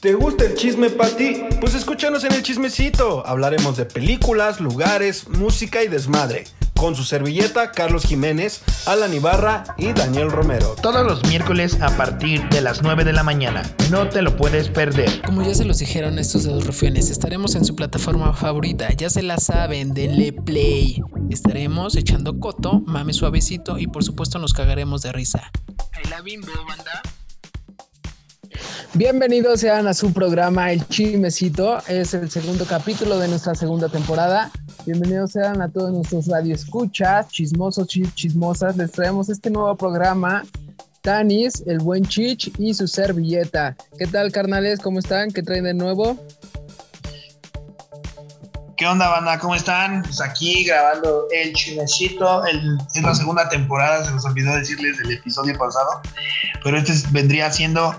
¿Te 0.00 0.14
gusta 0.14 0.44
el 0.44 0.54
chisme, 0.54 0.90
Pati? 0.90 1.42
Pues 1.60 1.74
escúchanos 1.74 2.22
en 2.22 2.32
el 2.32 2.44
chismecito. 2.44 3.26
Hablaremos 3.26 3.76
de 3.76 3.84
películas, 3.84 4.60
lugares, 4.60 5.28
música 5.28 5.82
y 5.82 5.88
desmadre. 5.88 6.44
Con 6.76 6.94
su 6.94 7.02
servilleta, 7.02 7.72
Carlos 7.72 8.04
Jiménez, 8.04 8.62
Alan 8.86 9.12
Ibarra 9.12 9.74
y 9.76 9.92
Daniel 9.94 10.30
Romero. 10.30 10.76
Todos 10.80 11.04
los 11.04 11.24
miércoles 11.24 11.78
a 11.80 11.96
partir 11.96 12.48
de 12.50 12.60
las 12.60 12.80
9 12.82 13.02
de 13.02 13.12
la 13.12 13.24
mañana. 13.24 13.64
No 13.90 14.08
te 14.08 14.22
lo 14.22 14.36
puedes 14.36 14.68
perder. 14.68 15.20
Como 15.22 15.42
ya 15.42 15.52
se 15.56 15.64
los 15.64 15.78
dijeron 15.80 16.20
estos 16.20 16.44
dos 16.44 16.64
rufiones, 16.64 17.10
estaremos 17.10 17.56
en 17.56 17.64
su 17.64 17.74
plataforma 17.74 18.32
favorita. 18.34 18.92
Ya 18.92 19.10
se 19.10 19.22
la 19.22 19.38
saben, 19.38 19.94
denle 19.94 20.32
play. 20.32 21.02
Estaremos 21.28 21.96
echando 21.96 22.38
coto, 22.38 22.82
mame 22.86 23.12
suavecito 23.12 23.80
y 23.80 23.88
por 23.88 24.04
supuesto 24.04 24.38
nos 24.38 24.52
cagaremos 24.52 25.02
de 25.02 25.10
risa. 25.10 25.50
la 26.08 26.20
bimbo, 26.20 26.52
banda. 26.68 27.02
Bienvenidos 28.94 29.60
sean 29.60 29.86
a 29.86 29.92
su 29.92 30.12
programa 30.14 30.72
El 30.72 30.86
Chismecito. 30.88 31.78
Es 31.88 32.14
el 32.14 32.30
segundo 32.30 32.64
capítulo 32.64 33.18
de 33.18 33.28
nuestra 33.28 33.54
segunda 33.54 33.90
temporada. 33.90 34.50
Bienvenidos 34.86 35.32
sean 35.32 35.60
a 35.60 35.68
todos 35.68 35.92
nuestros 35.92 36.26
radioescuchas, 36.26 37.28
chismosos, 37.28 37.86
chismosas. 37.86 38.78
Les 38.78 38.90
traemos 38.90 39.28
este 39.28 39.50
nuevo 39.50 39.76
programa. 39.76 40.42
Tanis, 41.02 41.62
el 41.66 41.78
buen 41.78 42.04
Chich 42.06 42.50
y 42.58 42.72
su 42.72 42.88
servilleta. 42.88 43.76
¿Qué 43.98 44.06
tal, 44.06 44.32
carnales? 44.32 44.80
¿Cómo 44.80 44.98
están? 44.98 45.30
¿Qué 45.30 45.42
traen 45.42 45.64
de 45.64 45.74
nuevo? 45.74 46.18
¿Qué 48.78 48.86
onda, 48.86 49.08
banda? 49.08 49.38
¿Cómo 49.38 49.54
están? 49.54 50.02
Pues 50.02 50.20
aquí 50.20 50.64
grabando 50.64 51.26
el 51.32 51.52
chismecito. 51.52 52.44
El, 52.46 52.78
es 52.94 53.02
la 53.02 53.14
segunda 53.14 53.48
temporada, 53.48 54.04
se 54.04 54.12
nos 54.12 54.24
olvidó 54.24 54.54
decirles 54.54 54.96
del 54.98 55.12
episodio 55.12 55.56
pasado. 55.58 56.00
Pero 56.64 56.78
este 56.78 56.94
vendría 57.10 57.50
siendo 57.52 57.94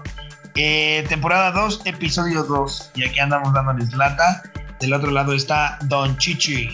eh, 0.61 1.05
temporada 1.07 1.51
2, 1.51 1.83
episodio 1.85 2.43
2. 2.43 2.91
Y 2.95 3.05
aquí 3.05 3.19
andamos 3.19 3.53
dándoles 3.53 3.93
lata. 3.93 4.43
Del 4.79 4.93
otro 4.93 5.11
lado 5.11 5.33
está 5.33 5.79
Don 5.83 6.17
Chichi. 6.17 6.69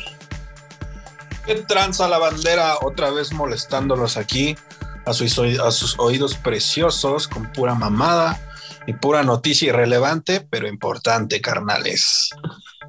¿Qué 1.46 1.56
tranza 1.68 2.08
la 2.08 2.18
bandera? 2.18 2.78
Otra 2.82 3.12
vez 3.12 3.32
molestándolos 3.32 4.18
aquí 4.18 4.58
a 5.06 5.14
sus, 5.14 5.38
a 5.38 5.70
sus 5.72 6.00
oídos 6.00 6.36
preciosos 6.36 7.28
con 7.28 7.52
pura 7.52 7.76
mamada 7.76 8.40
y 8.88 8.94
pura 8.94 9.22
noticia 9.22 9.70
irrelevante, 9.70 10.42
pero 10.42 10.68
importante, 10.68 11.40
carnales. 11.40 12.32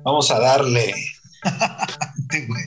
Vamos 0.03 0.31
a 0.31 0.41
darle. 0.41 0.95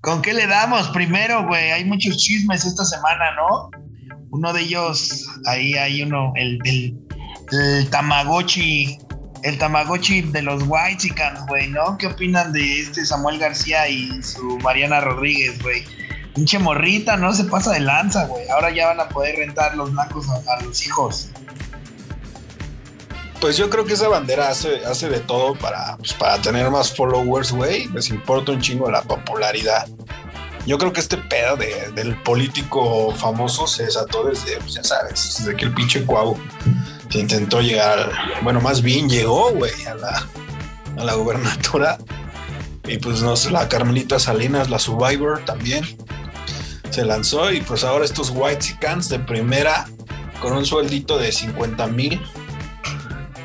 ¿Con 0.00 0.22
qué 0.22 0.32
le 0.32 0.46
damos 0.46 0.88
primero, 0.90 1.44
güey? 1.46 1.72
Hay 1.72 1.84
muchos 1.84 2.16
chismes 2.18 2.64
esta 2.64 2.84
semana, 2.84 3.34
¿no? 3.34 3.70
Uno 4.34 4.52
de 4.52 4.62
ellos, 4.62 5.28
ahí 5.46 5.74
hay 5.74 6.02
uno, 6.02 6.32
el, 6.34 6.58
el, 6.64 7.88
Tamagotchi, 7.88 8.98
el 9.44 9.58
Tamagotchi 9.58 10.22
de 10.22 10.42
los 10.42 10.64
Whitecans, 10.66 11.46
güey, 11.46 11.68
¿no? 11.68 11.96
¿Qué 11.98 12.08
opinan 12.08 12.52
de 12.52 12.80
este 12.80 13.06
Samuel 13.06 13.38
García 13.38 13.88
y 13.88 14.20
su 14.24 14.58
Mariana 14.58 15.00
Rodríguez, 15.00 15.62
güey? 15.62 15.84
Pinche 16.34 16.58
morrita, 16.58 17.16
no 17.16 17.32
se 17.32 17.44
pasa 17.44 17.74
de 17.74 17.78
lanza, 17.78 18.26
güey. 18.26 18.48
Ahora 18.48 18.74
ya 18.74 18.88
van 18.88 18.98
a 18.98 19.08
poder 19.08 19.36
rentar 19.36 19.76
los 19.76 19.92
blancos 19.92 20.26
a, 20.28 20.62
los 20.64 20.84
hijos. 20.84 21.28
Pues 23.40 23.56
yo 23.56 23.70
creo 23.70 23.84
que 23.84 23.92
esa 23.92 24.08
bandera 24.08 24.48
hace, 24.48 24.84
hace 24.84 25.08
de 25.10 25.20
todo 25.20 25.54
para, 25.54 25.96
pues, 25.96 26.12
para 26.12 26.42
tener 26.42 26.68
más 26.72 26.92
followers, 26.92 27.52
güey. 27.52 27.86
Les 27.90 28.10
importa 28.10 28.50
un 28.50 28.60
chingo 28.60 28.90
la 28.90 29.02
popularidad. 29.02 29.86
Yo 30.66 30.78
creo 30.78 30.92
que 30.92 31.00
este 31.00 31.18
pedo 31.18 31.56
del 31.56 32.20
político 32.22 33.12
famoso 33.12 33.66
se 33.66 33.84
desató 33.84 34.24
desde, 34.24 34.56
pues 34.58 34.74
ya 34.74 34.84
sabes, 34.84 35.36
desde 35.38 35.54
que 35.56 35.66
el 35.66 35.74
pinche 35.74 36.04
Cuau 36.04 36.38
se 37.10 37.18
intentó 37.18 37.60
llegar, 37.60 38.10
bueno, 38.42 38.60
más 38.60 38.80
bien 38.80 39.08
llegó, 39.08 39.52
güey, 39.52 39.72
a 39.84 39.94
la, 39.94 40.26
a 40.96 41.04
la 41.04 41.14
gubernatura. 41.14 41.98
Y 42.86 42.98
pues 42.98 43.22
no 43.22 43.34
la 43.50 43.68
Carmelita 43.68 44.18
Salinas, 44.18 44.68
la 44.68 44.78
Survivor 44.78 45.42
también, 45.44 45.84
se 46.90 47.04
lanzó. 47.04 47.50
Y 47.50 47.60
pues 47.62 47.82
ahora 47.84 48.04
estos 48.04 48.30
White 48.30 48.76
Cans 48.80 49.08
de 49.08 49.18
primera, 49.18 49.86
con 50.40 50.52
un 50.52 50.66
sueldito 50.66 51.16
de 51.18 51.32
50 51.32 51.86
mil, 51.88 52.20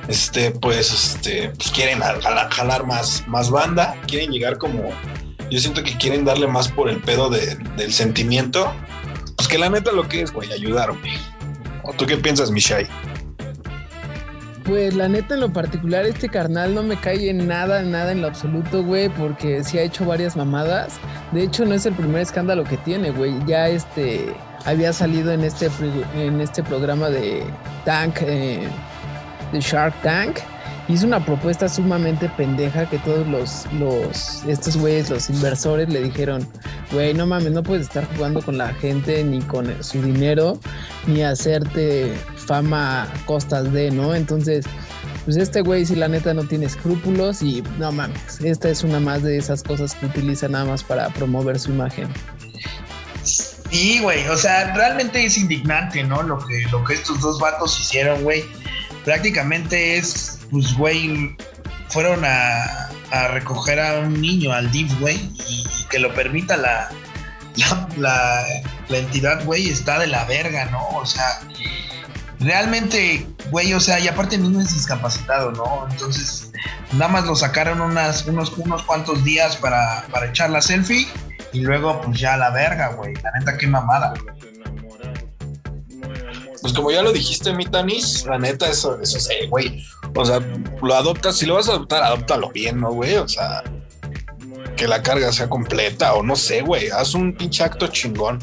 este, 0.10 0.52
pues, 0.52 0.92
este, 0.92 1.50
pues 1.50 1.70
quieren 1.72 2.00
jalar, 2.00 2.50
jalar 2.50 2.86
más, 2.86 3.24
más 3.28 3.50
banda, 3.50 3.96
quieren 4.08 4.32
llegar 4.32 4.58
como 4.58 4.90
yo 5.50 5.60
siento 5.60 5.84
que 5.84 5.98
quieren 5.98 6.26
darle 6.26 6.48
más 6.48 6.70
por 6.70 6.90
el 6.90 7.02
pedo 7.02 7.30
del 7.30 7.94
sentimiento. 7.94 8.72
Pues 9.36 9.48
que 9.48 9.58
la 9.58 9.70
neta 9.70 9.92
lo 9.92 10.08
que 10.08 10.22
es, 10.22 10.32
güey, 10.32 10.52
ayudarme. 10.52 11.18
¿O 11.84 11.94
tú 11.94 12.06
qué 12.06 12.18
piensas, 12.18 12.52
Mishai? 12.52 12.88
Pues 14.64 14.94
la 14.94 15.08
neta 15.08 15.34
en 15.34 15.40
lo 15.40 15.52
particular 15.52 16.06
este 16.06 16.30
carnal 16.30 16.76
no 16.76 16.84
me 16.84 16.96
cae 16.96 17.30
en 17.30 17.48
nada, 17.48 17.82
nada 17.82 18.12
en 18.12 18.22
lo 18.22 18.28
absoluto, 18.28 18.84
güey, 18.84 19.10
porque 19.10 19.64
sí 19.64 19.80
ha 19.80 19.82
hecho 19.82 20.06
varias 20.06 20.36
mamadas. 20.36 21.00
De 21.32 21.44
hecho 21.44 21.66
no 21.66 21.74
es 21.74 21.86
el 21.86 21.94
primer 21.94 22.22
escándalo 22.22 22.64
que 22.66 22.78
tiene, 22.78 23.10
güey. 23.10 23.34
Ya 23.48 23.68
este 23.68 24.32
había 24.66 24.94
salido 24.94 25.32
en 25.32 25.44
este 25.44 25.70
en 26.16 26.40
este 26.42 26.62
programa 26.62 27.10
de 27.10 27.44
Tank, 27.86 28.18
eh, 28.22 28.68
de 29.52 29.60
Shark 29.60 30.00
Tank 30.04 30.38
hizo 30.90 31.06
una 31.06 31.24
propuesta 31.24 31.70
sumamente 31.70 32.28
pendeja 32.30 32.90
que 32.90 32.98
todos 33.00 33.26
los, 33.28 33.66
los, 33.74 34.44
estos 34.48 34.76
güeyes, 34.76 35.10
los 35.10 35.30
inversores 35.30 35.88
le 35.88 36.02
dijeron, 36.02 36.46
güey, 36.92 37.14
no 37.14 37.28
mames, 37.28 37.52
no 37.52 37.62
puedes 37.62 37.84
estar 37.84 38.06
jugando 38.16 38.42
con 38.42 38.58
la 38.58 38.74
gente 38.74 39.24
ni 39.24 39.40
con 39.42 39.72
su 39.84 40.02
dinero, 40.02 40.60
ni 41.06 41.22
hacerte 41.22 42.12
fama 42.36 43.08
costas 43.26 43.72
de, 43.72 43.92
¿no? 43.92 44.16
Entonces, 44.16 44.66
pues 45.26 45.38
este 45.38 45.62
güey 45.62 45.86
si 45.86 45.96
la 45.96 46.08
neta 46.08 46.34
no 46.34 46.44
tiene 46.44 46.66
escrúpulos 46.66 47.44
y 47.44 47.64
no 47.78 47.92
mames, 47.92 48.42
esta 48.42 48.70
es 48.70 48.84
una 48.84 49.00
más 49.00 49.22
de 49.22 49.38
esas 49.38 49.62
cosas 49.62 49.94
que 49.94 50.08
utiliza 50.08 50.48
nada 50.48 50.66
más 50.66 50.84
para 50.84 51.10
promover 51.10 51.60
su 51.60 51.70
imagen. 51.70 52.08
Sí, 53.24 54.00
güey, 54.02 54.28
o 54.28 54.38
sea, 54.38 54.74
realmente 54.74 55.24
es 55.24 55.38
indignante, 55.38 56.04
¿no? 56.04 56.24
Lo 56.24 56.40
que, 56.40 56.64
lo 56.72 56.84
que 56.84 56.96
estos 56.96 57.22
dos 57.22 57.40
vatos 57.40 57.80
hicieron, 57.80 58.24
güey. 58.24 58.44
Prácticamente 59.06 59.98
es 59.98 60.39
pues, 60.52 60.76
güey, 60.76 61.36
fueron 61.90 62.24
a, 62.26 62.90
recoger 63.32 63.80
a 63.80 64.00
un 64.00 64.22
niño, 64.22 64.52
al 64.52 64.72
DIF, 64.72 65.00
güey, 65.00 65.18
y, 65.48 65.66
que 65.90 66.00
lo 66.00 66.14
permita 66.14 66.56
la, 66.58 66.90
la, 67.98 68.46
entidad, 68.90 69.44
güey, 69.46 69.70
está 69.70 69.98
de 70.00 70.08
la 70.08 70.26
verga, 70.26 70.66
¿no? 70.66 70.88
O 70.90 71.06
sea, 71.06 71.40
realmente, 72.40 73.26
güey, 73.50 73.74
o 73.74 73.80
sea, 73.80 74.00
y 74.00 74.08
aparte 74.08 74.36
el 74.36 74.44
niño 74.44 74.62
es 74.62 74.74
discapacitado, 74.74 75.52
¿no? 75.52 75.88
Entonces, 75.90 76.52
nada 76.94 77.08
más 77.08 77.26
lo 77.26 77.36
sacaron 77.36 77.82
unas, 77.82 78.28
unos, 78.28 78.56
unos 78.58 78.84
cuantos 78.84 79.24
días 79.24 79.56
para, 79.56 80.06
para 80.12 80.28
echar 80.28 80.52
la 80.52 80.62
selfie 80.62 81.08
y 81.52 81.62
luego, 81.62 82.02
pues 82.02 82.20
ya 82.20 82.38
la 82.38 82.52
verga, 82.52 82.90
güey. 82.90 83.14
La 83.16 83.32
neta, 83.40 83.58
qué 83.58 83.68
mamada. 83.68 84.14
Pues 86.62 86.74
como 86.74 86.92
ya 86.92 87.02
lo 87.02 87.14
dijiste, 87.14 87.54
mi 87.54 87.66
Tanis, 87.66 88.26
la 88.26 88.38
neta, 88.38 88.70
eso, 88.70 89.00
eso 89.02 89.18
es, 89.18 89.50
güey. 89.50 89.86
O 90.16 90.26
sea, 90.26 90.40
lo 90.82 90.96
adoptas, 90.96 91.38
si 91.38 91.46
lo 91.46 91.56
vas 91.56 91.70
a 91.70 91.74
adoptar, 91.74 92.04
adóptalo 92.04 92.50
bien, 92.52 92.82
¿no, 92.82 92.92
güey? 92.92 93.16
O 93.16 93.28
sea, 93.28 93.64
que 94.76 94.88
la 94.88 95.02
carga 95.02 95.32
sea 95.32 95.50
completa, 95.50 96.14
o 96.14 96.24
no 96.24 96.36
sé, 96.36 96.62
güey, 96.62 96.90
haz 96.90 97.14
un 97.14 97.34
pinche 97.34 97.64
acto 97.64 97.88
chingón. 97.88 98.40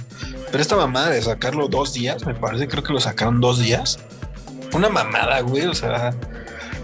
Pero 0.51 0.63
esta 0.63 0.77
mamada 0.77 1.11
de 1.11 1.21
sacarlo 1.21 1.69
dos 1.69 1.93
días, 1.93 2.25
me 2.25 2.35
parece, 2.35 2.69
creo 2.69 2.83
que 2.83 2.93
lo 2.93 3.01
sacaron 3.01 3.41
dos 3.41 3.59
días. 3.59 3.99
Una 4.73 4.89
mamada, 4.89 5.41
güey, 5.41 5.67
o 5.67 5.75
sea, 5.75 6.15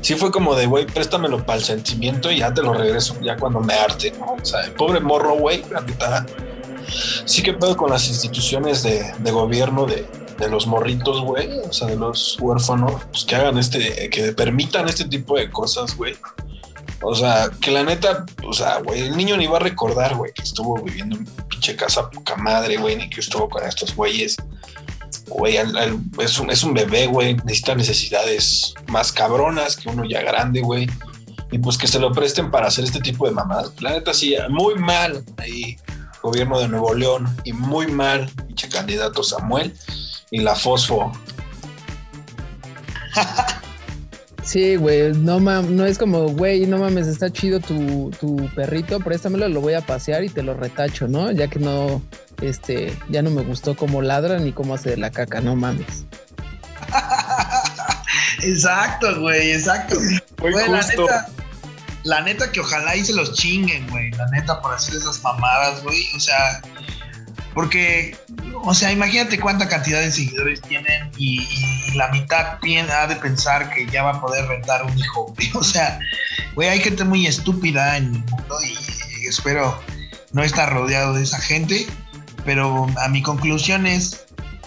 sí 0.03 0.15
fue 0.15 0.31
como 0.31 0.55
de, 0.55 0.67
güey, 0.67 0.87
préstamelo 0.87 1.45
para 1.47 1.59
el 1.59 1.65
sentimiento 1.65 2.31
y 2.31 2.39
ya 2.39 2.53
te 2.53 2.63
lo 2.63 2.75
regreso, 2.75 3.19
ya 3.23 3.37
cuando 3.37 3.61
me 3.61 3.75
arte, 3.75 4.13
¿no? 4.19 4.37
O 4.41 4.45
sea, 4.45 4.63
el 4.63 4.73
pobre 4.73 5.01
morro, 5.01 5.35
güey, 5.35 5.65
la 5.71 6.27
sí 7.25 7.43
que 7.43 7.55
puedo 7.55 7.77
con 7.77 7.91
las 7.91 8.07
instituciones 8.09 8.83
de 8.83 9.31
gobierno 9.31 9.87
de, 9.87 10.07
de 10.39 10.49
los 10.49 10.67
morritos, 10.67 11.21
güey, 11.23 11.59
o 11.59 11.73
sea, 11.73 11.89
de 11.89 11.97
los 11.97 12.39
huérfanos, 12.41 13.03
pues 13.11 13.25
que 13.25 13.37
hagan 13.37 13.59
este, 13.59 14.11
que 14.11 14.33
permitan 14.33 14.89
este 14.89 15.05
tipo 15.05 15.37
de 15.37 15.51
cosas, 15.51 15.97
güey. 15.97 16.15
O 17.03 17.15
sea, 17.15 17.51
que 17.61 17.71
la 17.71 17.83
neta, 17.83 18.25
o 18.47 18.53
sea, 18.53 18.79
güey, 18.79 19.01
el 19.01 19.17
niño 19.17 19.37
ni 19.37 19.47
va 19.47 19.57
a 19.57 19.61
recordar, 19.61 20.15
güey, 20.15 20.33
que 20.33 20.43
estuvo 20.43 20.81
viviendo 20.81 21.17
en 21.17 21.25
pinche 21.49 21.75
casa 21.75 22.09
poca 22.11 22.37
madre, 22.37 22.77
güey, 22.77 22.97
ni 22.97 23.11
que 23.11 23.21
estuvo 23.21 23.49
con 23.49 23.65
estos 23.65 23.95
güeyes. 23.95 24.37
Güey, 25.27 25.57
es, 25.57 26.39
un, 26.39 26.51
es 26.51 26.63
un 26.63 26.75
bebé, 26.75 27.07
güey, 27.07 27.35
necesita 27.45 27.75
necesidades 27.75 28.75
más 28.89 29.11
cabronas 29.11 29.77
que 29.77 29.89
uno 29.89 30.05
ya 30.05 30.23
grande, 30.23 30.61
güey. 30.61 30.89
Y 31.51 31.59
pues 31.59 31.77
que 31.77 31.89
se 31.89 31.99
lo 31.99 32.13
presten 32.13 32.51
para 32.51 32.69
hacer 32.69 32.85
este 32.85 33.01
tipo 33.01 33.27
de 33.27 33.33
mamadas. 33.33 33.73
La 33.81 33.91
neta, 33.91 34.15
sí, 34.15 34.35
muy 34.49 34.77
mal 34.77 35.25
ahí, 35.39 35.77
gobierno 36.23 36.59
de 36.61 36.69
Nuevo 36.69 36.95
León, 36.95 37.37
y 37.45 37.53
muy 37.53 37.89
mal, 37.89 38.31
pinche 38.47 38.69
candidato 38.69 39.23
Samuel 39.25 39.75
y 40.33 40.41
la 40.41 40.57
fosfo. 40.57 41.13
Sí, 44.43 44.75
güey, 44.77 45.13
no, 45.13 45.39
no 45.39 45.87
es 45.87 45.99
como, 45.99 46.29
güey, 46.31 46.67
no 46.67 46.79
mames, 46.79 47.07
está 47.07 47.31
chido 47.31 47.61
tu, 47.61 48.11
tu 48.19 48.51
perrito, 48.57 48.99
préstamelo, 48.99 49.49
lo 49.49 49.61
voy 49.61 49.75
a 49.75 49.83
pasear 49.83 50.25
y 50.25 50.29
te 50.29 50.43
lo 50.43 50.55
retacho, 50.55 51.07
¿no? 51.07 51.31
Ya 51.31 51.47
que 51.49 51.61
no, 51.61 52.03
este, 52.41 52.97
ya 53.09 53.23
no 53.23 53.31
me 53.31 53.43
gustó 53.43 53.77
cómo 53.77 54.03
ladra 54.03 54.41
ni 54.41 54.53
cómo 54.53 54.75
hace 54.75 54.91
de 54.91 54.97
la 54.97 55.11
caca, 55.11 55.41
no 55.41 55.55
mames. 55.55 56.05
Exacto, 58.43 59.21
güey, 59.21 59.53
exacto. 59.53 59.97
Muy 60.41 60.51
Güey, 60.51 60.69
la 60.69 60.83
justo. 60.83 61.03
neta, 61.03 61.29
la 62.03 62.21
neta 62.23 62.51
que 62.51 62.59
ojalá 62.61 62.97
y 62.97 63.05
se 63.05 63.15
los 63.15 63.35
chinguen, 63.35 63.89
güey. 63.89 64.11
La 64.13 64.27
neta 64.31 64.61
por 64.61 64.75
hacer 64.75 64.97
esas 64.97 65.23
mamadas, 65.23 65.83
güey. 65.85 66.03
O 66.17 66.21
sea, 66.21 66.61
porque, 67.55 68.17
o 68.63 68.75
sea, 68.75 68.93
imagínate 68.93 69.39
cuánta 69.39 69.69
cantidad 69.69 70.01
de 70.01 70.11
seguidores 70.11 70.61
tienen 70.63 71.11
y, 71.19 71.47
la 71.95 72.09
mitad 72.09 72.59
ha 72.91 73.07
de 73.07 73.17
pensar 73.17 73.69
que 73.69 73.87
ya 73.87 74.03
va 74.03 74.13
a 74.13 74.21
poder 74.23 74.47
rentar 74.47 74.83
un 74.83 74.99
hijo. 74.99 75.35
O 75.55 75.63
sea, 75.63 75.99
güey, 76.55 76.71
hay 76.71 76.81
gente 76.81 77.05
muy 77.05 77.27
estúpida 77.27 77.99
en 77.99 78.15
el 78.15 78.25
mundo 78.31 78.57
y 78.65 79.27
espero 79.27 79.79
no 80.33 80.43
estar 80.43 80.73
rodeado 80.73 81.13
de 81.13 81.23
esa 81.23 81.39
gente. 81.39 81.87
Pero 82.47 82.87
a 82.97 83.09
mi 83.09 83.23
conclusión 83.23 83.87
es, 83.87 84.25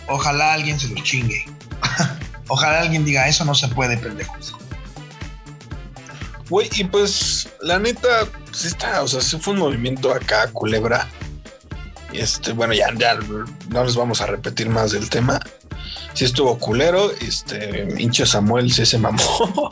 ojalá 0.08 0.54
alguien 0.54 0.80
se 0.80 0.88
los 0.90 1.02
chingue. 1.02 1.46
ojalá 2.48 2.82
alguien 2.82 3.04
diga, 3.04 3.28
eso 3.28 3.44
no 3.44 3.56
se 3.56 3.68
puede, 3.70 3.98
pendejos. 3.98 4.56
Güey, 6.50 6.70
y 6.76 6.84
pues, 6.84 7.50
la 7.62 7.80
neta, 7.80 8.08
pues 8.46 8.66
está, 8.66 9.02
o 9.02 9.08
sea, 9.08 9.20
sí 9.20 9.38
fue 9.40 9.54
un 9.54 9.60
movimiento 9.60 10.14
acá, 10.14 10.48
culebra. 10.52 11.08
Este, 12.18 12.54
bueno, 12.54 12.74
ya, 12.74 12.94
ya 12.96 13.16
no 13.70 13.84
les 13.84 13.96
vamos 13.96 14.22
a 14.22 14.26
repetir 14.26 14.70
más 14.70 14.92
del 14.92 15.10
tema. 15.10 15.40
Sí 16.14 16.26
estuvo 16.26 16.58
culero, 16.58 17.12
este, 17.22 17.88
hinche 17.98 18.26
Samuel 18.26 18.72
sí 18.72 18.86
se 18.86 18.98
mamó. 18.98 19.70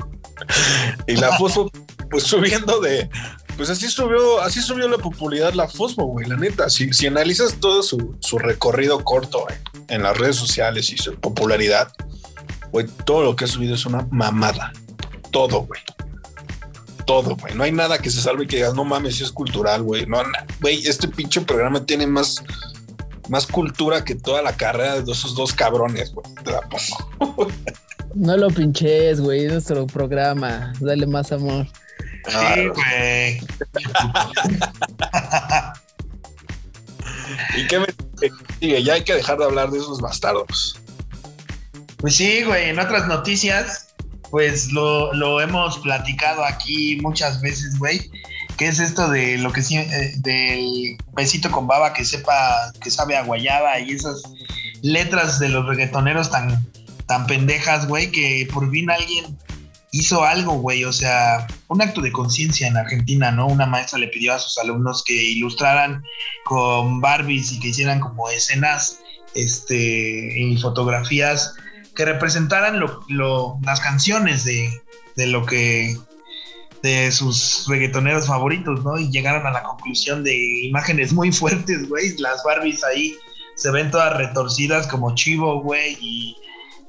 y 1.08 1.16
la 1.16 1.32
Fosfo, 1.38 1.72
pues 2.10 2.24
subiendo 2.24 2.80
de, 2.82 3.10
pues 3.56 3.70
así 3.70 3.88
subió, 3.88 4.42
así 4.42 4.62
subió 4.62 4.88
la 4.88 4.98
popularidad 4.98 5.54
la 5.54 5.68
Fosfo, 5.68 6.04
güey, 6.06 6.28
la 6.28 6.36
neta. 6.36 6.70
Si, 6.70 6.92
si 6.94 7.08
analizas 7.08 7.56
todo 7.60 7.84
su, 7.84 8.16
su 8.20 8.38
recorrido 8.38 9.04
corto 9.04 9.46
en, 9.50 9.96
en 9.96 10.04
las 10.04 10.18
redes 10.18 10.36
sociales 10.36 10.92
y 10.92 10.98
su 10.98 11.16
popularidad, 11.16 11.92
güey, 12.72 12.88
todo 13.06 13.24
lo 13.24 13.36
que 13.36 13.46
ha 13.46 13.48
subido 13.48 13.76
es 13.76 13.86
una 13.86 14.08
mamada. 14.12 14.74
Todo, 15.32 15.62
güey 15.62 15.82
todo, 17.06 17.36
güey. 17.36 17.54
No 17.54 17.64
hay 17.64 17.72
nada 17.72 17.98
que 17.98 18.10
se 18.10 18.22
salve 18.22 18.44
y 18.44 18.48
que 18.48 18.58
digas, 18.58 18.74
no 18.74 18.84
mames, 18.84 19.18
si 19.18 19.24
es 19.24 19.32
cultural, 19.32 19.84
güey. 19.84 20.06
No, 20.06 20.22
güey, 20.62 20.86
este 20.88 21.08
pinche 21.08 21.42
programa 21.42 21.86
tiene 21.86 22.08
más, 22.08 22.44
más 23.30 23.48
cultura 23.48 24.04
que 24.04 24.16
toda 24.16 24.42
la 24.42 24.56
carrera 24.56 25.02
de 25.02 25.12
esos 25.12 25.36
dos 25.36 25.54
cabrones, 25.54 26.14
güey. 26.14 26.26
Te 26.44 26.52
la 26.52 26.62
pongo. 26.62 27.48
No 28.16 28.38
lo 28.38 28.48
pinches, 28.50 29.20
güey. 29.20 29.46
Es 29.46 29.52
nuestro 29.52 29.88
programa. 29.88 30.72
Dale 30.80 31.08
más 31.08 31.32
amor. 31.32 31.66
Sí, 32.28 32.68
güey. 32.68 33.40
¿Y 37.58 37.66
qué 37.68 37.80
me 37.80 37.88
sigue? 38.60 38.84
Ya 38.84 38.94
hay 38.94 39.04
que 39.04 39.16
dejar 39.16 39.40
de 39.40 39.46
hablar 39.46 39.72
de 39.72 39.80
esos 39.80 40.00
bastardos. 40.00 40.80
Pues 41.98 42.16
sí, 42.16 42.44
güey, 42.44 42.70
en 42.70 42.78
otras 42.80 43.08
noticias, 43.08 43.93
pues 44.34 44.72
lo, 44.72 45.14
lo 45.14 45.42
hemos 45.42 45.78
platicado 45.78 46.44
aquí 46.44 46.98
muchas 47.04 47.40
veces, 47.40 47.78
güey. 47.78 48.10
¿Qué 48.58 48.68
es 48.68 48.80
esto 48.80 49.08
de 49.08 49.38
lo 49.38 49.52
que 49.52 49.62
sí, 49.62 49.78
eh, 49.78 50.14
del 50.18 50.98
besito 51.14 51.52
con 51.52 51.68
baba 51.68 51.94
que 51.94 52.04
sepa, 52.04 52.72
que 52.82 52.90
sabe 52.90 53.16
a 53.16 53.80
y 53.80 53.92
esas 53.92 54.24
letras 54.82 55.38
de 55.38 55.50
los 55.50 55.68
reggaetoneros 55.68 56.32
tan, 56.32 56.68
tan 57.06 57.28
pendejas, 57.28 57.88
güey, 57.88 58.12
que 58.12 58.48
por 58.52 58.72
fin 58.72 58.90
alguien 58.90 59.38
hizo 59.92 60.24
algo, 60.24 60.54
güey, 60.54 60.84
o 60.84 60.92
sea, 60.92 61.46
un 61.68 61.84
acto 61.84 62.02
de 62.02 62.12
conciencia 62.12 62.68
en 62.68 62.76
Argentina, 62.76 63.32
¿no? 63.32 63.46
Una 63.46 63.68
maestra 63.68 64.00
le 64.00 64.08
pidió 64.08 64.34
a 64.34 64.40
sus 64.40 64.58
alumnos 64.58 65.04
que 65.04 65.14
ilustraran 65.14 66.04
con 66.46 67.02
Barbies 67.02 67.52
y 67.52 67.60
que 67.60 67.68
hicieran 67.68 68.00
como 68.00 68.28
escenas, 68.32 68.98
este, 69.36 70.40
y 70.40 70.58
fotografías 70.58 71.54
que 71.96 72.06
representaran 72.06 72.80
lo, 72.80 73.02
lo- 73.10 73.60
las 73.64 73.80
canciones 73.80 74.44
de, 74.46 74.70
de 75.16 75.28
lo 75.28 75.46
que 75.46 75.96
de 76.82 77.12
sus 77.14 77.66
reggaetoneros 77.70 78.28
favoritos, 78.28 78.84
¿no? 78.84 78.98
Y 79.00 79.10
llegaron 79.10 79.48
a 79.48 79.52
la 79.52 79.64
conclusión 79.64 80.24
de 80.24 80.36
imágenes 80.64 81.14
muy 81.14 81.32
fuertes, 81.32 81.88
güey. 81.88 82.18
Las 82.18 82.44
Barbies 82.44 82.84
ahí 82.84 83.16
se 83.56 83.72
ven 83.72 83.90
todas 83.90 84.18
retorcidas 84.18 84.88
como 84.88 85.16
chivo, 85.16 85.62
güey. 85.62 85.98
Y, 86.02 86.36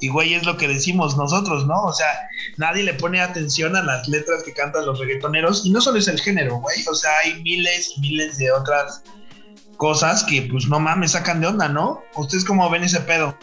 y, 0.01 0.09
güey, 0.09 0.35
es 0.35 0.45
lo 0.45 0.57
que 0.57 0.67
decimos 0.67 1.17
nosotros, 1.17 1.67
¿no? 1.67 1.81
O 1.85 1.93
sea, 1.93 2.09
nadie 2.57 2.83
le 2.83 2.95
pone 2.95 3.21
atención 3.21 3.77
a 3.77 3.85
las 3.85 4.09
letras 4.09 4.43
que 4.43 4.53
cantan 4.53 4.85
los 4.85 4.99
reggaetoneros. 4.99 5.65
Y 5.65 5.71
no 5.71 5.81
solo 5.81 5.99
es 6.01 6.09
el 6.09 6.21
género, 6.21 6.57
güey. 6.57 6.77
O 6.91 6.95
sea, 6.95 7.13
hay 7.25 7.41
miles 7.43 7.93
y 7.97 8.01
miles 8.01 8.37
de 8.39 8.51
otras 8.51 9.05
cosas 9.77 10.25
que, 10.25 10.43
pues, 10.43 10.67
no 10.67 10.81
mames, 10.81 11.13
sacan 11.13 11.41
de 11.41 11.47
onda, 11.47 11.69
¿no? 11.69 12.03
¿Ustedes 12.17 12.45
cómo 12.45 12.69
ven 12.69 12.83
ese 12.83 12.99
pedo? 13.01 13.37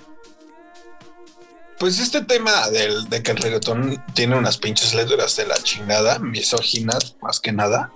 Pues 1.82 1.98
este 1.98 2.22
tema 2.22 2.70
del, 2.70 3.10
de 3.10 3.24
que 3.24 3.32
el 3.32 3.38
reggaetón 3.38 4.06
tiene 4.14 4.38
unas 4.38 4.60
pinches 4.60 4.94
letras 4.94 5.36
de 5.36 5.48
la 5.48 5.56
chingada, 5.56 6.20
misóginas 6.20 7.16
más 7.24 7.40
que 7.40 7.54
nada, 7.54 7.92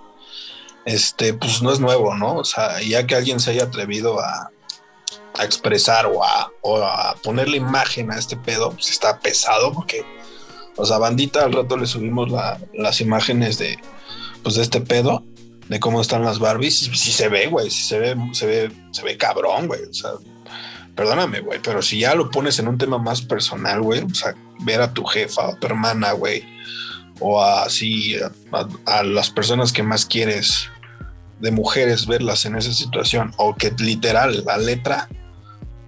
este, 0.84 1.34
pues 1.34 1.62
no 1.62 1.72
es 1.72 1.78
nuevo, 1.78 2.16
¿no? 2.16 2.34
O 2.34 2.44
sea, 2.44 2.82
ya 2.82 3.06
que 3.06 3.14
alguien 3.14 3.38
se 3.38 3.52
haya 3.52 3.62
atrevido 3.62 4.18
a, 4.18 4.50
expresar 5.40 6.06
o 6.06 6.24
a, 6.24 6.50
o 6.62 6.78
a 6.78 7.14
ponerle 7.22 7.58
imagen 7.58 8.10
a 8.10 8.18
este 8.18 8.36
pedo, 8.36 8.72
pues 8.72 8.90
está 8.90 9.20
pesado 9.20 9.72
porque, 9.72 10.04
o 10.74 10.84
sea, 10.84 10.98
bandita, 10.98 11.44
al 11.44 11.52
rato 11.52 11.76
le 11.76 11.86
subimos 11.86 12.28
la- 12.28 12.58
las 12.74 13.00
imágenes 13.00 13.56
de, 13.56 13.78
pues 14.42 14.56
de 14.56 14.62
este 14.62 14.80
pedo, 14.80 15.22
de 15.68 15.78
cómo 15.78 16.00
están 16.00 16.24
las 16.24 16.40
Barbies, 16.40 16.90
sí 16.92 17.12
se 17.12 17.28
ve, 17.28 17.46
güey, 17.46 17.70
sí 17.70 17.84
se 17.84 18.00
ve, 18.00 18.16
se 18.32 18.46
ve, 18.46 18.72
se 18.90 19.04
ve 19.04 19.16
cabrón, 19.16 19.68
güey, 19.68 19.84
o 19.84 19.94
sea, 19.94 20.10
perdóname, 20.96 21.40
güey, 21.40 21.60
pero 21.62 21.82
si 21.82 22.00
ya 22.00 22.14
lo 22.14 22.30
pones 22.30 22.58
en 22.58 22.68
un 22.68 22.78
tema 22.78 22.98
más 22.98 23.20
personal, 23.20 23.82
güey, 23.82 24.00
o 24.00 24.14
sea, 24.14 24.34
ver 24.60 24.80
a 24.80 24.92
tu 24.92 25.04
jefa, 25.04 25.50
a 25.50 25.56
tu 25.56 25.66
hermana, 25.66 26.12
güey, 26.12 26.42
o 27.20 27.42
así 27.42 28.16
a, 28.86 29.02
las 29.02 29.30
personas 29.30 29.72
que 29.72 29.82
más 29.82 30.06
quieres 30.06 30.70
de 31.40 31.50
mujeres, 31.50 32.06
verlas 32.06 32.46
en 32.46 32.56
esa 32.56 32.72
situación, 32.72 33.32
o 33.36 33.54
que 33.54 33.72
literal 33.78 34.42
la 34.46 34.56
letra, 34.56 35.08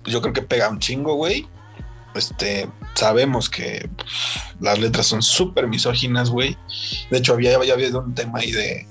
pues 0.02 0.12
yo 0.12 0.20
creo 0.20 0.34
que 0.34 0.42
pega 0.42 0.68
un 0.68 0.78
chingo, 0.78 1.14
güey. 1.14 1.48
Este, 2.14 2.68
sabemos 2.94 3.48
que 3.48 3.88
las 4.60 4.78
letras 4.78 5.06
son 5.06 5.22
súper 5.22 5.68
misóginas, 5.68 6.30
güey. 6.30 6.56
De 7.10 7.18
hecho, 7.18 7.32
había, 7.32 7.54
había 7.54 7.98
un 7.98 8.14
tema 8.14 8.40
ahí 8.40 8.50
de, 8.50 8.86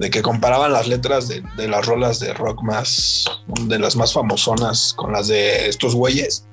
de 0.00 0.08
que 0.08 0.22
comparaban 0.22 0.72
las 0.72 0.88
letras 0.88 1.28
de, 1.28 1.42
de 1.58 1.68
las 1.68 1.84
rolas 1.84 2.18
de 2.20 2.32
rock 2.32 2.62
más, 2.62 3.26
de 3.46 3.78
las 3.78 3.96
más 3.96 4.14
famosonas 4.14 4.94
con 4.96 5.12
las 5.12 5.28
de 5.28 5.68
estos 5.68 5.94
güeyes. 5.94 6.46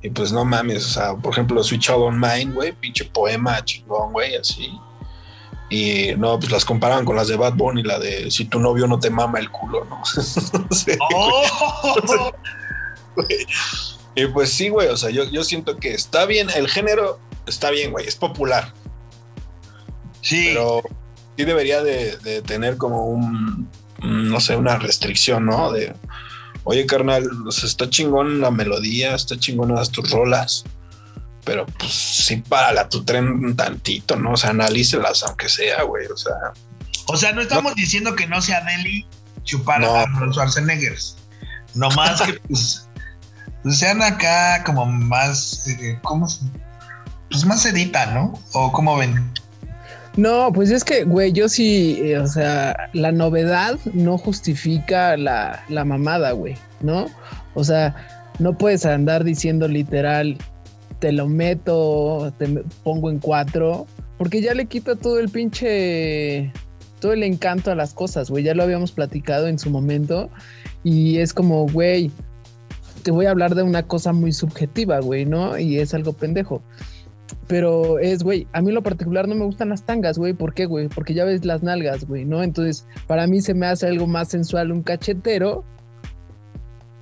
Y 0.00 0.08
pues 0.08 0.32
no 0.32 0.46
mames, 0.46 0.86
o 0.86 0.88
sea, 0.88 1.14
por 1.14 1.34
ejemplo, 1.34 1.62
Switch 1.62 1.90
Out 1.90 2.02
on 2.02 2.18
Mine, 2.18 2.52
güey, 2.54 2.72
pinche 2.72 3.04
poema 3.04 3.62
chingón, 3.62 4.14
güey, 4.14 4.34
así. 4.34 4.72
Y 5.68 6.16
no, 6.16 6.38
pues 6.40 6.50
las 6.50 6.64
comparaban 6.64 7.04
con 7.04 7.16
las 7.16 7.28
de 7.28 7.36
Bad 7.36 7.52
Bunny, 7.52 7.82
la 7.82 7.98
de 7.98 8.30
si 8.30 8.46
tu 8.46 8.58
novio 8.58 8.86
no 8.86 8.98
te 8.98 9.10
mama 9.10 9.38
el 9.40 9.50
culo, 9.50 9.84
¿no? 9.84 10.02
Sí, 10.70 10.92
¡Oh! 11.14 12.32
güey. 13.14 13.46
Y 14.16 14.26
pues 14.26 14.50
sí, 14.50 14.70
güey, 14.70 14.88
o 14.88 14.96
sea, 14.96 15.10
yo, 15.10 15.22
yo 15.24 15.44
siento 15.44 15.76
que 15.76 15.94
está 15.94 16.26
bien, 16.26 16.48
el 16.56 16.68
género 16.68 17.20
está 17.46 17.70
bien, 17.70 17.92
güey, 17.92 18.08
es 18.08 18.16
popular, 18.16 18.72
Sí, 20.20 20.48
pero 20.48 20.82
sí 21.40 21.46
debería 21.46 21.82
de, 21.82 22.18
de 22.18 22.42
tener 22.42 22.76
como 22.76 23.06
un, 23.06 23.68
mm, 24.02 24.28
no 24.28 24.40
sé, 24.40 24.56
una 24.56 24.76
restricción, 24.76 25.46
¿no? 25.46 25.72
De, 25.72 25.94
oye, 26.64 26.84
carnal, 26.84 27.26
o 27.46 27.50
sea, 27.50 27.66
está 27.66 27.88
chingón 27.88 28.40
la 28.42 28.50
melodía, 28.50 29.14
está 29.14 29.38
chingonas 29.38 29.90
tus 29.90 30.10
rolas, 30.10 30.64
pero 31.44 31.64
pues 31.78 31.92
sí, 31.92 32.36
párala 32.36 32.90
tu 32.90 33.04
tren 33.04 33.26
un 33.26 33.56
tantito, 33.56 34.16
¿no? 34.16 34.32
O 34.32 34.36
sea, 34.36 34.50
analícelas, 34.50 35.22
aunque 35.22 35.48
sea, 35.48 35.82
güey, 35.84 36.06
o 36.08 36.16
sea, 36.16 36.34
o 37.06 37.16
sea, 37.16 37.32
no 37.32 37.40
estamos 37.40 37.74
diciendo 37.74 38.14
que 38.14 38.26
no 38.26 38.42
sea 38.42 38.60
Deli 38.60 39.06
chupar 39.44 39.80
No. 39.80 39.96
a 39.96 40.06
los 40.20 40.36
Schwarzenegger. 40.36 40.96
No 41.74 41.88
más 41.92 42.20
que 42.20 42.34
pues, 42.48 42.86
pues 43.62 43.78
sean 43.78 44.02
acá 44.02 44.62
como 44.64 44.84
más, 44.84 45.66
eh, 45.68 45.98
¿cómo? 46.02 46.28
Pues 47.30 47.46
más 47.46 47.62
sedita, 47.62 48.06
¿no? 48.12 48.38
O 48.52 48.70
cómo 48.72 48.98
ven. 48.98 49.32
No, 50.16 50.52
pues 50.52 50.70
es 50.70 50.84
que, 50.84 51.04
güey, 51.04 51.32
yo 51.32 51.48
sí, 51.48 52.00
eh, 52.02 52.18
o 52.18 52.26
sea, 52.26 52.76
la 52.92 53.12
novedad 53.12 53.78
no 53.94 54.18
justifica 54.18 55.16
la, 55.16 55.62
la 55.68 55.84
mamada, 55.84 56.32
güey, 56.32 56.56
¿no? 56.80 57.06
O 57.54 57.62
sea, 57.62 57.94
no 58.38 58.56
puedes 58.58 58.84
andar 58.86 59.22
diciendo 59.22 59.68
literal, 59.68 60.36
te 60.98 61.12
lo 61.12 61.28
meto, 61.28 62.32
te 62.38 62.46
pongo 62.82 63.10
en 63.10 63.20
cuatro, 63.20 63.86
porque 64.18 64.42
ya 64.42 64.52
le 64.54 64.66
quita 64.66 64.96
todo 64.96 65.20
el 65.20 65.28
pinche, 65.28 66.52
todo 66.98 67.12
el 67.12 67.22
encanto 67.22 67.70
a 67.70 67.74
las 67.76 67.94
cosas, 67.94 68.30
güey, 68.30 68.42
ya 68.42 68.54
lo 68.54 68.64
habíamos 68.64 68.92
platicado 68.92 69.46
en 69.46 69.58
su 69.58 69.70
momento, 69.70 70.28
y 70.82 71.18
es 71.18 71.32
como, 71.32 71.68
güey, 71.68 72.10
te 73.02 73.10
voy 73.12 73.26
a 73.26 73.30
hablar 73.30 73.54
de 73.54 73.62
una 73.62 73.84
cosa 73.84 74.12
muy 74.12 74.32
subjetiva, 74.32 75.00
güey, 75.00 75.24
¿no? 75.24 75.58
Y 75.58 75.78
es 75.78 75.94
algo 75.94 76.12
pendejo. 76.12 76.62
Pero 77.46 77.98
es, 77.98 78.22
güey, 78.22 78.46
a 78.52 78.60
mí 78.60 78.68
en 78.68 78.74
lo 78.74 78.82
particular 78.82 79.28
no 79.28 79.34
me 79.34 79.44
gustan 79.44 79.68
las 79.68 79.84
tangas, 79.84 80.18
güey. 80.18 80.32
¿Por 80.32 80.54
qué, 80.54 80.66
güey? 80.66 80.88
Porque 80.88 81.14
ya 81.14 81.24
ves 81.24 81.44
las 81.44 81.62
nalgas, 81.62 82.06
güey, 82.06 82.24
¿no? 82.24 82.42
Entonces, 82.42 82.86
para 83.06 83.26
mí 83.26 83.40
se 83.40 83.54
me 83.54 83.66
hace 83.66 83.86
algo 83.86 84.06
más 84.06 84.28
sensual 84.28 84.72
un 84.72 84.82
cachetero 84.82 85.64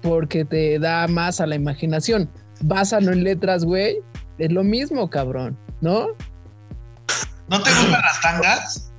porque 0.03 0.45
te 0.45 0.79
da 0.79 1.07
más 1.09 1.41
a 1.41 1.47
la 1.47 1.55
imaginación. 1.55 2.31
Básalo 2.63 3.13
en 3.13 3.25
letras, 3.25 3.65
güey. 3.65 3.99
Es 4.39 4.53
lo 4.53 4.65
mismo, 4.65 5.09
cabrón. 5.11 5.57
¿no? 5.81 6.09
¿No 7.49 7.63
te 7.63 7.71
gustan 7.71 7.93
las 7.93 8.21
tangas? 8.21 8.93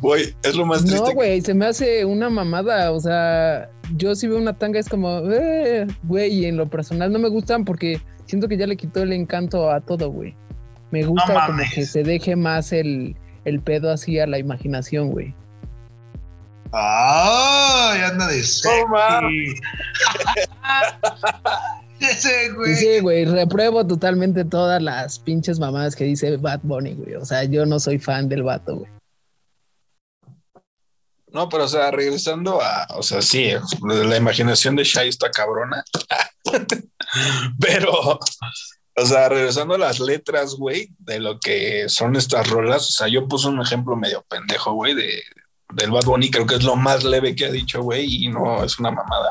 Güey, 0.00 0.34
es 0.42 0.54
lo 0.54 0.66
más 0.66 0.84
triste. 0.84 1.00
No, 1.00 1.12
güey, 1.14 1.40
se 1.40 1.52
me 1.52 1.66
hace 1.66 2.04
una 2.04 2.30
mamada. 2.30 2.92
O 2.92 3.00
sea, 3.00 3.68
yo 3.96 4.14
si 4.14 4.28
veo 4.28 4.38
una 4.38 4.56
tanga 4.56 4.78
es 4.78 4.88
como, 4.88 5.20
eh, 5.32 5.86
güey, 6.04 6.32
y 6.32 6.46
en 6.46 6.56
lo 6.56 6.68
personal 6.68 7.12
no 7.12 7.18
me 7.18 7.28
gustan 7.28 7.64
porque 7.64 8.00
siento 8.26 8.48
que 8.48 8.56
ya 8.56 8.66
le 8.66 8.76
quitó 8.76 9.02
el 9.02 9.12
encanto 9.12 9.70
a 9.70 9.80
todo, 9.80 10.10
güey. 10.10 10.36
Me 10.94 11.02
gusta 11.02 11.46
como 11.46 11.60
que 11.74 11.86
se 11.86 12.04
deje 12.04 12.36
más 12.36 12.72
el, 12.72 13.16
el 13.44 13.60
pedo 13.60 13.90
así 13.90 14.20
a 14.20 14.28
la 14.28 14.38
imaginación, 14.38 15.10
güey. 15.10 15.34
Ay, 16.70 18.00
anda 18.02 18.28
de 18.28 18.40
sexy. 18.40 18.86
mames. 18.88 19.60
Ese 21.98 22.52
güey. 22.52 22.76
sí, 22.76 23.00
güey, 23.00 23.24
repruebo 23.24 23.84
totalmente 23.84 24.44
todas 24.44 24.80
las 24.80 25.18
pinches 25.18 25.58
mamadas 25.58 25.96
que 25.96 26.04
dice 26.04 26.36
Bad 26.36 26.60
Bunny, 26.62 26.94
güey. 26.94 27.16
O 27.16 27.24
sea, 27.24 27.42
yo 27.42 27.66
no 27.66 27.80
soy 27.80 27.98
fan 27.98 28.28
del 28.28 28.44
vato, 28.44 28.76
güey. 28.76 28.90
No, 31.32 31.48
pero 31.48 31.64
o 31.64 31.68
sea, 31.68 31.90
regresando 31.90 32.62
a, 32.62 32.86
o 32.90 33.02
sea, 33.02 33.20
sí, 33.20 33.50
la 33.82 34.16
imaginación 34.16 34.76
de 34.76 34.84
Shai 34.84 35.08
está 35.08 35.28
cabrona. 35.32 35.82
pero, 37.58 38.20
o 38.96 39.06
sea, 39.06 39.28
regresando 39.28 39.74
a 39.74 39.78
las 39.78 39.98
letras, 39.98 40.54
güey, 40.54 40.88
de 40.98 41.18
lo 41.18 41.40
que 41.40 41.88
son 41.88 42.16
estas 42.16 42.48
rolas, 42.48 42.88
o 42.88 42.92
sea, 42.92 43.08
yo 43.08 43.26
puse 43.26 43.48
un 43.48 43.60
ejemplo 43.60 43.96
medio 43.96 44.24
pendejo, 44.28 44.72
güey, 44.72 44.94
de, 44.94 45.22
del 45.72 45.90
Bad 45.90 46.04
Bunny, 46.04 46.30
creo 46.30 46.46
que 46.46 46.54
es 46.54 46.62
lo 46.62 46.76
más 46.76 47.02
leve 47.04 47.34
que 47.34 47.46
ha 47.46 47.50
dicho, 47.50 47.82
güey, 47.82 48.24
y 48.24 48.28
no 48.28 48.62
es 48.62 48.78
una 48.78 48.90
mamada. 48.90 49.30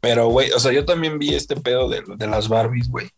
Pero, 0.00 0.28
güey, 0.28 0.50
o 0.52 0.60
sea, 0.60 0.72
yo 0.72 0.84
también 0.84 1.18
vi 1.18 1.34
este 1.34 1.56
pedo 1.56 1.88
de, 1.88 2.02
de 2.06 2.26
las 2.26 2.48
Barbies, 2.48 2.88
güey. 2.88 3.10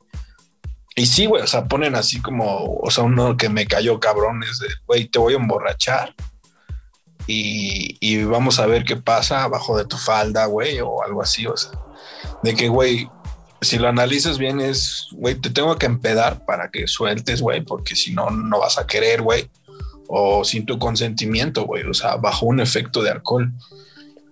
Y 0.97 1.07
sí, 1.07 1.27
güey, 1.27 1.43
o 1.43 1.47
sea, 1.47 1.67
ponen 1.67 1.95
así 1.95 2.21
como, 2.21 2.79
o 2.81 2.91
sea, 2.91 3.05
uno 3.05 3.37
que 3.37 3.49
me 3.49 3.67
cayó 3.67 4.01
cabrón 4.01 4.43
es 4.43 4.59
de, 4.59 4.69
güey, 4.87 5.07
te 5.07 5.19
voy 5.19 5.35
a 5.35 5.37
emborrachar 5.37 6.15
y, 7.27 7.99
y 8.01 8.25
vamos 8.25 8.59
a 8.59 8.67
ver 8.67 8.85
qué 8.85 8.97
pasa 8.97 9.45
abajo 9.45 9.77
de 9.77 9.85
tu 9.85 9.97
falda, 9.97 10.47
güey, 10.47 10.81
o 10.81 11.03
algo 11.03 11.23
así, 11.23 11.47
o 11.47 11.57
sea, 11.57 11.73
de 12.43 12.55
que, 12.55 12.69
güey, 12.69 13.11
si 13.61 13.79
lo 13.79 13.89
analizas 13.89 14.39
bien 14.39 14.61
es, 14.61 15.09
güey, 15.13 15.35
te 15.37 15.51
tengo 15.51 15.77
que 15.77 15.87
empedar 15.87 16.45
para 16.45 16.71
que 16.71 16.87
sueltes, 16.87 17.41
güey, 17.43 17.63
porque 17.63 17.97
si 17.97 18.13
no, 18.13 18.31
no 18.31 18.61
vas 18.61 18.79
a 18.79 18.87
querer, 18.87 19.23
güey, 19.23 19.49
o 20.09 20.45
sin 20.45 20.67
tu 20.67 20.79
consentimiento, 20.79 21.65
güey, 21.65 21.85
o 21.85 21.95
sea, 21.95 22.17
bajo 22.17 22.47
un 22.47 22.61
efecto 22.61 23.03
de 23.03 23.11
alcohol. 23.11 23.53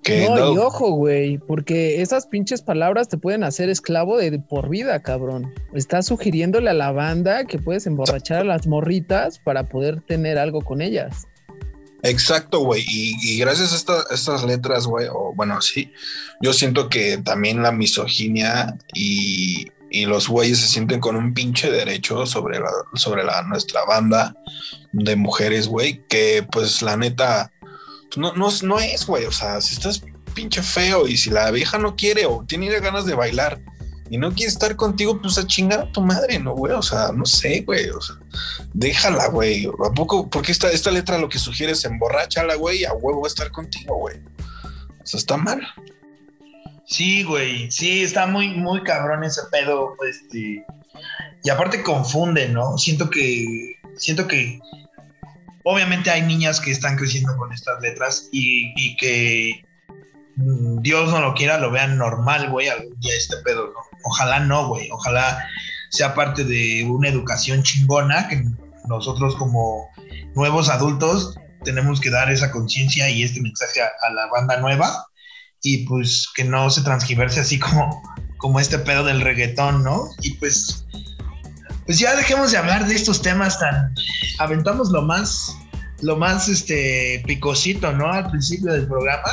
Que 0.02 0.28
No, 0.28 0.36
dado- 0.36 0.54
y 0.54 0.58
ojo, 0.58 0.90
güey, 0.90 1.38
porque 1.38 2.02
esas 2.02 2.26
pinches 2.26 2.60
palabras 2.60 3.08
te 3.08 3.16
pueden 3.16 3.42
hacer 3.42 3.70
esclavo 3.70 4.18
de 4.18 4.38
por 4.38 4.68
vida, 4.68 5.00
cabrón. 5.00 5.54
Estás 5.72 6.04
sugiriéndole 6.06 6.68
a 6.68 6.74
la 6.74 6.92
banda 6.92 7.46
que 7.46 7.58
puedes 7.58 7.86
emborrachar 7.86 8.42
a 8.42 8.44
las 8.44 8.66
morritas 8.66 9.38
para 9.38 9.68
poder 9.70 10.02
tener 10.02 10.36
algo 10.38 10.60
con 10.60 10.82
ellas. 10.82 11.24
Exacto, 12.04 12.60
güey. 12.60 12.84
Y, 12.86 13.38
gracias 13.38 13.72
a 13.72 13.76
esta- 13.76 14.04
estas 14.10 14.44
letras, 14.44 14.86
güey, 14.86 15.08
o 15.10 15.32
bueno, 15.34 15.60
sí, 15.62 15.90
yo 16.40 16.52
siento 16.52 16.88
que 16.88 17.16
también 17.18 17.62
la 17.62 17.72
misoginia 17.72 18.76
y, 18.92 19.68
y 19.90 20.04
los 20.04 20.28
güeyes 20.28 20.58
se 20.58 20.68
sienten 20.68 21.00
con 21.00 21.16
un 21.16 21.32
pinche 21.32 21.70
derecho 21.70 22.26
sobre, 22.26 22.60
la, 22.60 22.70
sobre 22.94 23.24
la, 23.24 23.42
nuestra 23.42 23.84
banda 23.86 24.36
de 24.92 25.16
mujeres, 25.16 25.66
güey, 25.66 26.02
que 26.08 26.46
pues 26.52 26.82
la 26.82 26.96
neta, 26.98 27.50
no, 28.16 28.34
no, 28.34 28.48
no 28.62 28.78
es, 28.80 29.06
güey. 29.06 29.24
O 29.24 29.32
sea, 29.32 29.60
si 29.62 29.74
estás 29.74 30.02
pinche 30.34 30.62
feo 30.62 31.08
y 31.08 31.16
si 31.16 31.30
la 31.30 31.50
vieja 31.50 31.78
no 31.78 31.96
quiere 31.96 32.26
o 32.26 32.44
tiene 32.46 32.68
ganas 32.80 33.06
de 33.06 33.14
bailar 33.14 33.60
y 34.10 34.18
no 34.18 34.32
quiere 34.32 34.50
estar 34.50 34.76
contigo, 34.76 35.20
pues 35.20 35.38
a 35.38 35.46
chingar 35.46 35.80
a 35.80 35.92
tu 35.92 36.02
madre, 36.02 36.38
¿no, 36.38 36.54
güey? 36.54 36.72
O 36.74 36.82
sea, 36.82 37.10
no 37.12 37.24
sé, 37.24 37.62
güey. 37.62 37.88
O 37.88 38.00
sea, 38.00 38.16
déjala, 38.74 39.28
güey. 39.28 39.66
¿A 39.66 39.92
poco? 39.92 40.28
Porque 40.28 40.52
esta, 40.52 40.70
esta 40.70 40.90
letra 40.90 41.18
lo 41.18 41.28
que 41.28 41.38
sugiere 41.38 41.72
es 41.72 41.84
emborráchala, 41.84 42.54
güey, 42.56 42.80
y 42.80 42.84
a 42.84 42.92
huevo 42.92 43.22
va 43.22 43.26
a 43.26 43.28
estar 43.28 43.50
contigo, 43.50 43.96
güey. 43.96 44.18
O 45.02 45.06
sea, 45.06 45.18
está 45.18 45.36
mal. 45.36 45.60
Sí, 46.86 47.22
güey. 47.22 47.70
Sí, 47.70 48.02
está 48.02 48.26
muy, 48.26 48.48
muy 48.48 48.82
cabrón 48.82 49.24
ese 49.24 49.40
pedo. 49.50 49.96
Este. 50.06 50.64
Y 51.42 51.50
aparte 51.50 51.82
confunde, 51.82 52.48
¿no? 52.48 52.76
Siento 52.76 53.08
que. 53.08 53.76
Siento 53.96 54.28
que. 54.28 54.60
Obviamente 55.64 56.10
hay 56.10 56.20
niñas 56.22 56.60
que 56.60 56.70
están 56.70 56.96
creciendo 56.96 57.34
con 57.38 57.50
estas 57.50 57.80
letras 57.80 58.28
y, 58.32 58.74
y 58.76 58.96
que 58.98 59.64
Dios 60.36 61.10
no 61.10 61.20
lo 61.20 61.34
quiera, 61.34 61.58
lo 61.58 61.70
vean 61.70 61.96
normal, 61.96 62.50
güey, 62.50 62.68
algún 62.68 62.98
día 63.00 63.16
este 63.16 63.36
pedo, 63.38 63.66
¿no? 63.66 63.98
Ojalá 64.04 64.40
no, 64.40 64.68
güey. 64.68 64.88
Ojalá 64.90 65.46
sea 65.90 66.14
parte 66.14 66.44
de 66.44 66.84
una 66.88 67.08
educación 67.08 67.62
chingona 67.62 68.28
que 68.28 68.44
nosotros 68.88 69.36
como 69.36 69.88
nuevos 70.34 70.68
adultos 70.68 71.38
tenemos 71.64 72.00
que 72.00 72.10
dar 72.10 72.30
esa 72.30 72.50
conciencia 72.50 73.08
y 73.08 73.22
este 73.22 73.40
mensaje 73.40 73.80
a, 73.80 74.12
la 74.12 74.26
banda 74.26 74.58
nueva 74.58 75.06
y 75.62 75.86
pues 75.86 76.28
que 76.34 76.44
no 76.44 76.68
se 76.68 76.82
transgiverse 76.82 77.40
así 77.40 77.58
como, 77.58 78.02
como 78.38 78.60
este 78.60 78.78
pedo 78.78 79.04
del 79.04 79.20
reggaetón, 79.20 79.82
¿no? 79.82 80.08
Y 80.20 80.34
pues, 80.34 80.84
pues 81.86 81.98
ya 81.98 82.14
dejemos 82.16 82.50
de 82.50 82.58
hablar 82.58 82.86
de 82.86 82.94
estos 82.94 83.22
temas 83.22 83.58
tan, 83.58 83.94
aventamos 84.38 84.90
lo 84.90 85.00
más, 85.02 85.56
lo 86.02 86.16
más 86.16 86.48
este 86.48 87.22
picosito, 87.26 87.92
¿no? 87.92 88.12
Al 88.12 88.30
principio 88.30 88.72
del 88.72 88.86
programa 88.86 89.30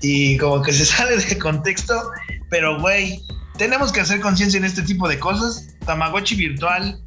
y 0.00 0.36
como 0.38 0.62
que 0.62 0.72
se 0.72 0.84
sale 0.86 1.16
de 1.16 1.38
contexto, 1.38 2.10
pero 2.50 2.80
güey, 2.80 3.22
tenemos 3.56 3.92
que 3.92 4.00
hacer 4.00 4.20
conciencia 4.20 4.58
en 4.58 4.64
este 4.64 4.82
tipo 4.82 5.08
de 5.08 5.18
cosas. 5.18 5.68
Tamagotchi 5.86 6.34
virtual, 6.34 7.00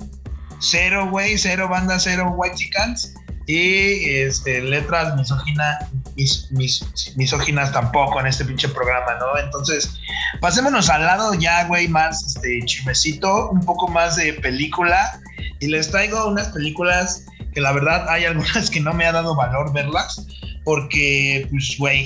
cero, 0.60 1.08
güey, 1.10 1.38
cero 1.38 1.68
banda, 1.68 2.00
cero 2.00 2.34
white 2.36 2.56
chickens 2.56 3.14
y 3.48 4.10
este, 4.10 4.62
letras 4.62 5.16
misógina, 5.16 5.80
mis, 6.18 6.52
mis, 6.52 6.86
misóginas 7.16 7.72
tampoco 7.72 8.20
en 8.20 8.28
este 8.28 8.44
pinche 8.44 8.68
programa, 8.68 9.16
¿no? 9.20 9.40
Entonces, 9.40 9.98
pasémonos 10.42 10.90
al 10.90 11.04
lado 11.04 11.34
ya, 11.34 11.66
güey, 11.66 11.88
más 11.88 12.26
este 12.26 12.60
chismecito, 12.66 13.50
un 13.50 13.62
poco 13.62 13.88
más 13.88 14.18
de 14.18 14.34
película. 14.34 15.22
Y 15.62 15.68
les 15.68 15.90
traigo 15.90 16.28
unas 16.28 16.50
películas 16.50 17.24
que 17.54 17.62
la 17.62 17.72
verdad 17.72 18.08
hay 18.10 18.26
algunas 18.26 18.70
que 18.70 18.82
no 18.82 18.94
me 18.94 19.06
ha 19.06 19.14
dado 19.14 19.34
valor 19.34 19.72
verlas, 19.72 20.28
porque, 20.66 21.48
pues, 21.50 21.76
güey, 21.80 22.06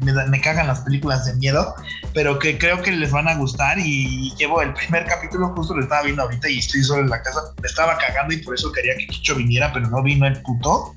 me, 0.00 0.40
cagan 0.40 0.66
las 0.66 0.80
películas 0.80 1.24
de 1.26 1.34
miedo, 1.34 1.74
pero 2.12 2.38
que 2.38 2.58
creo 2.58 2.82
que 2.82 2.92
les 2.92 3.10
van 3.10 3.28
a 3.28 3.34
gustar. 3.34 3.78
Y 3.78 4.34
llevo 4.36 4.62
el 4.62 4.72
primer 4.74 5.04
capítulo, 5.06 5.48
justo 5.54 5.74
lo 5.74 5.82
estaba 5.82 6.02
viendo 6.02 6.22
ahorita 6.22 6.48
y 6.48 6.58
estoy 6.58 6.82
solo 6.82 7.02
en 7.02 7.10
la 7.10 7.22
casa. 7.22 7.40
Me 7.60 7.68
estaba 7.68 7.96
cagando 7.98 8.34
y 8.34 8.38
por 8.38 8.54
eso 8.54 8.72
quería 8.72 8.96
que 8.96 9.06
Kicho 9.06 9.34
viniera, 9.34 9.72
pero 9.72 9.88
no 9.88 10.02
vino 10.02 10.26
el 10.26 10.40
puto. 10.42 10.94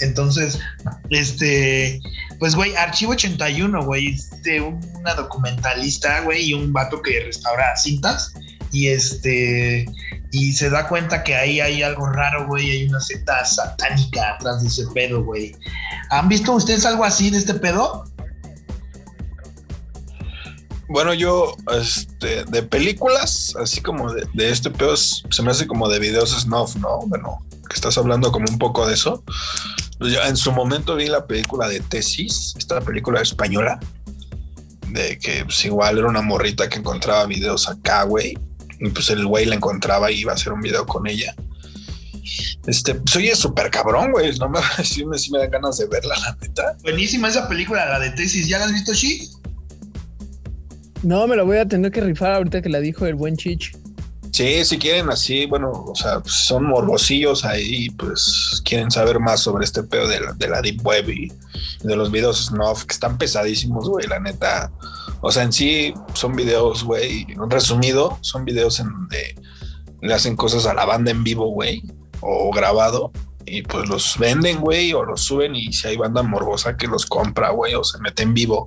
Entonces, 0.00 0.58
este, 1.10 2.00
pues, 2.38 2.54
güey, 2.54 2.74
Archivo 2.76 3.12
81, 3.12 3.84
güey, 3.84 4.16
de 4.42 4.60
una 4.60 5.14
documentalista, 5.14 6.20
güey, 6.20 6.50
y 6.50 6.54
un 6.54 6.72
vato 6.72 7.02
que 7.02 7.20
restaura 7.20 7.76
cintas. 7.76 8.34
Y 8.72 8.88
este, 8.88 9.86
y 10.32 10.52
se 10.52 10.70
da 10.70 10.88
cuenta 10.88 11.22
que 11.22 11.34
ahí 11.34 11.60
hay 11.60 11.82
algo 11.82 12.06
raro, 12.06 12.46
güey, 12.46 12.70
hay 12.70 12.88
una 12.88 13.00
secta 13.00 13.44
satánica 13.44 14.34
atrás 14.34 14.62
de 14.62 14.68
ese 14.68 14.86
pedo, 14.92 15.22
güey. 15.22 15.54
¿Han 16.10 16.28
visto 16.28 16.52
ustedes 16.52 16.84
algo 16.84 17.04
así 17.04 17.30
de 17.30 17.38
este 17.38 17.54
pedo? 17.54 18.04
Bueno, 20.88 21.14
yo, 21.14 21.56
este, 21.72 22.44
de 22.44 22.62
películas, 22.62 23.54
así 23.60 23.80
como 23.80 24.12
de, 24.12 24.50
este 24.50 24.70
pedo, 24.70 24.96
se 24.96 25.42
me 25.42 25.50
hace 25.50 25.66
como 25.66 25.88
de 25.88 25.98
videos 25.98 26.30
snuff, 26.30 26.76
¿no? 26.76 27.00
Bueno, 27.06 27.44
que 27.68 27.74
estás 27.74 27.98
hablando 27.98 28.30
como 28.30 28.46
un 28.48 28.58
poco 28.58 28.86
de 28.86 28.94
eso. 28.94 29.24
Pues 29.98 30.12
yo 30.12 30.22
en 30.22 30.36
su 30.36 30.52
momento 30.52 30.94
vi 30.94 31.06
la 31.06 31.26
película 31.26 31.68
de 31.68 31.80
Tesis, 31.80 32.54
esta 32.56 32.80
película 32.80 33.20
española, 33.20 33.80
de 34.88 35.18
que 35.18 35.44
pues 35.44 35.64
igual 35.64 35.98
era 35.98 36.08
una 36.08 36.22
morrita 36.22 36.68
que 36.68 36.78
encontraba 36.78 37.26
videos 37.26 37.68
acá, 37.68 38.04
güey. 38.04 38.38
Y 38.80 38.90
pues 38.90 39.10
el 39.10 39.26
güey 39.26 39.46
la 39.46 39.54
encontraba 39.54 40.10
y 40.10 40.20
iba 40.20 40.32
a 40.32 40.34
hacer 40.34 40.52
un 40.52 40.60
video 40.60 40.86
con 40.86 41.06
ella. 41.06 41.34
Este, 42.66 42.94
pues 42.94 43.16
oye, 43.16 43.34
súper 43.36 43.70
cabrón, 43.70 44.12
güey. 44.12 44.36
No 44.38 44.48
me, 44.48 44.60
sí, 44.84 45.04
me, 45.04 45.18
sí 45.18 45.30
me 45.30 45.38
dan 45.38 45.50
ganas 45.50 45.78
de 45.78 45.86
verla, 45.86 46.14
la 46.18 46.36
neta. 46.40 46.76
Buenísima 46.82 47.28
esa 47.28 47.48
película, 47.48 47.86
la 47.86 48.00
de 48.00 48.10
Tesis. 48.10 48.48
¿Ya 48.48 48.58
la 48.58 48.66
has 48.66 48.72
visto, 48.72 48.92
Shi? 48.92 49.28
No, 51.02 51.26
me 51.26 51.36
lo 51.36 51.46
voy 51.46 51.58
a 51.58 51.66
tener 51.66 51.92
que 51.92 52.00
rifar 52.00 52.32
ahorita 52.32 52.62
que 52.62 52.68
la 52.68 52.80
dijo 52.80 53.06
el 53.06 53.14
buen 53.14 53.36
Chich. 53.36 53.76
Sí, 54.36 54.66
si 54.66 54.78
quieren 54.78 55.08
así, 55.08 55.46
bueno, 55.46 55.70
o 55.70 55.94
sea, 55.94 56.20
son 56.26 56.66
morbosillos 56.66 57.46
ahí, 57.46 57.88
pues 57.88 58.60
quieren 58.66 58.90
saber 58.90 59.18
más 59.18 59.40
sobre 59.40 59.64
este 59.64 59.82
pedo 59.82 60.06
de 60.08 60.20
la, 60.20 60.34
de 60.34 60.48
la 60.48 60.60
Deep 60.60 60.86
Web 60.86 61.08
y 61.08 61.32
de 61.82 61.96
los 61.96 62.10
videos 62.10 62.48
snuff 62.48 62.84
que 62.84 62.92
están 62.92 63.16
pesadísimos, 63.16 63.88
güey, 63.88 64.06
la 64.06 64.20
neta. 64.20 64.70
O 65.22 65.32
sea, 65.32 65.42
en 65.42 65.54
sí 65.54 65.94
son 66.12 66.36
videos, 66.36 66.84
güey, 66.84 67.26
resumido, 67.48 68.18
son 68.20 68.44
videos 68.44 68.78
en 68.78 68.92
donde 68.92 69.36
le 70.02 70.12
hacen 70.12 70.36
cosas 70.36 70.66
a 70.66 70.74
la 70.74 70.84
banda 70.84 71.10
en 71.12 71.24
vivo, 71.24 71.46
güey, 71.48 71.82
o 72.20 72.52
grabado, 72.52 73.12
y 73.46 73.62
pues 73.62 73.88
los 73.88 74.18
venden, 74.18 74.60
güey, 74.60 74.92
o 74.92 75.02
los 75.02 75.22
suben 75.22 75.56
y 75.56 75.72
si 75.72 75.88
hay 75.88 75.96
banda 75.96 76.22
morbosa 76.22 76.76
que 76.76 76.88
los 76.88 77.06
compra, 77.06 77.52
güey, 77.52 77.74
o 77.74 77.82
se 77.82 77.98
mete 78.00 78.24
en 78.24 78.34
vivo. 78.34 78.66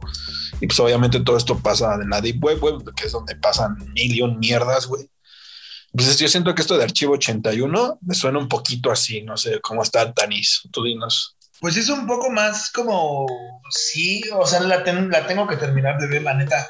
Y 0.62 0.66
pues 0.66 0.80
obviamente 0.80 1.20
todo 1.20 1.38
esto 1.38 1.60
pasa 1.60 1.94
en 2.02 2.10
la 2.10 2.22
Deep 2.22 2.44
Web, 2.44 2.60
güey, 2.60 2.74
que 2.96 3.06
es 3.06 3.12
donde 3.12 3.36
pasan 3.36 3.78
mil 3.94 4.16
y 4.16 4.24
un 4.24 4.40
mierdas, 4.40 4.88
güey. 4.88 5.08
Pues 5.93 6.17
yo 6.19 6.27
siento 6.27 6.53
que 6.53 6.62
esto 6.62 6.77
de 6.77 6.84
archivo 6.84 7.13
81 7.13 8.00
me 8.01 8.15
suena 8.15 8.39
un 8.39 8.48
poquito 8.48 8.91
así, 8.91 9.22
no 9.24 9.38
sé 9.38 9.60
cómo 9.62 9.81
está 9.81 10.13
Tanis. 10.13 10.62
Tú 10.72 10.84
dinos. 10.84 11.36
Pues 11.60 11.75
es 11.75 11.89
un 11.89 12.08
poco 12.08 12.29
más 12.29 12.72
como, 12.72 13.25
sí, 13.69 14.22
o 14.34 14.46
sea, 14.46 14.62
la, 14.62 14.84
la 14.84 15.27
tengo 15.27 15.48
que 15.48 15.58
terminar 15.58 16.00
de 16.00 16.08
ver, 16.08 16.24
la 16.24 16.34
neta. 16.34 16.67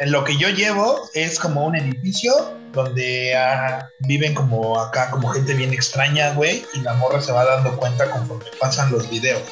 En 0.00 0.12
lo 0.12 0.24
que 0.24 0.38
yo 0.38 0.48
llevo 0.48 1.08
es 1.14 1.38
como 1.38 1.66
un 1.66 1.76
edificio 1.76 2.32
donde 2.72 3.34
ah, 3.36 3.86
viven 4.00 4.34
como 4.34 4.80
acá, 4.80 5.10
como 5.10 5.28
gente 5.28 5.54
bien 5.54 5.74
extraña, 5.74 6.32
güey, 6.34 6.64
y 6.74 6.80
la 6.80 6.94
morra 6.94 7.20
se 7.20 7.32
va 7.32 7.44
dando 7.44 7.76
cuenta 7.76 8.10
conforme 8.10 8.46
pasan 8.60 8.92
los 8.92 9.10
videos. 9.10 9.42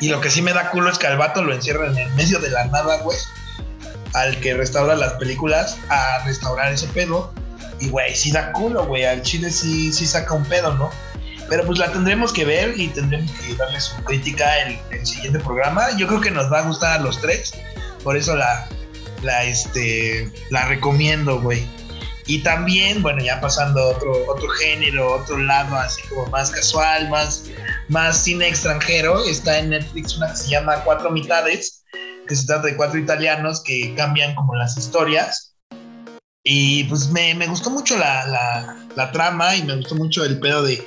Y 0.00 0.08
lo 0.08 0.20
que 0.20 0.30
sí 0.30 0.42
me 0.42 0.52
da 0.52 0.70
culo 0.70 0.90
es 0.90 0.98
que 0.98 1.06
al 1.06 1.18
vato 1.18 1.42
lo 1.42 1.54
encierran 1.54 1.96
en 1.96 2.08
el 2.08 2.14
medio 2.14 2.38
de 2.38 2.50
la 2.50 2.64
nada, 2.66 2.98
güey, 2.98 3.18
al 4.14 4.38
que 4.40 4.54
restaura 4.54 4.94
las 4.94 5.14
películas, 5.14 5.76
a 5.88 6.24
restaurar 6.24 6.72
ese 6.72 6.86
pedo. 6.88 7.32
Y, 7.78 7.88
güey, 7.88 8.14
sí 8.14 8.30
da 8.30 8.52
culo, 8.52 8.86
güey, 8.86 9.04
al 9.04 9.22
chile 9.22 9.50
sí, 9.50 9.92
sí 9.92 10.06
saca 10.06 10.34
un 10.34 10.44
pedo, 10.44 10.74
¿no? 10.74 10.90
Pero 11.48 11.64
pues 11.64 11.78
la 11.78 11.90
tendremos 11.90 12.32
que 12.32 12.44
ver 12.44 12.78
y 12.78 12.88
tendremos 12.88 13.30
que 13.32 13.54
darle 13.56 13.80
su 13.80 13.96
crítica 14.04 14.62
en 14.62 14.78
el 14.90 15.06
siguiente 15.06 15.40
programa. 15.40 15.96
Yo 15.96 16.06
creo 16.06 16.20
que 16.20 16.30
nos 16.30 16.52
va 16.52 16.60
a 16.60 16.62
gustar 16.62 17.00
a 17.00 17.02
los 17.02 17.20
tres. 17.20 17.52
Por 18.04 18.16
eso 18.16 18.36
la, 18.36 18.68
la, 19.22 19.44
este, 19.44 20.30
la 20.50 20.66
recomiendo, 20.66 21.40
güey. 21.40 21.66
Y 22.26 22.44
también, 22.44 23.02
bueno, 23.02 23.20
ya 23.20 23.40
pasando 23.40 23.80
a 23.80 23.86
otro, 23.88 24.12
otro 24.28 24.48
género, 24.50 25.14
otro 25.14 25.36
lado, 25.38 25.74
así 25.76 26.00
como 26.08 26.26
más 26.26 26.52
casual, 26.52 27.08
más, 27.08 27.46
más 27.88 28.22
cine 28.22 28.46
extranjero, 28.46 29.24
está 29.24 29.58
en 29.58 29.70
Netflix 29.70 30.16
una 30.16 30.30
que 30.30 30.36
se 30.36 30.48
llama 30.48 30.76
Cuatro 30.84 31.10
Mitades, 31.10 31.79
que 32.30 32.36
se 32.36 32.46
trata 32.46 32.68
de 32.68 32.76
cuatro 32.76 32.98
italianos 32.98 33.60
que 33.62 33.92
cambian 33.96 34.36
como 34.36 34.54
las 34.54 34.78
historias. 34.78 35.56
Y 36.44 36.84
pues 36.84 37.10
me, 37.10 37.34
me 37.34 37.48
gustó 37.48 37.70
mucho 37.70 37.98
la, 37.98 38.24
la, 38.26 38.86
la, 38.94 39.10
trama 39.10 39.56
y 39.56 39.64
me 39.64 39.76
gustó 39.76 39.96
mucho 39.96 40.24
el 40.24 40.38
pedo 40.38 40.62
de, 40.62 40.82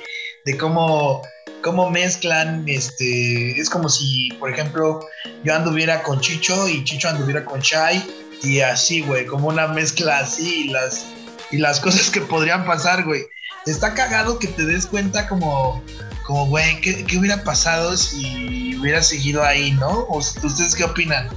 de 0.46 0.56
cómo 0.56 1.22
cómo 1.64 1.90
mezclan, 1.90 2.64
este, 2.68 3.58
es 3.58 3.70
como 3.70 3.88
si, 3.88 4.28
por 4.38 4.50
ejemplo, 4.50 5.00
yo 5.44 5.54
anduviera 5.54 6.02
con 6.02 6.20
Chicho 6.20 6.68
y 6.68 6.84
Chicho 6.84 7.08
anduviera 7.08 7.42
con 7.44 7.60
Shai 7.60 8.04
y 8.42 8.60
así, 8.60 9.00
güey, 9.00 9.24
como 9.24 9.48
una 9.48 9.68
mezcla 9.68 10.18
así 10.18 10.66
y 10.66 10.68
las, 10.68 11.06
y 11.50 11.56
las 11.56 11.80
cosas 11.84 12.10
que 12.10 12.20
podrían 12.20 12.66
pasar, 12.66 13.04
güey. 13.04 13.22
Está 13.64 13.94
cagado 13.94 14.38
que 14.38 14.48
te 14.48 14.66
des 14.66 14.86
cuenta 14.86 15.26
como, 15.26 15.82
como, 16.26 16.46
güey, 16.46 16.80
¿qué, 16.82 17.18
hubiera 17.18 17.42
pasado 17.42 17.96
si 17.96 18.63
hubiera 18.84 19.02
seguido 19.02 19.42
ahí, 19.42 19.72
no? 19.72 19.88
¿O, 19.88 20.18
¿Ustedes 20.18 20.74
qué 20.74 20.84
opinan? 20.84 21.28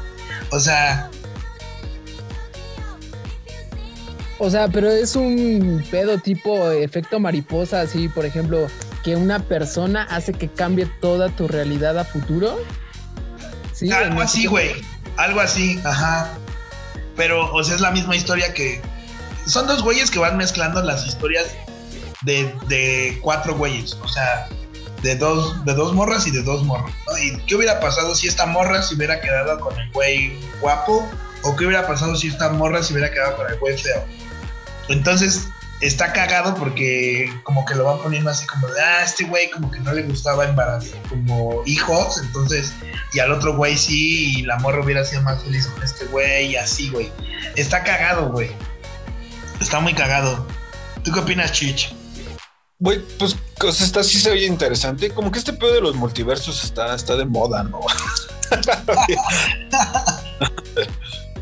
O 0.52 0.60
sea... 0.60 1.10
O 4.40 4.52
sea, 4.52 4.68
pero 4.68 4.92
es 4.92 5.16
un 5.16 5.84
pedo 5.90 6.20
tipo 6.20 6.70
efecto 6.70 7.20
mariposa, 7.20 7.82
así, 7.82 8.08
por 8.08 8.24
ejemplo, 8.24 8.68
que 9.04 9.16
una 9.16 9.40
persona 9.40 10.04
hace 10.04 10.34
que 10.34 10.48
cambie 10.48 10.86
toda 11.02 11.30
tu 11.30 11.48
realidad 11.48 11.98
a 11.98 12.04
futuro. 12.04 12.60
¿Sí? 13.74 13.92
Algo 13.92 14.22
así, 14.22 14.46
güey. 14.46 14.74
Algo 15.16 15.40
así, 15.40 15.80
ajá. 15.84 16.38
Pero, 17.16 17.52
o 17.52 17.64
sea, 17.64 17.76
es 17.76 17.82
la 17.82 17.92
misma 17.92 18.16
historia 18.16 18.54
que. 18.54 18.80
Son 19.48 19.66
dos 19.66 19.82
güeyes 19.82 20.12
que 20.12 20.20
van 20.20 20.38
mezclando 20.38 20.84
las 20.84 21.08
historias 21.08 21.48
de, 22.24 23.18
cuatro 23.22 23.56
güeyes. 23.56 23.94
O 24.04 24.08
sea, 24.08 24.48
de 25.02 25.16
dos, 25.16 25.64
de 25.66 25.74
dos 25.74 25.94
morras 25.94 26.28
y 26.28 26.32
de 26.32 26.44
dos 26.44 26.64
morros. 26.64 26.92
¿Y 27.22 27.38
qué 27.42 27.56
hubiera 27.56 27.80
pasado 27.80 28.16
si 28.16 28.28
esta 28.28 28.46
morra 28.46 28.82
se 28.82 28.96
hubiera 28.96 29.20
quedado 29.22 29.60
con 29.60 29.78
el 29.80 29.92
güey 29.92 30.40
guapo? 30.60 31.08
¿O 31.44 31.56
qué 31.56 31.66
hubiera 31.66 31.86
pasado 31.88 32.16
si 32.16 32.28
esta 32.28 32.50
morra 32.50 32.82
se 32.84 32.94
hubiera 32.94 33.12
quedado 33.12 33.38
con 33.38 33.50
el 33.50 33.58
güey 33.60 33.78
feo? 33.78 34.04
Entonces, 34.90 35.48
está 35.82 36.12
cagado 36.12 36.56
porque 36.56 37.32
como 37.44 37.66
que 37.66 37.76
lo 37.76 37.86
van 37.86 38.00
poniendo 38.00 38.30
así 38.30 38.46
como 38.48 38.68
de, 38.68 38.82
ah, 38.82 39.04
este 39.04 39.26
güey 39.26 39.50
como 39.52 39.70
que 39.70 39.80
no 39.80 39.94
le 39.94 40.04
gustaba 40.04 40.46
embarazar 40.46 41.00
como 41.10 41.62
hijos, 41.66 42.20
entonces, 42.24 42.74
y 43.14 43.20
al 43.20 43.32
otro 43.32 43.56
güey 43.56 43.78
sí, 43.78 44.40
y 44.40 44.42
la 44.44 44.58
morra 44.58 44.82
hubiera 44.84 45.04
sido 45.04 45.22
más 45.22 45.44
feliz 45.44 45.68
con 45.68 45.84
este 45.84 46.06
güey, 46.06 46.52
y 46.52 46.56
así, 46.56 46.90
güey. 46.90 47.12
Está 47.56 47.84
cagado, 47.84 48.30
güey. 48.32 48.52
Está 49.60 49.80
muy 49.80 49.94
cagado. 49.94 50.48
¿Tú 51.04 51.12
qué 51.12 51.20
opinas, 51.20 51.52
Chich? 51.52 51.97
Güey, 52.80 53.00
pues, 53.18 53.36
pues 53.60 53.82
está 53.82 54.04
sí 54.04 54.20
se 54.20 54.30
oye 54.32 54.46
interesante. 54.46 55.10
Como 55.10 55.32
que 55.32 55.40
este 55.40 55.54
pedo 55.54 55.74
de 55.74 55.82
los 55.82 55.96
multiversos 55.96 56.64
está, 56.64 56.94
está 56.94 57.16
de 57.16 57.26
moda, 57.26 57.64
¿no? 57.64 57.80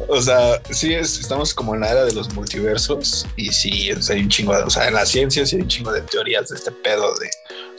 O 0.08 0.22
sea, 0.22 0.62
sí, 0.70 0.94
es, 0.94 1.20
estamos 1.20 1.54
como 1.54 1.74
en 1.74 1.82
la 1.82 1.90
era 1.90 2.06
de 2.06 2.14
los 2.14 2.32
multiversos 2.34 3.26
y 3.38 3.52
sí, 3.52 3.90
hay 4.10 4.20
un 4.20 4.30
chingo 4.30 4.56
de, 4.56 4.64
o 4.64 4.70
sea, 4.70 4.88
en 4.88 4.94
la 4.94 5.06
ciencia 5.06 5.46
sí 5.46 5.56
hay 5.56 5.64
un 5.64 5.68
chingo 5.68 5.92
de 5.92 6.02
teorías 6.02 6.50
de 6.50 6.58
este 6.58 6.72
pedo 6.72 7.16
de 7.16 7.30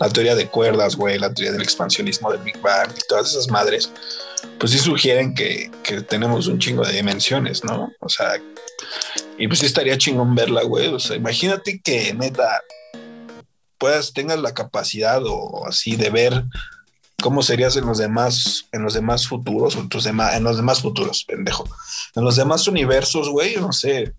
la 0.00 0.08
teoría 0.08 0.34
de 0.34 0.48
cuerdas, 0.48 0.96
güey, 0.96 1.18
la 1.18 1.32
teoría 1.32 1.52
del 1.52 1.62
expansionismo 1.62 2.32
del 2.32 2.40
Big 2.40 2.58
Bang 2.60 2.90
y 2.96 3.06
todas 3.06 3.30
esas 3.30 3.48
madres, 3.48 3.90
pues 4.58 4.72
sí 4.72 4.78
sugieren 4.78 5.34
que, 5.34 5.70
que 5.82 6.00
tenemos 6.00 6.46
un 6.48 6.58
chingo 6.58 6.84
de 6.84 6.94
dimensiones, 6.94 7.62
¿no? 7.64 7.92
O 8.00 8.08
sea, 8.08 8.40
y 9.38 9.46
pues 9.46 9.60
sí 9.60 9.66
estaría 9.66 9.98
chingón 9.98 10.34
verla, 10.34 10.62
güey. 10.62 10.88
O 10.88 10.98
sea, 10.98 11.16
imagínate 11.16 11.80
que 11.80 12.12
neta 12.14 12.62
puedas, 13.78 14.12
tengas 14.12 14.40
la 14.40 14.54
capacidad 14.54 15.22
o 15.24 15.66
así 15.66 15.96
de 15.96 16.10
ver 16.10 16.44
cómo 17.22 17.42
serías 17.42 17.76
en 17.76 17.86
los 17.86 17.98
demás, 17.98 18.66
en 18.72 18.82
los 18.82 18.94
demás 18.94 19.26
futuros, 19.26 19.76
o 19.76 19.80
en 19.80 20.44
los 20.44 20.56
demás 20.56 20.80
futuros, 20.80 21.24
pendejo. 21.24 21.68
En 22.14 22.24
los 22.24 22.36
demás 22.36 22.68
universos, 22.68 23.28
güey, 23.30 23.56
no 23.56 23.72
sé, 23.72 24.12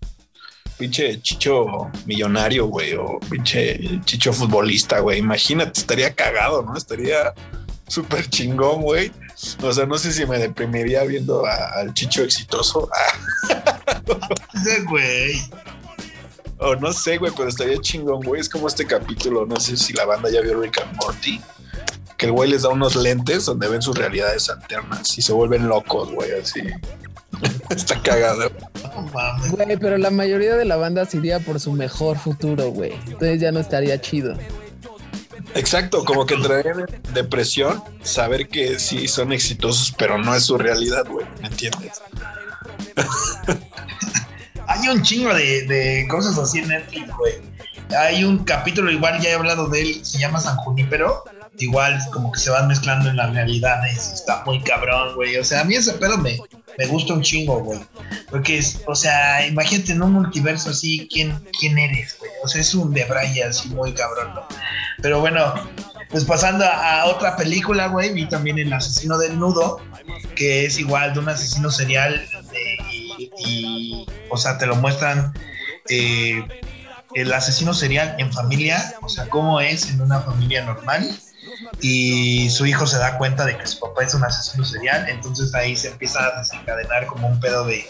pinche 0.76 1.20
chicho 1.22 1.90
millonario, 2.06 2.66
güey, 2.66 2.94
o 2.94 3.18
pinche 3.30 4.00
chicho 4.04 4.32
futbolista, 4.32 5.00
güey. 5.00 5.18
Imagínate, 5.18 5.80
estaría 5.80 6.14
cagado, 6.14 6.62
¿no? 6.62 6.76
Estaría 6.76 7.34
súper 7.86 8.28
chingón, 8.28 8.82
güey. 8.82 9.12
O 9.62 9.72
sea, 9.72 9.86
no 9.86 9.98
sé 9.98 10.12
si 10.12 10.26
me 10.26 10.38
deprimiría 10.38 11.04
viendo 11.04 11.44
al 11.46 11.92
chicho 11.94 12.22
exitoso. 12.22 12.88
Güey. 14.88 15.40
O 16.58 16.74
no 16.76 16.92
sé, 16.92 17.18
güey, 17.18 17.32
pero 17.36 17.48
estaría 17.48 17.80
chingón, 17.80 18.20
güey. 18.22 18.40
Es 18.40 18.48
como 18.48 18.68
este 18.68 18.86
capítulo, 18.86 19.46
no 19.46 19.56
sé 19.56 19.76
si 19.76 19.92
la 19.92 20.04
banda 20.04 20.30
ya 20.30 20.40
vio 20.40 20.60
Rick 20.60 20.80
and 20.80 20.96
Morty 20.96 21.40
que 22.18 22.26
el 22.26 22.32
güey 22.32 22.50
les 22.50 22.62
da 22.62 22.68
unos 22.70 22.96
lentes 22.96 23.44
donde 23.44 23.68
ven 23.68 23.80
sus 23.80 23.96
realidades 23.96 24.50
alternas 24.50 25.16
y 25.16 25.22
se 25.22 25.32
vuelven 25.32 25.68
locos, 25.68 26.10
güey, 26.12 26.32
así. 26.32 26.62
Está 27.70 28.02
cagado. 28.02 28.50
Güey, 29.52 29.76
pero 29.76 29.96
la 29.98 30.10
mayoría 30.10 30.56
de 30.56 30.64
la 30.64 30.76
banda 30.76 31.04
se 31.04 31.18
iría 31.18 31.38
por 31.38 31.60
su 31.60 31.72
mejor 31.72 32.18
futuro, 32.18 32.70
güey. 32.72 32.92
Entonces 33.06 33.40
ya 33.40 33.52
no 33.52 33.60
estaría 33.60 34.00
chido. 34.00 34.34
Exacto, 35.54 36.04
como 36.04 36.26
que 36.26 36.34
entraría 36.34 36.72
en 36.72 37.14
depresión 37.14 37.82
saber 38.02 38.48
que 38.48 38.80
sí 38.80 39.06
son 39.06 39.32
exitosos, 39.32 39.94
pero 39.96 40.18
no 40.18 40.34
es 40.34 40.42
su 40.42 40.58
realidad, 40.58 41.06
güey. 41.08 41.24
¿Me 41.40 41.46
entiendes? 41.46 42.02
Hay 44.68 44.88
un 44.88 45.02
chingo 45.02 45.34
de, 45.34 45.62
de 45.66 46.06
cosas 46.08 46.38
así 46.38 46.60
en 46.60 46.68
Netflix, 46.68 47.10
güey. 47.16 47.34
Hay 47.98 48.22
un 48.22 48.44
capítulo, 48.44 48.90
igual 48.90 49.20
ya 49.20 49.30
he 49.30 49.34
hablado 49.34 49.68
de 49.68 49.80
él, 49.80 50.04
se 50.04 50.18
llama 50.18 50.40
San 50.40 50.56
Junípero 50.56 51.24
igual 51.58 51.98
como 52.12 52.32
que 52.32 52.40
se 52.40 52.50
van 52.50 52.68
mezclando 52.68 53.10
en 53.10 53.16
las 53.16 53.32
realidades. 53.32 54.12
Está 54.12 54.42
muy 54.44 54.60
cabrón, 54.62 55.14
güey. 55.14 55.36
O 55.36 55.44
sea, 55.44 55.60
a 55.60 55.64
mí 55.64 55.74
ese 55.74 55.92
pedo 55.94 56.18
me, 56.18 56.38
me 56.76 56.86
gusta 56.86 57.14
un 57.14 57.22
chingo, 57.22 57.60
güey. 57.60 57.80
Porque 58.30 58.58
es, 58.58 58.82
o 58.86 58.94
sea, 58.94 59.46
imagínate 59.46 59.92
en 59.92 60.02
un 60.02 60.12
multiverso 60.12 60.70
así, 60.70 61.08
¿quién, 61.12 61.38
quién 61.58 61.78
eres, 61.78 62.16
güey? 62.18 62.30
O 62.42 62.48
sea, 62.48 62.60
es 62.60 62.74
un 62.74 62.92
de 62.92 63.04
Brian 63.04 63.50
así 63.50 63.68
muy 63.70 63.92
cabrón, 63.92 64.34
¿no? 64.34 64.46
Pero 65.02 65.20
bueno, 65.20 65.54
pues 66.10 66.24
pasando 66.24 66.64
a, 66.64 67.06
otra 67.06 67.36
película, 67.36 67.88
güey, 67.88 68.12
vi 68.12 68.28
también 68.28 68.58
El 68.58 68.72
asesino 68.72 69.18
del 69.18 69.38
nudo, 69.38 69.80
que 70.34 70.64
es 70.66 70.78
igual 70.78 71.14
de 71.14 71.20
un 71.20 71.28
asesino 71.28 71.70
serial 71.70 72.26
y, 73.38 74.06
o 74.30 74.36
sea, 74.36 74.58
te 74.58 74.66
lo 74.66 74.76
muestran 74.76 75.32
eh, 75.88 76.42
el 77.14 77.32
asesino 77.32 77.74
serial 77.74 78.14
en 78.18 78.32
familia, 78.32 78.94
o 79.02 79.08
sea, 79.08 79.28
cómo 79.28 79.60
es 79.60 79.90
en 79.90 80.00
una 80.00 80.20
familia 80.20 80.64
normal 80.64 81.08
y 81.80 82.50
su 82.50 82.66
hijo 82.66 82.86
se 82.86 82.98
da 82.98 83.16
cuenta 83.16 83.44
de 83.44 83.56
que 83.56 83.66
su 83.66 83.80
papá 83.80 84.02
es 84.02 84.14
un 84.14 84.24
asesino 84.24 84.64
serial, 84.64 85.08
entonces 85.08 85.54
ahí 85.54 85.76
se 85.76 85.88
empieza 85.88 86.24
a 86.24 86.38
desencadenar 86.38 87.06
como 87.06 87.28
un 87.28 87.40
pedo 87.40 87.64
de 87.64 87.86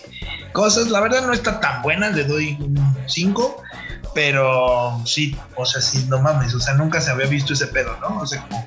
cosas. 0.53 0.89
La 0.89 1.01
verdad 1.01 1.27
no 1.27 1.33
está 1.33 1.61
tan 1.61 1.83
buena, 1.83 2.11
le 2.11 2.25
doy 2.25 2.57
un 2.61 2.97
5, 3.07 3.63
pero 4.19 5.01
sí, 5.05 5.39
o 5.55 5.65
sea, 5.65 5.81
sí, 5.81 6.05
no 6.09 6.21
mames, 6.21 6.53
o 6.53 6.59
sea, 6.59 6.75
nunca 6.75 7.01
se 7.01 7.13
había 7.13 7.27
visto 7.27 7.53
ese 7.53 7.69
pedo, 7.69 7.97
¿no? 8.01 8.19
O 8.19 8.27
sea, 8.27 8.43
como 8.43 8.67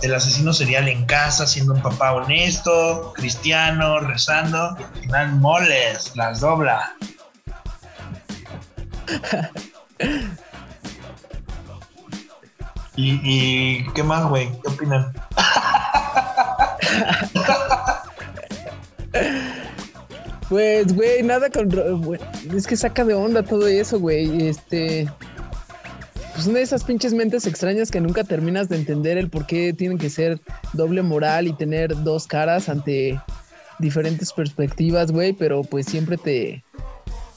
el 0.00 0.14
asesino 0.14 0.52
serial 0.52 0.86
en 0.86 1.04
casa, 1.06 1.44
siendo 1.44 1.74
un 1.74 1.82
papá 1.82 2.12
honesto, 2.12 3.12
cristiano, 3.16 3.98
rezando, 3.98 4.76
y 4.78 4.84
al 4.84 4.94
final 5.00 5.32
moles, 5.40 6.12
las 6.14 6.38
dobla. 6.38 6.94
¿Y, 12.94 13.84
qué 13.94 14.02
más, 14.04 14.24
güey? 14.26 14.52
¿Qué 14.62 14.68
opinan? 14.68 15.12
Pues, 20.52 20.94
güey, 20.94 21.22
nada 21.22 21.48
con. 21.48 21.70
Es 22.54 22.66
que 22.66 22.76
saca 22.76 23.06
de 23.06 23.14
onda 23.14 23.42
todo 23.42 23.66
eso, 23.66 23.98
güey. 23.98 24.48
Este. 24.48 25.08
Pues 26.34 26.46
una 26.46 26.58
de 26.58 26.64
esas 26.64 26.84
pinches 26.84 27.14
mentes 27.14 27.46
extrañas 27.46 27.90
que 27.90 28.02
nunca 28.02 28.22
terminas 28.22 28.68
de 28.68 28.76
entender 28.76 29.16
el 29.16 29.30
por 29.30 29.46
qué 29.46 29.72
tienen 29.72 29.96
que 29.96 30.10
ser 30.10 30.42
doble 30.74 31.00
moral 31.00 31.48
y 31.48 31.54
tener 31.54 32.02
dos 32.02 32.26
caras 32.26 32.68
ante 32.68 33.18
diferentes 33.78 34.30
perspectivas, 34.34 35.10
güey, 35.10 35.32
pero 35.32 35.62
pues 35.62 35.86
siempre 35.86 36.18
te. 36.18 36.62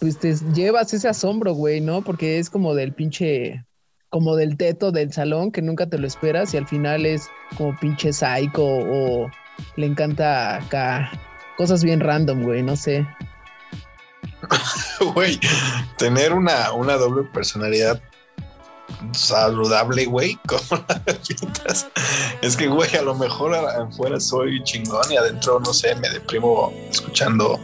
Pues 0.01 0.19
te 0.19 0.35
llevas 0.53 0.93
ese 0.93 1.07
asombro, 1.07 1.53
güey, 1.53 1.79
¿no? 1.79 2.01
Porque 2.01 2.37
es 2.37 2.49
como 2.49 2.75
del 2.75 2.91
pinche. 2.91 3.63
Como 4.09 4.35
del 4.35 4.57
teto 4.57 4.91
del 4.91 5.13
salón 5.13 5.53
que 5.53 5.61
nunca 5.61 5.87
te 5.87 5.97
lo 5.97 6.05
esperas 6.05 6.53
y 6.53 6.57
al 6.57 6.67
final 6.67 7.05
es 7.05 7.29
como 7.57 7.79
pinche 7.79 8.11
psycho 8.11 8.65
o 8.65 9.31
le 9.77 9.85
encanta 9.85 10.57
acá 10.57 11.11
cosas 11.57 11.83
bien 11.83 11.99
random, 11.99 12.43
güey, 12.43 12.63
no 12.63 12.75
sé. 12.75 13.07
Güey, 15.13 15.39
tener 15.97 16.33
una, 16.33 16.71
una 16.71 16.93
doble 16.93 17.23
personalidad 17.23 18.01
saludable, 19.11 20.05
güey, 20.05 20.37
como 20.47 20.83
la 20.87 21.01
pintas. 21.03 21.87
Es 22.41 22.55
que, 22.55 22.67
güey, 22.67 22.95
a 22.95 23.01
lo 23.01 23.15
mejor 23.15 23.55
afuera 23.55 24.19
soy 24.19 24.63
chingón 24.63 25.11
y 25.11 25.17
adentro, 25.17 25.59
no 25.59 25.73
sé, 25.73 25.95
me 25.95 26.09
deprimo 26.09 26.73
escuchando 26.89 27.59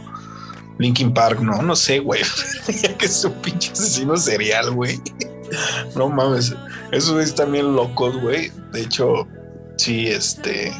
Linkin 0.78 1.12
Park, 1.12 1.40
no, 1.40 1.62
no 1.62 1.76
sé, 1.76 2.00
güey. 2.00 2.22
que 2.98 3.06
es 3.06 3.24
un 3.24 3.34
pinche 3.34 3.72
asesino 3.72 4.16
serial, 4.16 4.72
güey. 4.72 5.00
No 5.96 6.08
mames, 6.08 6.54
esos 6.92 7.22
están 7.22 7.52
bien 7.52 7.74
locos, 7.74 8.20
güey. 8.20 8.50
De 8.72 8.82
hecho, 8.82 9.26
sí, 9.76 10.08
este 10.08 10.72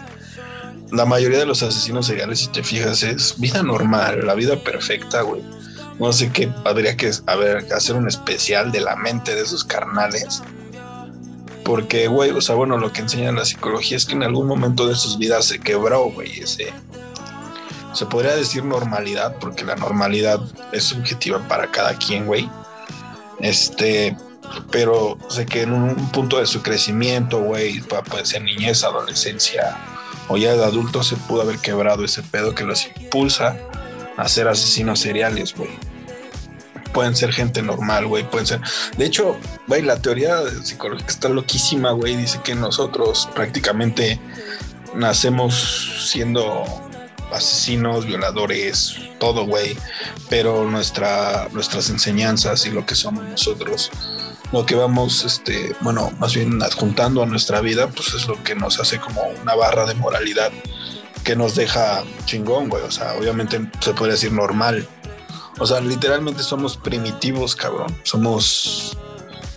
la 0.92 1.06
mayoría 1.06 1.38
de 1.38 1.46
los 1.46 1.62
asesinos 1.62 2.06
seriales, 2.06 2.40
si 2.40 2.48
te 2.48 2.62
fijas, 2.62 3.02
es 3.02 3.40
vida 3.40 3.62
normal, 3.62 4.26
la 4.26 4.34
vida 4.34 4.56
perfecta, 4.56 5.22
güey. 5.22 5.42
No 5.98 6.12
sé 6.12 6.30
qué, 6.30 6.52
habría 6.64 6.96
que 6.96 7.10
hacer 7.74 7.96
un 7.96 8.08
especial 8.08 8.72
de 8.72 8.80
la 8.80 8.94
mente 8.96 9.34
de 9.34 9.40
esos 9.40 9.64
carnales. 9.64 10.42
Porque, 11.64 12.08
güey, 12.08 12.30
o 12.30 12.40
sea, 12.42 12.56
bueno, 12.56 12.76
lo 12.76 12.92
que 12.92 13.00
enseña 13.00 13.32
la 13.32 13.44
psicología 13.46 13.96
es 13.96 14.04
que 14.04 14.12
en 14.12 14.22
algún 14.22 14.46
momento 14.46 14.86
de 14.86 14.94
sus 14.94 15.16
vidas 15.16 15.46
se 15.46 15.60
quebró, 15.60 16.10
güey, 16.10 16.40
ese. 16.40 16.72
Se 17.94 18.04
podría 18.04 18.36
decir 18.36 18.64
normalidad, 18.64 19.36
porque 19.38 19.64
la 19.64 19.76
normalidad 19.76 20.40
es 20.72 20.84
subjetiva 20.84 21.46
para 21.48 21.70
cada 21.70 21.96
quien, 21.96 22.26
güey. 22.26 22.50
Este, 23.40 24.14
pero 24.70 25.16
sé 25.28 25.46
que 25.46 25.62
en 25.62 25.72
un 25.72 26.10
punto 26.10 26.38
de 26.38 26.46
su 26.46 26.62
crecimiento, 26.62 27.40
güey, 27.40 27.80
puede 27.80 28.26
ser 28.26 28.42
niñez, 28.42 28.84
adolescencia, 28.84 29.78
ya 30.36 30.54
de 30.54 30.64
adulto 30.64 31.02
se 31.02 31.16
pudo 31.16 31.42
haber 31.42 31.58
quebrado 31.58 32.04
ese 32.04 32.22
pedo 32.22 32.54
que 32.54 32.64
los 32.64 32.86
impulsa 32.96 33.56
a 34.16 34.28
ser 34.28 34.48
asesinos 34.48 35.00
seriales, 35.00 35.54
güey. 35.54 35.70
Pueden 36.92 37.16
ser 37.16 37.32
gente 37.32 37.62
normal, 37.62 38.06
güey, 38.06 38.28
pueden 38.28 38.46
ser... 38.46 38.60
De 38.96 39.06
hecho, 39.06 39.36
güey, 39.66 39.82
la 39.82 40.00
teoría 40.00 40.36
psicológica 40.62 41.10
está 41.10 41.28
loquísima, 41.30 41.92
güey. 41.92 42.16
Dice 42.16 42.40
que 42.44 42.54
nosotros 42.54 43.28
prácticamente 43.34 44.20
nacemos 44.94 46.08
siendo 46.10 46.64
asesinos, 47.32 48.04
violadores, 48.04 48.96
todo, 49.18 49.46
güey. 49.46 49.76
Pero 50.28 50.70
nuestra, 50.70 51.48
nuestras 51.52 51.88
enseñanzas 51.88 52.66
y 52.66 52.70
lo 52.70 52.84
que 52.84 52.94
somos 52.94 53.24
nosotros 53.24 53.90
lo 54.52 54.66
que 54.66 54.74
vamos, 54.74 55.24
este, 55.24 55.74
bueno, 55.80 56.12
más 56.18 56.34
bien 56.34 56.62
adjuntando 56.62 57.22
a 57.22 57.26
nuestra 57.26 57.60
vida, 57.60 57.88
pues 57.88 58.14
es 58.14 58.28
lo 58.28 58.42
que 58.42 58.54
nos 58.54 58.78
hace 58.78 59.00
como 59.00 59.22
una 59.42 59.54
barra 59.54 59.86
de 59.86 59.94
moralidad 59.94 60.52
que 61.24 61.36
nos 61.36 61.54
deja 61.54 62.04
chingón, 62.26 62.68
güey. 62.68 62.82
O 62.82 62.90
sea, 62.90 63.14
obviamente 63.14 63.60
se 63.80 63.94
podría 63.94 64.14
decir 64.14 64.32
normal. 64.32 64.86
O 65.58 65.66
sea, 65.66 65.80
literalmente 65.80 66.42
somos 66.42 66.76
primitivos, 66.76 67.56
cabrón. 67.56 67.96
Somos 68.02 68.96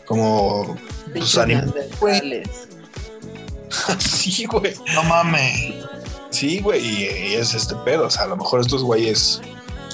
como 0.06 0.78
pues, 1.12 1.38
animales. 1.38 2.68
sí, 4.00 4.46
güey. 4.46 4.76
No 4.94 5.04
mames. 5.04 5.86
Sí, 6.30 6.60
güey, 6.60 6.86
y, 6.86 7.34
es 7.36 7.54
este 7.54 7.76
pedo. 7.86 8.08
O 8.08 8.10
sea, 8.10 8.24
a 8.24 8.28
lo 8.28 8.38
mejor 8.38 8.62
estos 8.62 8.84
güeyes, 8.84 9.42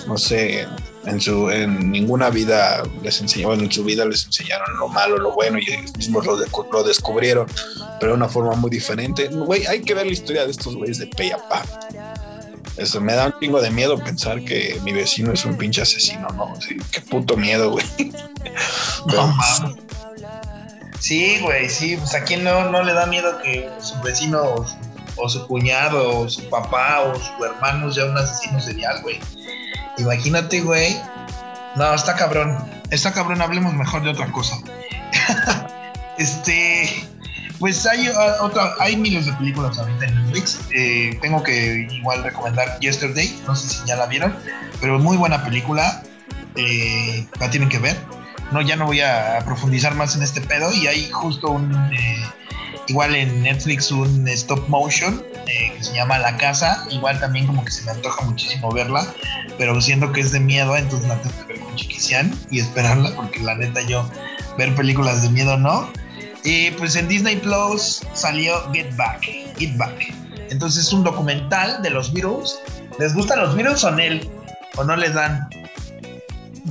no 0.07 0.17
sé, 0.17 0.67
en 1.05 1.19
su 1.19 1.49
en 1.49 1.91
ninguna 1.91 2.29
vida 2.29 2.83
les 3.01 3.19
enseñaron, 3.21 3.61
en 3.61 3.71
su 3.71 3.83
vida 3.83 4.05
les 4.05 4.25
enseñaron 4.25 4.77
lo 4.77 4.87
malo, 4.87 5.17
lo 5.17 5.31
bueno 5.33 5.57
y 5.57 5.69
ellos 5.71 5.95
mismos 5.97 6.25
lo, 6.25 6.37
lo 6.37 6.83
descubrieron, 6.83 7.47
pero 7.99 8.11
de 8.11 8.17
una 8.17 8.29
forma 8.29 8.55
muy 8.55 8.69
diferente. 8.69 9.27
Güey, 9.27 9.65
hay 9.65 9.81
que 9.81 9.93
ver 9.93 10.05
la 10.05 10.11
historia 10.11 10.45
de 10.45 10.51
estos 10.51 10.75
güeyes 10.75 10.99
de 10.99 11.07
pe 11.07 11.33
pa. 11.49 11.63
Eso 12.77 13.01
me 13.01 13.13
da 13.13 13.25
un 13.27 13.33
chingo 13.39 13.61
de 13.61 13.69
miedo 13.69 13.97
pensar 13.97 14.43
que 14.43 14.79
mi 14.83 14.93
vecino 14.93 15.33
es 15.33 15.43
un 15.45 15.57
pinche 15.57 15.81
asesino, 15.81 16.27
¿no? 16.29 16.53
Sí, 16.61 16.77
qué 16.91 17.01
puto 17.01 17.35
miedo, 17.35 17.71
güey. 17.71 17.85
sí, 20.99 21.39
güey, 21.41 21.69
sí, 21.69 21.97
pues 21.97 22.15
a 22.15 22.23
quién 22.23 22.43
no, 22.43 22.69
no 22.71 22.83
le 22.83 22.93
da 22.93 23.05
miedo 23.07 23.39
que 23.41 23.69
su 23.81 23.99
vecino 24.01 24.41
o 24.41 24.65
su, 24.65 24.75
o 25.17 25.29
su 25.29 25.47
cuñado 25.47 26.19
o 26.19 26.29
su 26.29 26.47
papá 26.49 27.01
o 27.01 27.15
su 27.15 27.43
hermano 27.43 27.91
sea 27.91 28.05
un 28.05 28.17
asesino 28.17 28.59
serial, 28.61 29.01
güey. 29.01 29.19
Imagínate, 30.01 30.61
güey. 30.61 30.97
No, 31.75 31.93
está 31.93 32.15
cabrón. 32.15 32.57
Está 32.89 33.13
cabrón, 33.13 33.41
hablemos 33.41 33.73
mejor 33.73 34.03
de 34.03 34.09
otra 34.09 34.31
cosa. 34.31 34.57
este. 36.17 37.07
Pues 37.59 37.85
hay 37.85 38.07
ah, 38.07 38.37
otra, 38.41 38.73
hay 38.79 38.97
miles 38.97 39.27
de 39.27 39.33
películas 39.33 39.77
ahorita 39.77 40.05
en 40.05 40.15
Netflix. 40.15 40.59
Eh, 40.75 41.19
tengo 41.21 41.43
que 41.43 41.87
igual 41.91 42.23
recomendar 42.23 42.79
Yesterday, 42.79 43.39
no 43.45 43.55
sé 43.55 43.69
si 43.69 43.85
ya 43.85 43.95
la 43.95 44.07
vieron, 44.07 44.35
pero 44.79 44.97
muy 44.97 45.15
buena 45.15 45.43
película. 45.43 46.01
Eh, 46.55 47.27
la 47.39 47.51
tienen 47.51 47.69
que 47.69 47.77
ver. 47.77 47.95
No, 48.51 48.61
ya 48.61 48.75
no 48.75 48.85
voy 48.85 49.01
a 49.01 49.39
profundizar 49.45 49.93
más 49.93 50.15
en 50.15 50.23
este 50.23 50.41
pedo. 50.41 50.73
Y 50.73 50.87
hay 50.87 51.09
justo 51.11 51.51
un 51.51 51.73
eh, 51.93 52.25
igual 52.87 53.15
en 53.15 53.43
Netflix 53.43 53.91
un 53.91 54.27
stop 54.27 54.67
motion 54.67 55.23
que 55.45 55.83
se 55.83 55.93
llama 55.93 56.19
La 56.19 56.37
Casa. 56.37 56.85
Igual 56.89 57.19
también 57.19 57.47
como 57.47 57.63
que 57.65 57.71
se 57.71 57.83
me 57.83 57.91
antoja 57.91 58.23
muchísimo 58.23 58.71
verla 58.71 59.05
pero 59.61 59.79
siento 59.79 60.11
que 60.11 60.21
es 60.21 60.31
de 60.31 60.39
miedo, 60.39 60.75
entonces 60.75 61.07
la 61.07 61.21
tengo 61.21 61.35
que 61.45 61.53
ver 61.53 61.61
con 61.61 61.75
Chiquisian 61.75 62.35
y 62.49 62.59
esperarla, 62.59 63.15
porque 63.15 63.41
la 63.41 63.53
neta 63.53 63.81
yo 63.81 64.09
ver 64.57 64.73
películas 64.73 65.21
de 65.21 65.29
miedo 65.29 65.55
no. 65.55 65.87
Y 66.43 66.71
pues 66.71 66.95
en 66.95 67.07
Disney 67.07 67.35
Plus 67.35 68.01
salió 68.13 68.55
Get 68.73 68.95
Back, 68.95 69.21
Get 69.59 69.77
Back. 69.77 70.11
Entonces 70.49 70.87
es 70.87 70.93
un 70.93 71.03
documental 71.03 71.79
de 71.83 71.91
los 71.91 72.11
Beatles. 72.11 72.57
¿Les 72.97 73.13
gustan 73.13 73.39
los 73.39 73.55
Beatles 73.55 73.83
o 73.83 73.91
no, 73.91 74.01
o 74.77 74.83
no 74.83 74.95
les 74.95 75.13
dan? 75.13 75.47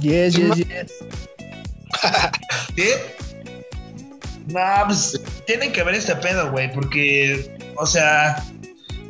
Yes, 0.00 0.34
yes, 0.34 0.56
yes. 0.56 0.92
¿Qué? 2.74 3.14
No, 4.52 4.86
pues 4.86 5.20
tienen 5.46 5.72
que 5.72 5.82
ver 5.82 5.94
este 5.94 6.16
pedo, 6.16 6.50
güey, 6.50 6.72
porque, 6.72 7.56
o 7.76 7.86
sea, 7.86 8.44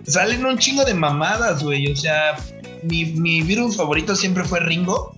salen 0.07 0.45
un 0.45 0.59
chingo 0.59 0.85
de 0.85 0.95
mamadas, 0.95 1.63
güey. 1.63 1.91
O 1.91 1.97
sea, 1.97 2.37
mi, 2.83 3.07
mi 3.07 3.43
virus 3.43 3.77
favorito 3.77 4.15
siempre 4.15 4.45
fue 4.45 4.61
Ringo. 4.61 5.15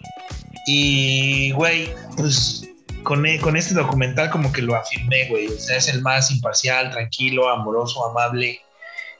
Y, 0.66 1.50
güey, 1.52 1.92
pues 2.16 2.68
con, 3.02 3.26
e, 3.26 3.40
con 3.40 3.56
este 3.56 3.74
documental 3.74 4.30
como 4.30 4.52
que 4.52 4.62
lo 4.62 4.76
afirmé, 4.76 5.28
güey. 5.28 5.48
O 5.48 5.58
sea, 5.58 5.76
es 5.76 5.88
el 5.88 6.02
más 6.02 6.30
imparcial, 6.30 6.90
tranquilo, 6.90 7.48
amoroso, 7.48 8.08
amable, 8.08 8.60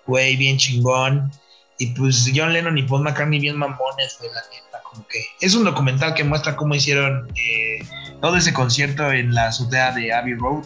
güey, 0.07 0.37
bien 0.37 0.57
chingón. 0.57 1.31
Y 1.79 1.87
pues 1.95 2.31
John 2.35 2.53
Lennon 2.53 2.79
y 2.79 2.85
Paul 2.85 3.03
McCartney 3.03 3.41
bien 3.41 3.57
mamones, 3.57 4.17
güey, 4.21 4.31
la 4.33 4.43
neta. 4.53 4.83
Como 4.85 5.07
que 5.09 5.25
es 5.41 5.55
un 5.55 5.65
documental 5.65 6.15
que 6.15 6.23
muestra 6.23 6.55
cómo 6.55 6.75
hicieron 6.75 7.29
eh, 7.35 7.81
todo 8.23 8.37
ese 8.37 8.53
concierto 8.55 9.13
en 9.13 9.35
la 9.35 9.49
azotea 9.49 9.93
de 9.93 10.13
Abbey 10.15 10.35
Road. 10.35 10.63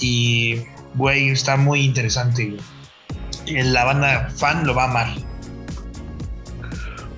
Y, 0.00 0.62
güey, 0.94 1.28
está 1.28 1.56
muy 1.56 1.82
interesante, 1.82 2.56
La 3.46 3.84
banda 3.84 4.30
fan 4.34 4.66
lo 4.66 4.74
va 4.74 4.84
a 4.84 4.90
amar. 4.90 5.08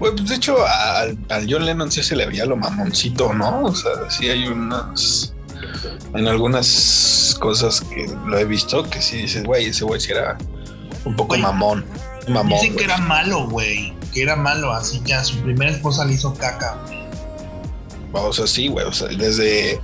Pues 0.00 0.28
de 0.28 0.34
hecho, 0.34 0.56
al, 0.66 1.16
John 1.48 1.64
Lennon 1.64 1.92
sí 1.92 2.02
se 2.02 2.16
le 2.16 2.26
veía 2.26 2.44
lo 2.44 2.56
mamoncito, 2.56 3.32
¿no? 3.32 3.62
O 3.62 3.74
sea, 3.74 4.10
sí 4.10 4.28
hay 4.28 4.48
unas. 4.48 5.32
En 6.14 6.26
algunas 6.26 7.36
cosas 7.38 7.80
que 7.82 8.12
lo 8.26 8.36
he 8.36 8.44
visto 8.44 8.82
que 8.90 9.00
sí 9.00 9.18
dices, 9.18 9.44
güey, 9.44 9.66
ese 9.66 9.84
güey 9.84 10.00
sí 10.00 10.10
era 10.10 10.36
un 11.04 11.14
poco 11.14 11.38
mamón. 11.38 11.84
mamón. 12.28 12.58
Dicen 12.60 12.74
que 12.74 12.84
era 12.84 12.98
malo, 12.98 13.48
güey. 13.48 13.94
Que 14.12 14.22
era 14.22 14.34
malo, 14.34 14.72
así 14.72 14.98
que 15.00 15.14
a 15.14 15.22
su 15.22 15.36
primera 15.38 15.70
esposa 15.70 16.04
le 16.04 16.14
hizo 16.14 16.34
caca, 16.34 16.76
güey. 16.84 17.01
O 18.12 18.32
sea, 18.32 18.46
sí, 18.46 18.68
güey. 18.68 18.86
O 18.86 18.92
sea, 18.92 19.08
desde. 19.08 19.80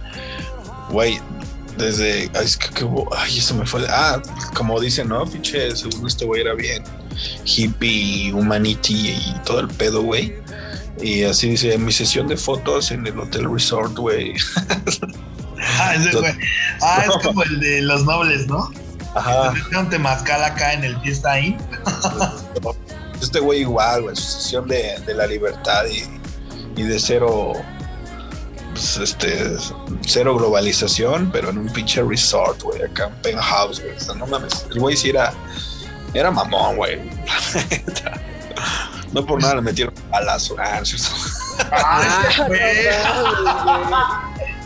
Güey, 0.91 1.21
desde. 1.77 2.31
Ay, 2.35 2.45
es 2.45 2.57
que, 2.57 2.87
ay, 3.17 3.39
eso 3.39 3.55
me 3.55 3.67
fue. 3.67 3.87
Ah, 3.89 4.21
como 4.55 4.81
dicen, 4.81 5.09
¿no? 5.09 5.27
Fiche, 5.27 5.75
según 5.75 6.07
este 6.07 6.25
güey 6.25 6.43
era 6.43 6.55
bien 6.55 6.83
hippie, 7.45 8.33
humanity 8.33 9.11
y 9.11 9.35
todo 9.45 9.61
el 9.61 9.69
pedo, 9.69 10.03
güey. 10.03 10.37
Y 11.01 11.25
así 11.25 11.51
dice, 11.51 11.77
mi 11.79 11.93
sesión 11.93 12.29
de 12.29 12.37
fotos 12.37 12.91
en 12.91 13.07
el 13.07 13.19
Hotel 13.19 13.51
Resort, 13.51 13.97
güey. 13.97 14.35
ah, 15.79 15.95
ese 15.95 16.17
güey. 16.17 16.33
Ah, 16.83 17.05
es 17.07 17.25
como 17.25 17.43
el 17.43 17.61
de 17.61 17.83
los 17.83 18.05
nobles, 18.05 18.47
¿no? 18.47 18.71
Ajá. 19.15 19.53
un 19.77 19.89
temazcal 19.89 20.45
acá 20.45 20.75
en 20.75 20.85
el 20.85 21.01
fiesta 21.01 21.33
ahí. 21.33 21.57
este 23.23 23.41
güey 23.41 23.61
igual, 23.61 24.03
güey, 24.03 24.17
su 24.17 24.23
sesión 24.23 24.69
de, 24.69 24.99
de 25.07 25.15
la 25.15 25.27
libertad 25.27 25.87
y 25.87 26.19
y 26.79 26.85
de 26.85 26.99
cero, 27.01 27.55
pues, 28.79 28.97
este, 28.99 29.57
cero 30.07 30.37
globalización, 30.37 31.31
pero 31.33 31.51
en 31.51 31.59
un 31.59 31.69
pinche 31.69 32.03
resort, 32.03 32.63
güey, 32.63 32.83
acá 32.83 33.07
en 33.09 33.15
penthouse, 33.23 33.81
güey. 33.81 33.97
O 33.97 34.01
sea, 34.01 34.15
no 34.15 34.27
mames, 34.27 34.67
el 34.71 34.79
güey 34.81 34.97
sí 34.97 35.11
era, 35.11 35.33
era 36.15 36.31
mamón, 36.31 36.77
güey. 36.77 36.99
no 39.13 39.25
por 39.27 39.41
nada 39.43 39.57
le 39.57 39.63
metieron 39.63 39.95
balazo. 40.11 40.55
Ah, 40.59 40.81
Ah, 41.73 42.23
güey. 42.47 42.61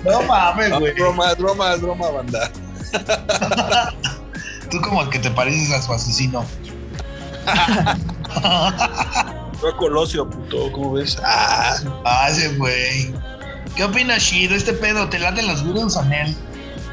No 0.05 0.23
mames, 0.23 0.69
no, 0.71 0.81
güey. 0.81 0.93
broma, 0.95 1.33
broma, 1.35 1.77
broma, 1.77 2.11
banda. 2.11 2.51
Tú 4.71 4.81
como 4.83 5.03
el 5.03 5.09
que 5.11 5.19
te 5.19 5.31
pareces 5.31 5.73
a 5.73 5.81
su 5.83 5.93
asesino. 5.93 6.45
Fue 9.59 9.77
Colosio, 9.77 10.29
puto, 10.29 10.71
¿cómo 10.73 10.93
ves? 10.93 11.17
Ah, 11.25 11.77
Ah, 12.05 12.29
ese 12.31 12.49
güey. 12.57 13.15
¿Qué 13.77 13.85
opinas, 13.85 14.23
Shido? 14.23 14.55
Este 14.55 14.75
pedo, 14.75 15.09
¿te 15.09 15.19
laten 15.19 15.47
los 15.47 15.65
Beatles 15.65 15.97
o 15.97 16.05
Nel? 16.05 16.35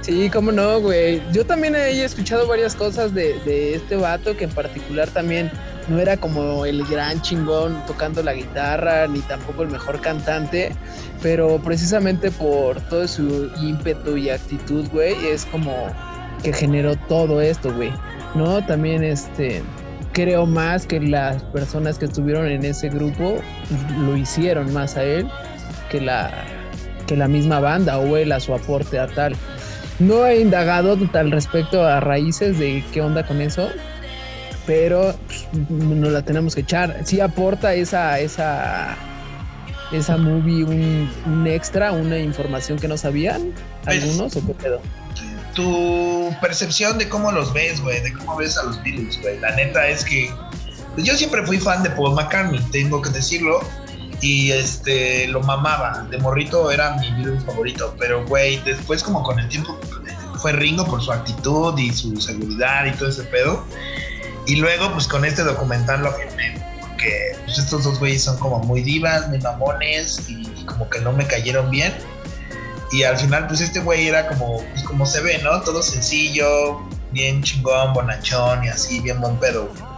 Sí, 0.02 0.30
cómo 0.30 0.52
no, 0.52 0.80
güey. 0.80 1.22
Yo 1.34 1.46
también 1.46 1.76
he 1.76 2.04
escuchado 2.04 2.48
varias 2.48 2.74
cosas 2.74 3.14
de, 3.14 3.38
de 3.46 3.76
este 3.76 3.98
vato 3.98 4.38
que 4.38 4.46
en 4.46 4.50
particular 4.52 5.10
también 5.10 5.52
no 5.90 6.00
era 6.00 6.16
como 6.16 6.66
el 6.66 6.86
gran 6.86 7.22
chingón 7.22 7.84
tocando 7.86 8.24
la 8.24 8.34
guitarra, 8.34 9.08
ni 9.08 9.20
tampoco 9.20 9.64
el 9.64 9.70
mejor 9.70 10.00
cantante, 10.00 10.74
pero 11.22 11.62
precisamente 11.62 12.32
por 12.32 12.80
todo 12.88 13.08
su 13.08 13.52
ímpetu 13.62 14.16
y 14.16 14.30
actitud, 14.30 14.88
güey, 14.94 15.14
es 15.28 15.46
como 15.46 15.88
que 16.44 16.54
generó 16.54 16.96
todo 16.96 17.42
esto, 17.42 17.74
güey. 17.74 17.92
¿No? 18.36 18.66
También 18.66 19.04
este 19.04 19.62
creo 20.14 20.46
más 20.46 20.86
que 20.86 21.00
las 21.00 21.44
personas 21.44 21.98
que 22.00 22.06
estuvieron 22.06 22.48
en 22.48 22.64
ese 22.64 22.90
grupo 22.90 23.42
lo 24.00 24.16
hicieron 24.16 24.72
más 24.74 24.96
a 24.96 25.04
él 25.04 25.28
que 25.90 26.02
la 26.02 26.32
que 27.10 27.18
la 27.18 27.28
misma 27.28 27.60
banda 27.60 27.98
o 27.98 28.16
él 28.18 28.32
a 28.32 28.40
su 28.40 28.54
aporte 28.54 29.00
a 29.00 29.08
tal. 29.08 29.36
No 29.98 30.26
he 30.28 30.40
indagado 30.40 30.96
al 31.14 31.32
respecto 31.32 31.84
a 31.84 32.00
raíces 32.00 32.60
de 32.60 32.84
qué 32.94 33.02
onda 33.02 33.26
con 33.26 33.42
eso, 33.42 33.68
pero 34.68 35.16
pues, 35.26 35.48
nos 35.68 36.12
la 36.12 36.22
tenemos 36.22 36.54
que 36.54 36.62
echar. 36.62 37.02
Sí 37.04 37.20
aporta 37.20 37.74
esa, 37.74 38.20
esa, 38.20 38.96
esa 39.92 40.18
movie 40.18 40.64
un, 40.64 41.12
un 41.26 41.48
extra, 41.48 41.92
una 41.92 42.20
información 42.20 42.78
que 42.78 42.88
no 42.88 42.96
sabían 42.96 43.54
Pues- 43.84 44.04
algunos 44.04 44.36
o 44.36 44.46
qué 44.46 44.54
pedo. 44.54 44.82
Tu 45.56 46.34
percepción 46.40 47.00
de 47.00 47.10
cómo 47.10 47.32
los 47.32 47.52
ves, 47.54 47.82
güey, 47.82 48.00
de 48.02 48.14
cómo 48.14 48.38
ves 48.38 48.56
a 48.58 48.64
los 48.64 48.82
Beatles, 48.84 49.20
güey. 49.22 49.40
La 49.40 49.54
neta 49.56 49.88
es 49.88 50.06
que 50.06 50.30
pues 50.94 51.06
yo 51.06 51.16
siempre 51.16 51.44
fui 51.46 51.58
fan 51.58 51.82
de 51.84 51.90
Paul 51.90 52.14
McCartney, 52.14 52.62
tengo 52.72 53.02
que 53.02 53.10
decirlo. 53.10 53.60
Y 54.22 54.52
este, 54.52 55.28
lo 55.28 55.42
mamaba. 55.42 56.06
De 56.10 56.18
morrito 56.18 56.72
era 56.72 56.96
mi 56.98 57.10
Beatles 57.12 57.44
favorito. 57.46 57.96
Pero, 57.98 58.26
güey, 58.26 58.58
después, 58.64 59.04
como 59.04 59.24
con 59.24 59.40
el 59.40 59.48
tiempo, 59.48 59.78
fue 60.42 60.52
Ringo 60.54 60.86
por 60.86 61.02
su 61.02 61.12
actitud 61.12 61.78
y 61.78 61.92
su 61.94 62.20
seguridad 62.20 62.86
y 62.86 62.92
todo 62.92 63.10
ese 63.10 63.24
pedo. 63.24 63.64
Y 64.46 64.58
luego, 64.58 64.92
pues 64.94 65.08
con 65.08 65.26
este 65.26 65.44
documental 65.44 66.02
lo 66.02 66.10
afirmé. 66.10 66.62
Porque 66.82 67.38
pues, 67.46 67.58
estos 67.58 67.84
dos 67.84 68.00
güeyes 68.00 68.24
son 68.24 68.38
como 68.40 68.60
muy 68.60 68.82
divas, 68.82 69.28
muy 69.30 69.40
mamones 69.40 70.30
y, 70.30 70.42
y 70.42 70.66
como 70.66 70.90
que 70.90 71.00
no 71.00 71.14
me 71.14 71.26
cayeron 71.26 71.70
bien. 71.70 71.94
Y 72.92 73.04
al 73.04 73.18
final, 73.18 73.48
pues 73.48 73.62
este 73.62 73.80
güey 73.80 74.08
era 74.08 74.28
como, 74.28 74.64
pues, 74.72 74.84
como 74.84 75.06
se 75.06 75.22
ve, 75.22 75.40
¿no? 75.44 75.62
Todo 75.62 75.82
sencillo, 75.82 76.82
bien 77.12 77.44
chingón, 77.44 77.94
bonachón 77.94 78.64
y 78.64 78.70
así, 78.70 79.00
bien 79.00 79.22
buen 79.22 79.38
pedo. 79.38 79.68
güey. 79.68 79.89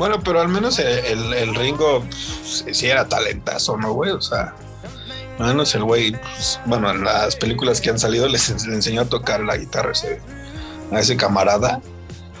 Bueno, 0.00 0.18
pero 0.24 0.40
al 0.40 0.48
menos 0.48 0.78
el, 0.78 1.54
Ringo 1.54 2.00
pues, 2.00 2.64
sí 2.72 2.86
era 2.86 3.06
talentazo, 3.06 3.76
¿no, 3.76 3.92
güey? 3.92 4.12
O 4.12 4.22
sea, 4.22 4.54
al 5.38 5.48
menos 5.48 5.74
el 5.74 5.84
güey, 5.84 6.12
pues, 6.12 6.58
bueno, 6.64 6.90
en 6.90 7.04
las 7.04 7.36
películas 7.36 7.82
que 7.82 7.90
han 7.90 7.98
salido 7.98 8.26
les 8.26 8.66
le 8.66 8.76
enseñó 8.76 9.02
a 9.02 9.04
tocar 9.04 9.40
la 9.40 9.58
guitarra 9.58 9.92
a 10.90 11.00
ese 11.00 11.16
camarada. 11.18 11.82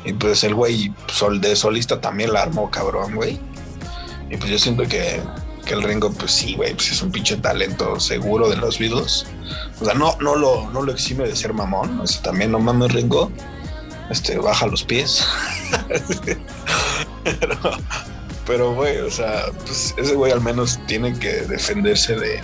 Y 0.06 0.14
pues 0.14 0.42
el 0.42 0.54
güey 0.54 0.90
sol, 1.12 1.42
de 1.42 1.54
solista 1.54 2.00
también 2.00 2.32
la 2.32 2.44
armó, 2.44 2.70
cabrón, 2.70 3.14
güey. 3.14 3.38
Y 4.30 4.38
pues 4.38 4.50
yo 4.50 4.58
siento 4.58 4.84
que, 4.84 5.20
que 5.66 5.74
el 5.74 5.82
Ringo, 5.82 6.10
pues 6.12 6.32
sí, 6.32 6.54
güey, 6.54 6.72
pues 6.72 6.92
es 6.92 7.02
un 7.02 7.12
pinche 7.12 7.36
talento 7.36 8.00
seguro 8.00 8.48
de 8.48 8.56
los 8.56 8.78
Beatles. 8.78 9.26
O 9.82 9.84
sea, 9.84 9.92
no, 9.92 10.16
no, 10.22 10.34
lo, 10.34 10.70
no 10.70 10.80
lo 10.80 10.92
exime 10.92 11.28
de 11.28 11.36
ser 11.36 11.52
mamón. 11.52 12.00
O 12.00 12.06
sea, 12.06 12.22
también 12.22 12.52
no 12.52 12.58
mames, 12.58 12.94
Ringo. 12.94 13.30
Este, 14.08 14.38
baja 14.38 14.66
los 14.66 14.82
pies. 14.82 15.26
pero, 17.38 17.56
pero, 18.46 18.74
güey, 18.74 18.98
o 18.98 19.10
sea, 19.10 19.46
pues 19.64 19.94
ese 19.96 20.14
güey 20.14 20.32
al 20.32 20.40
menos 20.40 20.78
tiene 20.86 21.18
que 21.18 21.42
defenderse 21.42 22.16
de, 22.16 22.40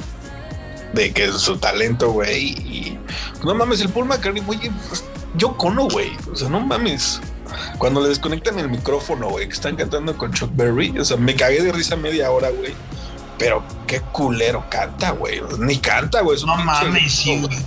de 0.92 1.12
que 1.12 1.25
es 1.25 1.35
su 1.35 1.57
talento, 1.59 2.11
güey. 2.11 2.49
Y 2.49 2.99
no 3.44 3.55
mames, 3.55 3.81
el 3.81 3.88
Paul 3.88 4.07
McCartney, 4.07 4.42
güey, 4.42 4.59
pues, 4.88 5.05
yo 5.37 5.57
cono, 5.57 5.88
güey. 5.88 6.12
O 6.33 6.37
sea, 6.37 6.49
no 6.49 6.61
mames. 6.61 7.20
Cuando 7.79 8.01
le 8.01 8.09
desconectan 8.09 8.59
el 8.59 8.68
micrófono, 8.68 9.29
güey, 9.29 9.46
que 9.49 9.55
están 9.55 9.77
cantando 9.77 10.16
con 10.16 10.33
Chuck 10.33 10.51
Berry, 10.55 10.99
o 10.99 11.05
sea, 11.05 11.16
me 11.16 11.35
cagué 11.35 11.62
de 11.62 11.72
risa 11.72 11.96
media 11.96 12.31
hora, 12.31 12.51
güey. 12.51 12.75
Pero 13.38 13.62
qué 13.87 14.01
culero 14.01 14.64
canta, 14.70 15.11
güey. 15.11 15.42
Ni 15.59 15.77
canta, 15.77 16.22
güey. 16.22 16.40
No 16.44 16.57
mames, 16.57 17.12
sí, 17.12 17.38
güey. 17.40 17.59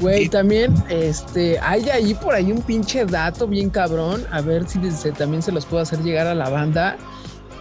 Güey, 0.00 0.28
también, 0.28 0.74
este, 0.90 1.58
hay 1.60 1.88
ahí 1.88 2.12
por 2.14 2.34
ahí 2.34 2.52
un 2.52 2.60
pinche 2.60 3.06
dato 3.06 3.46
bien 3.48 3.70
cabrón. 3.70 4.22
A 4.30 4.42
ver 4.42 4.68
si 4.68 4.78
se- 4.90 5.12
también 5.12 5.42
se 5.42 5.52
los 5.52 5.64
puedo 5.64 5.82
hacer 5.82 6.00
llegar 6.02 6.26
a 6.26 6.34
la 6.34 6.50
banda. 6.50 6.96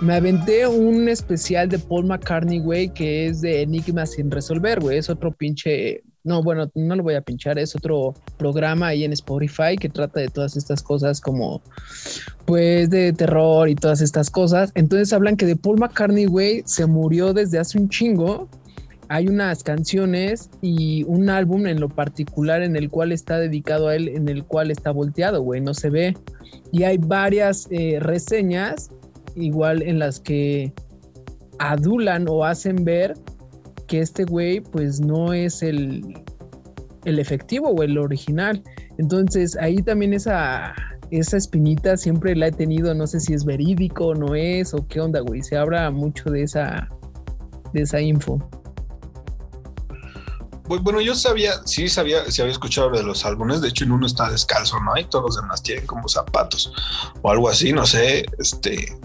Me 0.01 0.15
aventé 0.15 0.67
un 0.67 1.07
especial 1.07 1.69
de 1.69 1.79
Paul 1.79 2.05
McCartney, 2.05 2.59
güey, 2.59 2.89
que 2.93 3.27
es 3.27 3.39
de 3.39 3.61
Enigmas 3.61 4.11
sin 4.11 4.29
resolver, 4.29 4.81
güey. 4.81 4.97
Es 4.97 5.09
otro 5.09 5.31
pinche. 5.31 6.03
No, 6.25 6.43
bueno, 6.43 6.69
no 6.75 6.95
lo 6.97 7.03
voy 7.03 7.13
a 7.13 7.21
pinchar. 7.21 7.57
Es 7.57 7.73
otro 7.75 8.13
programa 8.37 8.87
ahí 8.87 9.05
en 9.05 9.13
Spotify 9.13 9.77
que 9.79 9.87
trata 9.87 10.19
de 10.19 10.27
todas 10.27 10.57
estas 10.57 10.83
cosas 10.83 11.21
como, 11.21 11.61
pues, 12.45 12.89
de 12.89 13.13
terror 13.13 13.69
y 13.69 13.75
todas 13.75 14.01
estas 14.01 14.29
cosas. 14.29 14.71
Entonces 14.75 15.13
hablan 15.13 15.37
que 15.37 15.45
de 15.45 15.55
Paul 15.55 15.79
McCartney, 15.79 16.25
güey, 16.25 16.63
se 16.65 16.85
murió 16.85 17.31
desde 17.33 17.59
hace 17.59 17.77
un 17.77 17.87
chingo 17.87 18.49
hay 19.09 19.27
unas 19.27 19.63
canciones 19.63 20.49
y 20.61 21.03
un 21.03 21.29
álbum 21.29 21.67
en 21.67 21.79
lo 21.79 21.89
particular 21.89 22.61
en 22.61 22.75
el 22.75 22.89
cual 22.89 23.11
está 23.11 23.37
dedicado 23.37 23.87
a 23.87 23.95
él, 23.95 24.09
en 24.09 24.29
el 24.29 24.43
cual 24.43 24.71
está 24.71 24.91
volteado, 24.91 25.41
güey, 25.41 25.61
no 25.61 25.73
se 25.73 25.89
ve. 25.89 26.17
Y 26.71 26.83
hay 26.83 26.97
varias 26.97 27.67
eh, 27.71 27.99
reseñas, 27.99 28.89
igual 29.35 29.81
en 29.81 29.99
las 29.99 30.19
que 30.19 30.73
adulan 31.59 32.27
o 32.29 32.43
hacen 32.43 32.83
ver 32.83 33.13
que 33.87 33.99
este 33.99 34.23
güey, 34.23 34.61
pues 34.61 34.99
no 34.99 35.33
es 35.33 35.61
el, 35.61 36.01
el 37.05 37.19
efectivo 37.19 37.69
o 37.69 37.83
el 37.83 37.97
original. 37.97 38.63
Entonces 38.97 39.55
ahí 39.57 39.77
también 39.77 40.13
esa, 40.13 40.73
esa 41.11 41.37
espinita 41.37 41.97
siempre 41.97 42.35
la 42.35 42.47
he 42.47 42.51
tenido, 42.51 42.93
no 42.93 43.05
sé 43.07 43.19
si 43.19 43.33
es 43.33 43.45
verídico 43.45 44.07
o 44.07 44.15
no 44.15 44.35
es, 44.35 44.73
o 44.73 44.87
qué 44.87 45.01
onda, 45.01 45.19
güey. 45.19 45.41
Se 45.41 45.57
habla 45.57 45.91
mucho 45.91 46.29
de 46.29 46.43
esa, 46.43 46.89
de 47.73 47.81
esa 47.81 48.01
info. 48.01 48.39
Bu- 50.67 50.81
Bueno, 50.81 50.99
yo 51.01 51.15
sabía, 51.15 51.53
sí 51.65 51.87
sabía, 51.89 52.29
sí 52.31 52.41
había 52.41 52.51
escuchado 52.53 52.89
de 52.89 53.03
los 53.03 53.25
álbumes. 53.25 53.61
De 53.61 53.69
hecho, 53.69 53.83
en 53.83 53.91
uno 53.91 54.05
está 54.07 54.29
descalzo, 54.29 54.79
¿no? 54.79 54.97
Y 54.97 55.05
todos 55.05 55.25
los 55.25 55.35
demás 55.35 55.61
tienen 55.61 55.85
como 55.85 56.07
zapatos 56.09 56.71
o 57.21 57.29
algo 57.31 57.49
así, 57.49 57.71
no 57.73 57.85
sé. 57.85 58.25
Este, 58.39 58.97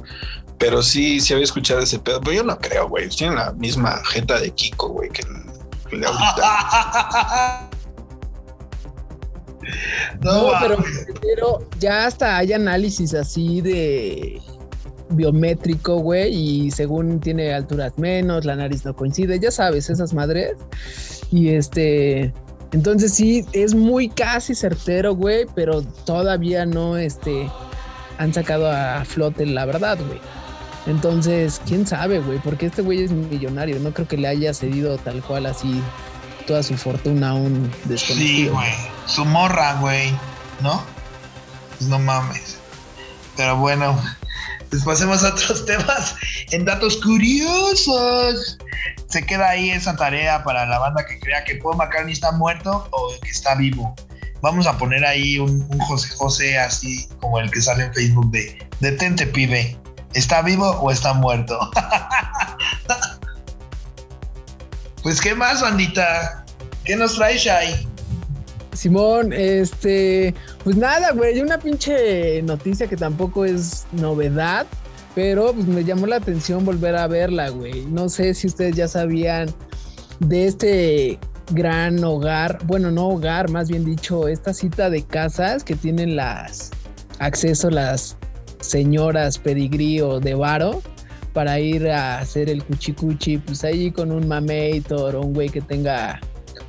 pero 0.58 0.82
sí, 0.82 1.20
sí 1.20 1.32
había 1.32 1.44
escuchado 1.44 1.80
ese 1.80 1.98
pedo. 1.98 2.20
Pero 2.20 2.32
yo 2.36 2.44
no 2.44 2.58
creo, 2.58 2.88
güey. 2.88 3.08
Tienen 3.08 3.36
la 3.36 3.52
misma 3.52 4.02
jeta 4.06 4.38
de 4.40 4.50
Kiko, 4.52 4.88
güey, 4.88 5.08
que 5.10 5.22
el, 5.22 5.28
que 5.90 5.96
de 5.98 6.06
ahorita. 6.06 7.70
no, 10.20 10.52
No, 10.52 10.52
pero, 10.60 10.76
pero 11.20 11.68
ya 11.78 12.06
hasta 12.06 12.36
hay 12.38 12.52
análisis 12.52 13.14
así 13.14 13.60
de 13.60 14.40
biométrico, 15.10 15.96
güey, 15.98 16.34
y 16.34 16.70
según 16.70 17.20
tiene 17.20 17.52
alturas 17.52 17.96
menos, 17.98 18.44
la 18.44 18.56
nariz 18.56 18.84
no 18.84 18.94
coincide, 18.94 19.38
ya 19.38 19.50
sabes, 19.50 19.90
esas 19.90 20.12
madres. 20.14 20.52
Y 21.30 21.50
este, 21.50 22.32
entonces 22.72 23.12
sí, 23.14 23.44
es 23.52 23.74
muy 23.74 24.08
casi 24.08 24.54
certero, 24.54 25.14
güey, 25.14 25.46
pero 25.54 25.82
todavía 25.82 26.66
no, 26.66 26.96
este, 26.96 27.48
han 28.18 28.32
sacado 28.34 28.70
a 28.70 29.04
flote 29.04 29.46
la 29.46 29.64
verdad, 29.66 29.98
güey. 30.06 30.20
Entonces, 30.86 31.60
quién 31.66 31.86
sabe, 31.86 32.20
güey, 32.20 32.38
porque 32.38 32.66
este 32.66 32.82
güey 32.82 33.02
es 33.04 33.10
millonario, 33.10 33.78
no 33.80 33.92
creo 33.92 34.08
que 34.08 34.16
le 34.16 34.28
haya 34.28 34.54
cedido 34.54 34.96
tal 34.98 35.22
cual 35.22 35.46
así 35.46 35.82
toda 36.46 36.62
su 36.62 36.74
fortuna 36.76 37.30
a 37.30 37.34
un 37.34 37.70
Sí, 37.84 37.88
desconocido. 37.88 38.54
güey. 38.54 38.72
Su 39.06 39.24
morra, 39.26 39.74
güey. 39.80 40.10
¿No? 40.62 40.82
Pues 41.78 41.88
no 41.90 41.98
mames. 41.98 42.58
Pero 43.36 43.56
bueno, 43.56 43.96
pues 44.70 44.84
pasemos 44.84 45.24
a 45.24 45.30
otros 45.30 45.66
temas. 45.66 46.14
En 46.50 46.64
datos 46.64 47.00
curiosos. 47.02 48.58
Se 49.08 49.26
queda 49.26 49.50
ahí 49.50 49.70
esa 49.70 49.96
tarea 49.96 50.42
para 50.44 50.66
la 50.66 50.78
banda 50.78 51.04
que 51.04 51.18
crea 51.18 51.44
que 51.44 51.56
Paul 51.56 51.76
McCartney 51.76 52.12
está 52.12 52.30
muerto 52.32 52.88
o 52.92 53.12
que 53.20 53.30
está 53.30 53.56
vivo. 53.56 53.94
Vamos 54.40 54.66
a 54.66 54.78
poner 54.78 55.04
ahí 55.04 55.38
un, 55.38 55.68
José 55.80 56.14
José 56.16 56.58
así 56.58 57.08
como 57.20 57.38
el 57.40 57.50
que 57.50 57.60
sale 57.60 57.84
en 57.84 57.94
Facebook 57.94 58.30
de 58.30 58.68
Detente, 58.78 59.26
pibe. 59.26 59.76
¿Está 60.14 60.42
vivo 60.42 60.70
o 60.70 60.90
está 60.90 61.12
muerto? 61.12 61.58
pues, 65.02 65.20
¿qué 65.20 65.34
más, 65.34 65.60
bandita? 65.60 66.44
¿Qué 66.84 66.96
nos 66.96 67.16
traes 67.16 67.46
ahí? 67.46 67.89
Simón, 68.80 69.34
este, 69.34 70.34
pues 70.64 70.74
nada, 70.74 71.12
güey, 71.12 71.38
una 71.42 71.58
pinche 71.58 72.40
noticia 72.40 72.86
que 72.86 72.96
tampoco 72.96 73.44
es 73.44 73.86
novedad, 73.92 74.66
pero 75.14 75.52
pues 75.52 75.66
me 75.66 75.84
llamó 75.84 76.06
la 76.06 76.16
atención 76.16 76.64
volver 76.64 76.96
a 76.96 77.06
verla, 77.06 77.50
güey. 77.50 77.84
No 77.84 78.08
sé 78.08 78.32
si 78.32 78.46
ustedes 78.46 78.74
ya 78.76 78.88
sabían 78.88 79.50
de 80.20 80.46
este 80.46 81.18
gran 81.52 82.02
hogar, 82.02 82.58
bueno, 82.64 82.90
no 82.90 83.08
hogar, 83.08 83.50
más 83.50 83.68
bien 83.68 83.84
dicho, 83.84 84.28
esta 84.28 84.54
cita 84.54 84.88
de 84.88 85.02
casas 85.02 85.62
que 85.62 85.76
tienen 85.76 86.16
las 86.16 86.70
acceso 87.18 87.68
las 87.68 88.16
señoras 88.60 89.38
pedigrío 89.38 90.20
de 90.20 90.34
varo 90.36 90.80
para 91.34 91.60
ir 91.60 91.90
a 91.90 92.20
hacer 92.20 92.48
el 92.48 92.64
cuchicuchi, 92.64 93.36
pues 93.36 93.62
ahí 93.62 93.90
con 93.90 94.10
un 94.10 94.26
mameitor 94.26 95.16
o 95.16 95.20
un 95.20 95.34
güey 95.34 95.50
que 95.50 95.60
tenga 95.60 96.18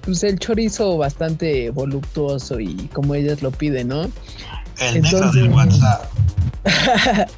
pues 0.03 0.23
el 0.23 0.39
chorizo 0.39 0.97
bastante 0.97 1.69
voluptuoso 1.69 2.59
y 2.59 2.89
como 2.93 3.15
ellas 3.15 3.41
lo 3.41 3.51
piden, 3.51 3.89
¿no? 3.89 4.03
El 4.79 4.97
Entonces... 4.97 5.13
negro 5.13 5.31
del 5.31 5.49
WhatsApp. 5.51 6.11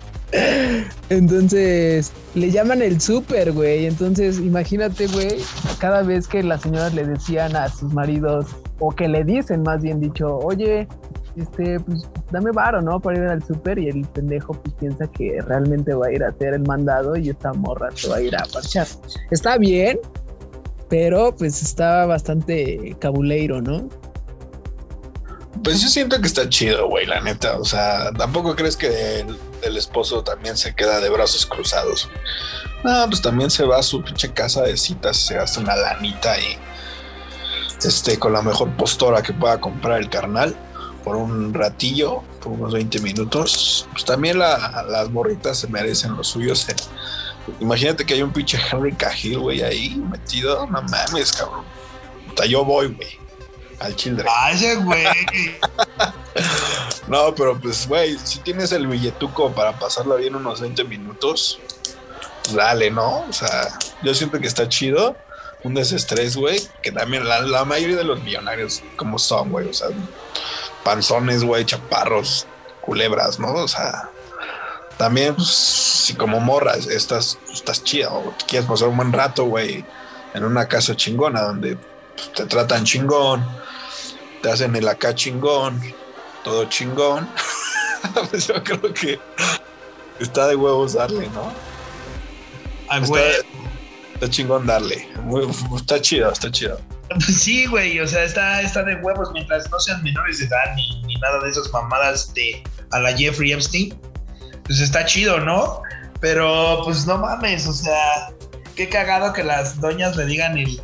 Entonces, 1.09 2.11
le 2.33 2.49
llaman 2.51 2.81
el 2.81 2.99
súper, 2.99 3.51
güey. 3.51 3.85
Entonces, 3.85 4.39
imagínate, 4.39 5.07
güey, 5.07 5.37
cada 5.79 6.01
vez 6.01 6.27
que 6.27 6.41
las 6.41 6.61
señoras 6.61 6.93
le 6.93 7.05
decían 7.05 7.55
a 7.55 7.69
sus 7.69 7.93
maridos, 7.93 8.47
o 8.79 8.89
que 8.91 9.07
le 9.07 9.23
dicen 9.23 9.61
más 9.61 9.81
bien 9.81 9.99
dicho, 9.99 10.37
oye, 10.39 10.87
este, 11.35 11.79
pues 11.79 12.07
dame 12.31 12.51
varo, 12.51 12.81
¿no? 12.81 12.99
Para 12.99 13.17
ir 13.17 13.23
al 13.25 13.43
súper 13.43 13.79
y 13.79 13.89
el 13.89 14.05
pendejo 14.07 14.53
pues 14.53 14.75
piensa 14.75 15.07
que 15.07 15.39
realmente 15.41 15.93
va 15.93 16.07
a 16.07 16.11
ir 16.11 16.23
a 16.23 16.29
hacer 16.29 16.53
el 16.53 16.63
mandado 16.63 17.15
y 17.15 17.29
esta 17.29 17.53
morra 17.53 17.89
se 17.93 18.09
va 18.09 18.17
a 18.17 18.21
ir 18.21 18.35
a 18.35 18.43
parchar. 18.51 18.87
Está 19.31 19.57
bien, 19.57 19.99
pero 20.93 21.35
pues 21.35 21.63
está 21.63 22.05
bastante 22.05 22.95
cabuleiro, 22.99 23.63
¿no? 23.63 23.89
Pues 25.63 25.81
yo 25.81 25.87
siento 25.87 26.21
que 26.21 26.27
está 26.27 26.47
chido, 26.47 26.87
güey, 26.87 27.07
la 27.07 27.19
neta. 27.19 27.57
O 27.57 27.65
sea, 27.65 28.11
tampoco 28.15 28.55
crees 28.55 28.77
que 28.77 29.25
el, 29.63 29.75
esposo 29.75 30.23
también 30.23 30.55
se 30.55 30.75
queda 30.75 30.99
de 30.99 31.09
brazos 31.09 31.47
cruzados. 31.47 32.07
Ah, 32.85 33.07
pues 33.09 33.23
también 33.23 33.49
se 33.49 33.65
va 33.65 33.79
a 33.79 33.81
su 33.81 34.03
pinche 34.03 34.33
casa 34.33 34.61
de 34.61 34.77
citas, 34.77 35.17
se 35.17 35.33
gasta 35.33 35.61
una 35.61 35.75
lanita 35.75 36.37
y 36.37 36.59
este, 37.83 38.19
con 38.19 38.33
la 38.33 38.43
mejor 38.43 38.69
postura 38.77 39.23
que 39.23 39.33
pueda 39.33 39.59
comprar 39.59 39.99
el 39.99 40.11
carnal 40.11 40.55
por 41.03 41.15
un 41.15 41.55
ratillo, 41.55 42.21
por 42.39 42.51
unos 42.51 42.71
20 42.71 42.99
minutos. 42.99 43.87
Pues 43.93 44.05
también 44.05 44.37
las 44.37 45.09
morritas 45.09 45.57
se 45.57 45.67
merecen 45.69 46.15
los 46.15 46.27
suyos. 46.27 46.67
Imagínate 47.59 48.05
que 48.05 48.13
hay 48.13 48.21
un 48.21 48.31
pinche 48.31 48.57
Henry 48.71 48.93
Cahill, 48.93 49.39
güey, 49.39 49.61
ahí 49.61 49.95
metido. 49.95 50.65
No 50.67 50.81
mames, 50.83 51.33
cabrón. 51.33 51.65
Hasta 52.29 52.45
yo 52.45 52.63
voy, 52.63 52.87
güey 52.87 53.23
al 53.83 53.95
children. 53.95 54.25
Vaya, 54.25 54.75
güey. 54.75 55.05
no, 57.07 57.35
pero 57.35 57.59
pues, 57.59 57.87
güey, 57.87 58.17
si 58.23 58.39
tienes 58.39 58.71
el 58.71 58.87
billetuco 58.87 59.51
para 59.51 59.77
pasarlo 59.77 60.15
bien 60.15 60.35
unos 60.35 60.61
20 60.61 60.83
minutos, 60.85 61.59
pues 62.43 62.55
dale, 62.55 62.89
¿no? 62.89 63.25
O 63.29 63.33
sea, 63.33 63.77
yo 64.01 64.13
siento 64.13 64.39
que 64.39 64.47
está 64.47 64.67
chido. 64.67 65.15
Un 65.63 65.75
desestrés, 65.75 66.35
güey, 66.35 66.61
que 66.81 66.91
también 66.91 67.25
la, 67.25 67.63
mayoría 67.63 67.95
de 67.95 68.03
los 68.03 68.21
millonarios 68.21 68.83
como 68.97 69.17
son, 69.17 69.49
güey, 69.49 69.69
o 69.69 69.73
sea, 69.73 69.87
panzones, 70.83 71.45
güey, 71.45 71.63
chaparros, 71.63 72.45
culebras, 72.81 73.39
¿no? 73.39 73.53
O 73.53 73.67
sea, 73.69 74.09
también, 74.97 75.35
pues, 75.35 75.47
si 75.47 76.13
como 76.13 76.39
morras 76.39 76.87
estás, 76.87 77.39
estás 77.51 77.83
chida 77.83 78.11
o 78.11 78.33
quieres 78.47 78.67
pasar 78.67 78.89
un 78.89 78.97
buen 78.97 79.11
rato, 79.11 79.45
güey, 79.45 79.83
en 80.33 80.43
una 80.43 80.67
casa 80.67 80.95
chingona 80.95 81.41
donde 81.41 81.77
pues, 82.15 82.33
te 82.33 82.45
tratan 82.45 82.83
chingón, 82.83 83.45
te 84.41 84.51
hacen 84.51 84.75
el 84.75 84.87
acá 84.87 85.15
chingón, 85.15 85.81
todo 86.43 86.65
chingón. 86.65 87.27
pues 88.29 88.47
yo 88.47 88.63
creo 88.63 88.93
que 88.93 89.19
está 90.19 90.47
de 90.47 90.55
huevos 90.55 90.93
darle, 90.93 91.27
¿no? 91.29 91.51
Ay, 92.89 93.03
está, 93.03 93.19
está, 94.13 94.29
chingón 94.29 94.67
darle. 94.67 95.07
está 95.75 95.99
chido, 96.01 96.31
está 96.31 96.51
chido. 96.51 96.79
Sí, 97.19 97.67
güey, 97.67 97.99
o 97.99 98.07
sea, 98.07 98.23
está, 98.23 98.61
está 98.61 98.81
de 98.83 98.95
huevos 98.95 99.29
mientras 99.33 99.69
no 99.69 99.79
sean 99.79 100.01
menores 100.01 100.39
de 100.39 100.45
edad 100.45 100.73
ni, 100.75 101.01
ni 101.03 101.15
nada 101.15 101.43
de 101.43 101.49
esas 101.51 101.71
mamadas 101.71 102.33
de 102.33 102.63
a 102.91 102.99
la 102.99 103.15
Jeffrey 103.15 103.51
Epstein. 103.51 103.93
Pues 104.65 104.79
está 104.79 105.05
chido, 105.05 105.39
¿no? 105.39 105.81
Pero 106.19 106.81
pues 106.85 107.05
no 107.05 107.17
mames, 107.17 107.67
o 107.67 107.73
sea, 107.73 108.31
qué 108.75 108.87
cagado 108.87 109.33
que 109.33 109.43
las 109.43 109.79
doñas 109.81 110.15
le 110.15 110.25
digan 110.25 110.57
el, 110.57 110.81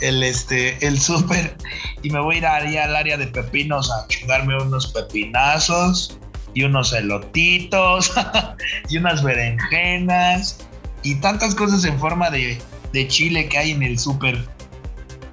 el, 0.00 0.22
este, 0.22 0.84
el 0.86 1.00
súper 1.00 1.56
y 2.02 2.10
me 2.10 2.20
voy 2.20 2.36
a 2.36 2.38
ir 2.38 2.46
ahí 2.46 2.76
al 2.76 2.94
área 2.94 3.16
de 3.16 3.26
pepinos 3.26 3.90
a 3.90 4.06
chingarme 4.08 4.60
unos 4.60 4.92
pepinazos 4.92 6.18
y 6.54 6.64
unos 6.64 6.92
elotitos 6.92 8.12
y 8.90 8.98
unas 8.98 9.22
berenjenas 9.22 10.58
y 11.02 11.14
tantas 11.16 11.54
cosas 11.54 11.84
en 11.84 11.98
forma 11.98 12.30
de, 12.30 12.60
de 12.92 13.08
chile 13.08 13.48
que 13.48 13.58
hay 13.58 13.70
en 13.70 13.82
el 13.82 13.98
súper. 13.98 14.46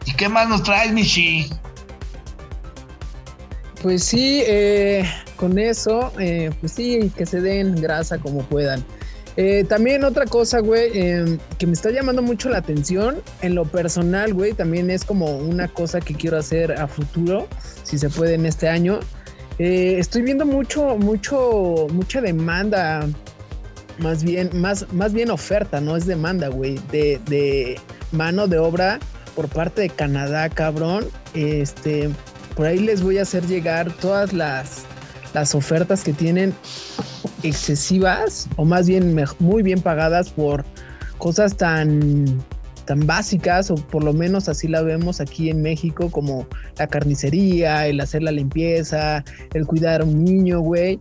¿Y 0.06 0.14
qué 0.14 0.30
más 0.30 0.48
nos 0.48 0.64
traes, 0.64 0.92
Michi? 0.92 1.50
Pues 3.82 4.04
sí, 4.04 4.44
eh, 4.46 5.06
con 5.38 5.58
eso, 5.58 6.12
eh, 6.20 6.52
pues 6.60 6.74
sí, 6.74 7.12
que 7.16 7.26
se 7.26 7.40
den 7.40 7.76
grasa 7.82 8.18
como 8.18 8.42
puedan. 8.44 8.84
Eh, 9.38 9.64
también 9.70 10.04
otra 10.04 10.26
cosa, 10.26 10.60
güey, 10.60 10.92
em, 11.00 11.38
que 11.58 11.66
me 11.66 11.72
está 11.72 11.90
llamando 11.90 12.22
mucho 12.22 12.50
la 12.50 12.58
atención, 12.58 13.22
en 13.42 13.56
lo 13.56 13.64
personal, 13.64 14.34
güey, 14.34 14.52
también 14.52 14.90
es 14.90 15.06
como 15.06 15.38
una 15.38 15.70
cosa 15.70 16.02
que 16.02 16.14
quiero 16.14 16.38
hacer 16.38 16.74
a 16.74 16.88
futuro, 16.90 17.48
si 17.84 17.98
se 17.98 18.10
puede 18.10 18.34
en 18.34 18.46
este 18.46 18.68
año. 18.68 19.00
Estoy 19.60 20.24
viendo 20.24 20.46
mucho, 20.46 20.98
mucho, 20.98 21.88
mucha 21.92 22.22
demanda, 22.22 23.08
más 23.98 24.24
bien, 24.24 24.50
más, 24.54 24.92
más 24.92 25.14
bien 25.14 25.32
oferta, 25.32 25.80
no 25.80 25.96
es 25.96 26.06
demanda, 26.06 26.50
güey, 26.50 26.80
de, 26.92 27.20
de 27.28 27.80
mano 28.12 28.48
de 28.48 28.58
obra 28.58 29.00
por 29.36 29.48
parte 29.48 29.84
de 29.84 29.90
Canadá, 29.90 30.50
cabrón. 30.50 31.06
Este, 31.34 32.10
por 32.60 32.68
ahí 32.68 32.80
les 32.80 33.02
voy 33.02 33.18
a 33.20 33.22
hacer 33.22 33.48
llegar 33.48 33.90
todas 34.02 34.34
las 34.34 34.84
las 35.34 35.56
ofertas 35.56 36.04
que 36.04 36.12
tienen 36.12 36.54
excesivas 37.42 38.50
o 38.58 38.66
más 38.66 38.86
bien 38.86 39.16
muy 39.40 39.64
bien 39.64 39.80
pagadas 39.80 40.30
por 40.30 40.66
cosas 41.20 41.56
tan 41.56 42.26
tan 42.84 43.08
básicas 43.08 43.72
o 43.72 43.76
por 43.76 44.04
lo 44.04 44.12
menos 44.12 44.50
así 44.50 44.68
la 44.68 44.82
vemos 44.82 45.22
aquí 45.22 45.50
en 45.50 45.62
México 45.62 46.12
como 46.12 46.46
la 46.78 46.88
carnicería, 46.88 47.88
el 47.88 48.02
hacer 48.02 48.24
la 48.24 48.34
limpieza, 48.34 49.24
el 49.54 49.66
cuidar 49.66 50.02
a 50.02 50.04
un 50.04 50.26
niño, 50.26 50.60
güey. 50.60 51.00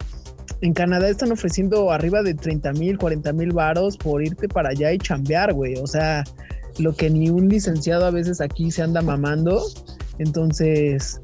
En 0.60 0.72
Canadá 0.72 1.08
están 1.08 1.32
ofreciendo 1.32 1.90
arriba 1.90 2.22
de 2.22 2.34
30 2.34 2.72
mil, 2.74 2.98
40 2.98 3.32
mil 3.32 3.50
varos 3.50 3.96
por 3.96 4.22
irte 4.22 4.46
para 4.46 4.68
allá 4.68 4.92
y 4.92 4.98
chambear, 4.98 5.52
güey. 5.54 5.74
O 5.82 5.88
sea, 5.88 6.22
lo 6.78 6.94
que 6.94 7.10
ni 7.10 7.30
un 7.30 7.48
licenciado 7.48 8.06
a 8.06 8.12
veces 8.12 8.40
aquí 8.40 8.70
se 8.70 8.82
anda 8.82 9.02
mamando. 9.02 9.60
Entonces, 10.20 11.20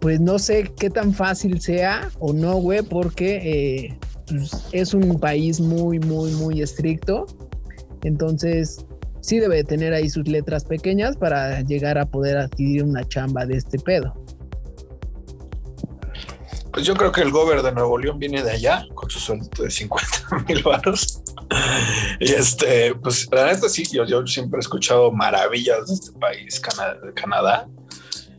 pues 0.00 0.18
no 0.18 0.38
sé 0.38 0.72
qué 0.78 0.88
tan 0.88 1.12
fácil 1.12 1.60
sea 1.60 2.10
o 2.18 2.32
no, 2.32 2.54
güey, 2.54 2.82
porque 2.82 3.36
eh, 3.36 3.98
pues, 4.26 4.50
es 4.72 4.94
un 4.94 5.20
país 5.20 5.60
muy, 5.60 5.98
muy, 5.98 6.32
muy 6.32 6.62
estricto. 6.62 7.26
Entonces, 8.02 8.86
sí 9.20 9.38
debe 9.38 9.62
tener 9.62 9.92
ahí 9.92 10.08
sus 10.08 10.26
letras 10.26 10.64
pequeñas 10.64 11.16
para 11.16 11.60
llegar 11.60 11.98
a 11.98 12.06
poder 12.06 12.38
adquirir 12.38 12.84
una 12.84 13.06
chamba 13.06 13.44
de 13.44 13.58
este 13.58 13.78
pedo. 13.78 14.14
Pues 16.72 16.86
yo 16.86 16.94
creo 16.94 17.12
que 17.12 17.20
el 17.20 17.30
gobierno 17.30 17.62
de 17.62 17.72
Nuevo 17.72 17.98
León 17.98 18.18
viene 18.18 18.42
de 18.42 18.52
allá 18.52 18.86
con 18.94 19.10
su 19.10 19.18
sueldo 19.18 19.48
de 19.62 19.70
50 19.70 20.08
mil 20.48 20.62
baros. 20.62 21.22
y 22.20 22.32
este, 22.32 22.94
pues 22.94 23.28
la 23.32 23.46
neta 23.46 23.68
sí, 23.68 23.84
yo, 23.92 24.06
yo, 24.06 24.24
siempre 24.26 24.58
he 24.58 24.60
escuchado 24.60 25.10
maravillas 25.10 25.88
de 25.88 25.94
este 25.94 26.12
país, 26.18 26.60
Canadá 27.14 27.66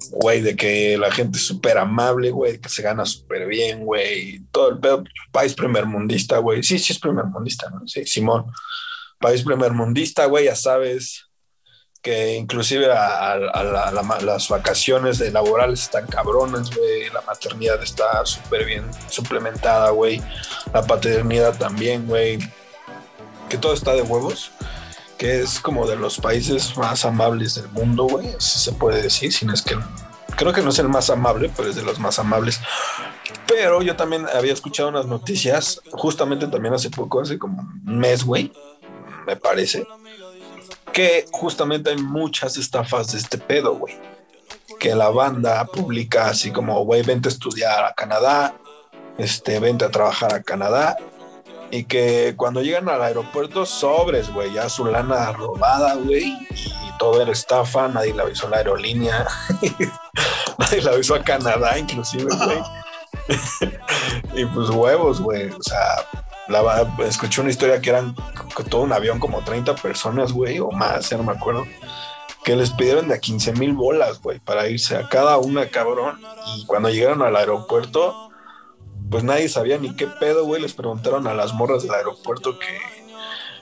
güey, 0.09 0.41
de 0.41 0.55
que 0.55 0.97
la 0.97 1.11
gente 1.11 1.37
es 1.37 1.45
súper 1.45 1.77
amable, 1.77 2.31
güey, 2.31 2.59
que 2.59 2.69
se 2.69 2.81
gana 2.81 3.05
súper 3.05 3.47
bien, 3.47 3.85
güey, 3.85 4.39
todo 4.51 4.69
el 4.69 4.79
pedo, 4.79 5.03
país 5.31 5.53
primermundista, 5.53 6.37
güey, 6.39 6.63
sí, 6.63 6.79
sí 6.79 6.93
es 6.93 6.99
primermundista, 6.99 7.69
¿no? 7.69 7.87
Sí, 7.87 8.05
Simón, 8.05 8.45
país 9.19 9.43
primermundista, 9.43 10.25
güey, 10.25 10.45
ya 10.45 10.55
sabes 10.55 11.25
que 12.01 12.35
inclusive 12.35 12.91
a, 12.91 13.37
las 13.37 14.49
vacaciones 14.49 15.19
de 15.19 15.31
laborales 15.31 15.83
están 15.83 16.07
cabrones, 16.07 16.75
güey, 16.75 17.09
la 17.11 17.21
maternidad 17.21 17.81
está 17.83 18.25
súper 18.25 18.65
bien 18.65 18.89
suplementada, 19.07 19.91
güey, 19.91 20.21
la 20.73 20.81
paternidad 20.81 21.57
también, 21.57 22.07
güey, 22.07 22.39
que 23.49 23.57
todo 23.57 23.73
está 23.73 23.93
de 23.93 24.01
huevos 24.01 24.51
que 25.21 25.41
es 25.41 25.59
como 25.59 25.85
de 25.85 25.95
los 25.95 26.17
países 26.17 26.75
más 26.77 27.05
amables 27.05 27.53
del 27.53 27.69
mundo, 27.69 28.05
güey, 28.05 28.33
si 28.39 28.57
se 28.57 28.71
puede 28.71 29.03
decir, 29.03 29.31
si 29.31 29.45
no 29.45 29.53
es 29.53 29.61
que 29.61 29.77
creo 30.35 30.51
que 30.51 30.63
no 30.63 30.71
es 30.71 30.79
el 30.79 30.89
más 30.89 31.11
amable, 31.11 31.51
pero 31.55 31.69
es 31.69 31.75
de 31.75 31.83
los 31.83 31.99
más 31.99 32.17
amables. 32.17 32.59
Pero 33.45 33.83
yo 33.83 33.95
también 33.95 34.25
había 34.33 34.51
escuchado 34.51 34.89
unas 34.89 35.05
noticias, 35.05 35.79
justamente 35.91 36.47
también 36.47 36.73
hace 36.73 36.89
poco, 36.89 37.21
hace 37.21 37.37
como 37.37 37.71
mes, 37.83 38.23
güey, 38.23 38.51
me 39.27 39.35
parece, 39.35 39.85
que 40.91 41.27
justamente 41.31 41.91
hay 41.91 41.97
muchas 41.97 42.57
estafas 42.57 43.11
de 43.11 43.19
este 43.19 43.37
pedo, 43.37 43.75
güey. 43.75 43.93
Que 44.79 44.95
la 44.95 45.11
banda 45.11 45.63
publica 45.65 46.29
así 46.29 46.49
como, 46.49 46.83
güey, 46.83 47.03
vente 47.03 47.29
a 47.29 47.31
estudiar 47.31 47.85
a 47.85 47.93
Canadá, 47.93 48.55
este, 49.19 49.59
vente 49.59 49.85
a 49.85 49.91
trabajar 49.91 50.33
a 50.33 50.41
Canadá, 50.41 50.97
y 51.71 51.85
que 51.85 52.33
cuando 52.35 52.61
llegan 52.61 52.89
al 52.89 53.01
aeropuerto, 53.01 53.65
sobres, 53.65 54.31
güey, 54.31 54.53
ya 54.53 54.67
su 54.67 54.85
lana 54.85 55.31
robada, 55.31 55.95
güey, 55.95 56.25
y 56.25 56.97
todo 56.99 57.21
era 57.21 57.31
estafa, 57.31 57.87
nadie 57.87 58.13
le 58.13 58.23
avisó 58.23 58.47
a 58.47 58.51
la 58.51 58.57
aerolínea, 58.57 59.25
nadie 60.57 60.81
le 60.81 60.89
avisó 60.89 61.15
a 61.15 61.23
Canadá, 61.23 61.79
inclusive, 61.79 62.25
güey. 62.35 62.61
y 64.35 64.45
pues 64.45 64.69
huevos, 64.69 65.21
güey, 65.21 65.49
o 65.49 65.63
sea, 65.63 66.05
la, 66.49 66.85
escuché 67.05 67.39
una 67.39 67.51
historia 67.51 67.79
que 67.79 67.89
eran 67.89 68.15
todo 68.69 68.81
un 68.81 68.91
avión 68.91 69.19
como 69.19 69.41
30 69.41 69.75
personas, 69.75 70.33
güey, 70.33 70.59
o 70.59 70.71
más, 70.71 71.09
ya 71.09 71.17
no 71.17 71.23
me 71.23 71.31
acuerdo, 71.31 71.65
que 72.43 72.57
les 72.57 72.71
pidieron 72.71 73.07
de 73.07 73.15
a 73.15 73.19
15 73.19 73.53
mil 73.53 73.73
bolas, 73.73 74.21
güey, 74.21 74.39
para 74.39 74.67
irse 74.67 74.97
a 74.97 75.07
cada 75.07 75.37
una, 75.37 75.69
cabrón, 75.69 76.19
y 76.57 76.65
cuando 76.65 76.89
llegaron 76.89 77.21
al 77.21 77.37
aeropuerto, 77.37 78.30
pues 79.11 79.25
nadie 79.25 79.49
sabía 79.49 79.77
ni 79.77 79.93
qué 79.93 80.07
pedo, 80.07 80.45
güey. 80.45 80.61
Les 80.61 80.73
preguntaron 80.73 81.27
a 81.27 81.33
las 81.33 81.53
morras 81.53 81.83
del 81.83 81.93
aeropuerto 81.93 82.57
que, 82.57 82.79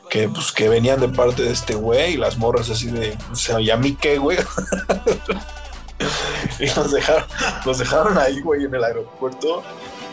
que, 0.10 0.30
pues, 0.30 0.52
que 0.52 0.70
venían 0.70 1.00
de 1.00 1.10
parte 1.10 1.42
de 1.42 1.52
este 1.52 1.74
güey 1.74 2.14
y 2.14 2.18
las 2.18 2.38
morras 2.38 2.70
así 2.70 2.88
de, 2.88 3.18
o 3.32 3.36
sea, 3.36 3.60
¿y 3.60 3.72
a 3.72 3.76
mí 3.76 3.98
qué, 4.00 4.20
güey? 4.20 4.38
y 6.60 6.66
nos 6.68 6.92
dejaron, 6.92 7.26
nos 7.66 7.80
dejaron 7.80 8.18
ahí, 8.20 8.40
güey, 8.42 8.66
en 8.66 8.76
el 8.76 8.84
aeropuerto, 8.84 9.64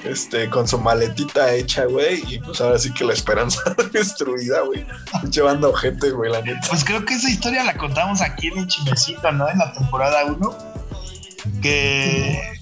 este, 0.04 0.48
con 0.48 0.66
su 0.66 0.78
maletita 0.78 1.54
hecha, 1.54 1.84
güey, 1.84 2.22
y 2.32 2.38
pues 2.38 2.62
ahora 2.62 2.78
sí 2.78 2.92
que 2.94 3.04
la 3.04 3.12
esperanza 3.12 3.60
destruida, 3.92 4.62
güey, 4.62 4.86
llevando 5.30 5.70
gente, 5.74 6.12
güey, 6.12 6.32
la 6.32 6.40
neta. 6.40 6.66
Pues 6.70 6.82
creo 6.82 7.04
que 7.04 7.12
esa 7.12 7.28
historia 7.28 7.62
la 7.62 7.76
contamos 7.76 8.22
aquí 8.22 8.48
en 8.48 8.58
el 8.58 8.66
chimecito, 8.68 9.30
¿no? 9.32 9.50
En 9.50 9.58
la 9.58 9.70
temporada 9.74 10.24
1, 10.24 10.58
que 11.60 12.55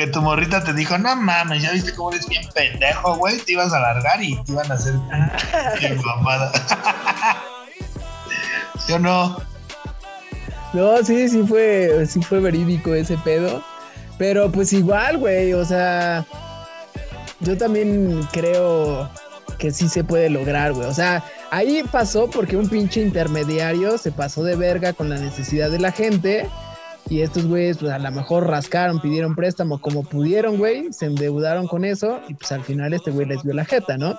que 0.00 0.06
tu 0.06 0.22
morrita 0.22 0.64
te 0.64 0.72
dijo, 0.72 0.96
no 0.96 1.14
mames, 1.14 1.62
ya 1.62 1.72
viste 1.72 1.94
cómo 1.94 2.10
eres 2.10 2.26
bien 2.26 2.42
pendejo, 2.54 3.16
güey, 3.16 3.36
te 3.36 3.52
ibas 3.52 3.70
a 3.74 3.80
largar 3.80 4.22
y 4.22 4.34
te 4.44 4.52
iban 4.52 4.70
a 4.72 4.74
hacer 4.74 4.94
mamada. 6.04 6.50
¿Sí 8.86 8.92
o 8.94 8.98
no? 8.98 9.38
No, 10.72 11.04
sí, 11.04 11.28
sí 11.28 11.44
fue, 11.46 12.06
sí 12.08 12.22
fue 12.22 12.40
verídico 12.40 12.94
ese 12.94 13.18
pedo. 13.18 13.62
Pero 14.16 14.50
pues 14.50 14.72
igual, 14.72 15.18
güey, 15.18 15.52
o 15.52 15.66
sea, 15.66 16.24
yo 17.40 17.58
también 17.58 18.26
creo 18.32 19.06
que 19.58 19.70
sí 19.70 19.86
se 19.86 20.02
puede 20.02 20.30
lograr, 20.30 20.72
güey. 20.72 20.88
O 20.88 20.94
sea, 20.94 21.22
ahí 21.50 21.82
pasó 21.92 22.30
porque 22.30 22.56
un 22.56 22.70
pinche 22.70 23.02
intermediario 23.02 23.98
se 23.98 24.12
pasó 24.12 24.42
de 24.44 24.56
verga 24.56 24.94
con 24.94 25.10
la 25.10 25.18
necesidad 25.18 25.70
de 25.70 25.78
la 25.78 25.92
gente 25.92 26.48
y 27.10 27.22
estos 27.22 27.44
güeyes, 27.44 27.78
pues 27.78 27.90
a 27.90 27.98
lo 27.98 28.10
mejor 28.12 28.46
rascaron, 28.46 29.00
pidieron 29.00 29.34
préstamo 29.34 29.80
como 29.80 30.04
pudieron, 30.04 30.58
güey, 30.58 30.92
se 30.92 31.06
endeudaron 31.06 31.66
con 31.66 31.84
eso 31.84 32.20
y 32.28 32.34
pues 32.34 32.52
al 32.52 32.62
final 32.62 32.94
este 32.94 33.10
güey 33.10 33.26
les 33.26 33.42
dio 33.42 33.52
la 33.52 33.64
jeta, 33.64 33.98
¿no? 33.98 34.16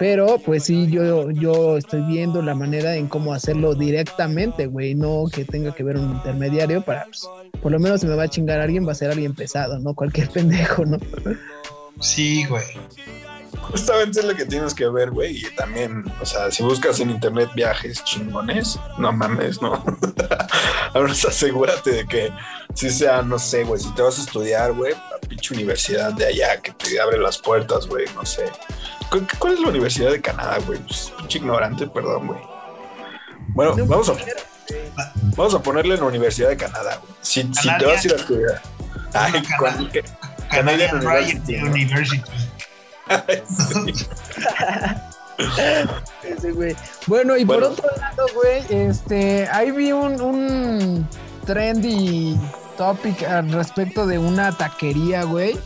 Pero 0.00 0.38
pues 0.44 0.64
sí, 0.64 0.88
yo, 0.90 1.30
yo 1.30 1.76
estoy 1.76 2.02
viendo 2.02 2.42
la 2.42 2.56
manera 2.56 2.96
en 2.96 3.06
cómo 3.06 3.32
hacerlo 3.32 3.76
directamente, 3.76 4.66
güey, 4.66 4.96
no 4.96 5.26
que 5.32 5.44
tenga 5.44 5.72
que 5.72 5.84
ver 5.84 5.96
un 5.96 6.10
intermediario 6.10 6.82
para, 6.82 7.04
pues, 7.04 7.22
por 7.62 7.70
lo 7.70 7.78
menos 7.78 8.00
si 8.00 8.08
me 8.08 8.16
va 8.16 8.24
a 8.24 8.28
chingar 8.28 8.60
alguien, 8.60 8.86
va 8.86 8.92
a 8.92 8.96
ser 8.96 9.12
alguien 9.12 9.34
pesado, 9.34 9.78
¿no? 9.78 9.94
Cualquier 9.94 10.28
pendejo, 10.34 10.84
¿no? 10.84 10.98
Sí, 12.00 12.44
güey. 12.46 12.64
Justamente 13.62 14.20
es 14.20 14.26
lo 14.26 14.34
que 14.34 14.44
tienes 14.44 14.74
que 14.74 14.88
ver, 14.88 15.10
güey. 15.10 15.38
Y 15.38 15.56
también, 15.56 16.04
o 16.20 16.26
sea, 16.26 16.50
si 16.50 16.62
buscas 16.62 17.00
en 17.00 17.10
internet 17.10 17.50
viajes 17.54 18.02
chingones, 18.04 18.78
no 18.98 19.12
mames, 19.12 19.62
¿no? 19.62 19.82
Ahora 20.94 21.12
asegúrate 21.12 21.90
de 21.90 22.06
que 22.06 22.32
si 22.74 22.90
sea, 22.90 23.22
no 23.22 23.38
sé, 23.38 23.64
güey, 23.64 23.80
si 23.80 23.92
te 23.94 24.02
vas 24.02 24.18
a 24.18 24.22
estudiar, 24.22 24.72
güey, 24.72 24.92
la 24.92 25.18
pinche 25.26 25.54
universidad 25.54 26.12
de 26.12 26.26
allá 26.26 26.60
que 26.60 26.72
te 26.72 27.00
abre 27.00 27.18
las 27.18 27.38
puertas, 27.38 27.86
güey, 27.86 28.06
no 28.14 28.26
sé. 28.26 28.44
¿Cuál, 29.38 29.54
es 29.54 29.60
la 29.60 29.68
Universidad 29.68 30.10
de 30.10 30.20
Canadá, 30.20 30.58
güey? 30.66 30.78
Pues, 30.80 31.12
pinche 31.18 31.38
ignorante, 31.38 31.86
perdón, 31.86 32.26
güey. 32.26 32.40
Bueno, 33.48 33.74
vamos 33.86 34.08
a, 34.08 34.14
vamos 35.36 35.54
a 35.54 35.62
ponerle 35.62 35.94
en 35.94 36.00
la 36.00 36.06
Universidad 36.06 36.48
de 36.48 36.56
Canadá, 36.56 36.98
güey. 37.00 37.12
Si, 37.20 37.42
si 37.42 37.68
te 37.78 37.86
vas 37.86 38.04
a 38.04 38.06
ir 38.06 38.12
a 38.12 38.16
estudiar. 38.16 38.62
Ay, 39.14 39.42
Canadian 40.50 41.06
University. 41.06 42.22
Bueno, 47.06 47.36
y 47.36 47.44
por 47.44 47.64
otro 47.64 47.88
lado, 47.96 48.26
güey, 48.34 48.62
este, 48.68 49.48
ahí 49.48 49.70
vi 49.70 49.92
un, 49.92 50.20
un 50.20 51.08
trendy 51.46 52.38
topic 52.76 53.22
al 53.24 53.50
respecto 53.50 54.06
de 54.06 54.18
una 54.18 54.52
taquería, 54.52 55.24
güey, 55.24 55.56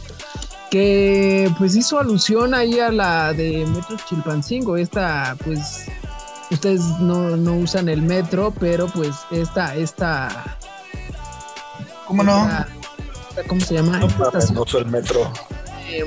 que 0.70 1.50
pues 1.58 1.76
hizo 1.76 1.98
alusión 1.98 2.54
ahí 2.54 2.80
a 2.80 2.90
la 2.90 3.32
de 3.32 3.66
Metro 3.66 3.96
Chilpancingo, 4.08 4.76
esta, 4.76 5.36
pues, 5.44 5.86
ustedes 6.50 6.82
no, 7.00 7.36
no 7.36 7.56
usan 7.56 7.88
el 7.88 8.02
metro, 8.02 8.52
pero 8.58 8.86
pues 8.88 9.14
esta, 9.30 9.74
esta... 9.74 10.56
¿Cómo 12.06 12.22
no? 12.22 12.48
¿Cómo 13.48 13.60
se 13.60 13.74
llama? 13.74 13.98
no 13.98 14.62
uso 14.62 14.78
el 14.78 14.86
metro. 14.86 15.30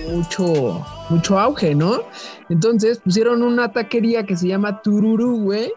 Mucho 0.10 0.86
mucho 1.10 1.40
auge, 1.40 1.76
¿no? 1.76 2.04
Entonces 2.50 3.00
pusieron 3.00 3.44
una 3.44 3.72
taquería 3.72 4.26
que 4.26 4.36
se 4.38 4.48
llama 4.48 4.82
Tururu, 4.82 5.42
güey. 5.42 5.72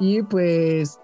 Y 0.00 0.22
pues 0.22 0.98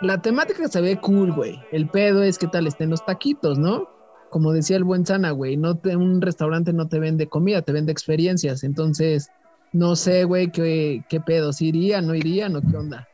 la 0.00 0.20
temática 0.20 0.68
se 0.68 0.80
ve 0.80 0.98
cool, 1.00 1.32
güey. 1.32 1.62
El 1.72 1.88
pedo 1.88 2.22
es 2.22 2.38
que 2.38 2.46
tal 2.46 2.66
estén 2.66 2.90
los 2.90 3.04
taquitos, 3.04 3.58
¿no? 3.58 3.88
Como 4.30 4.52
decía 4.52 4.76
el 4.76 4.84
buen 4.84 5.06
Sana, 5.06 5.30
güey, 5.30 5.56
no 5.56 5.80
un 5.84 6.20
restaurante 6.20 6.72
no 6.72 6.88
te 6.88 6.98
vende 6.98 7.28
comida, 7.28 7.62
te 7.62 7.72
vende 7.72 7.92
experiencias. 7.92 8.64
Entonces, 8.64 9.30
no 9.72 9.96
sé, 9.96 10.24
güey, 10.24 10.50
qué, 10.50 11.04
qué 11.08 11.20
pedo, 11.20 11.52
si 11.52 11.68
iría, 11.68 12.00
no 12.00 12.14
iría, 12.14 12.48
no 12.48 12.60
qué 12.60 12.76
onda. 12.76 13.08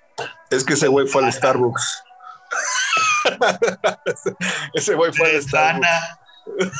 Es 0.50 0.64
que 0.64 0.74
ese 0.74 0.88
güey 0.88 1.06
fue 1.06 1.24
al 1.24 1.32
Starbucks. 1.32 2.02
ese 4.74 4.94
güey 4.94 5.12
fue 5.12 5.36
al 5.36 5.42
Starbucks. 5.42 5.88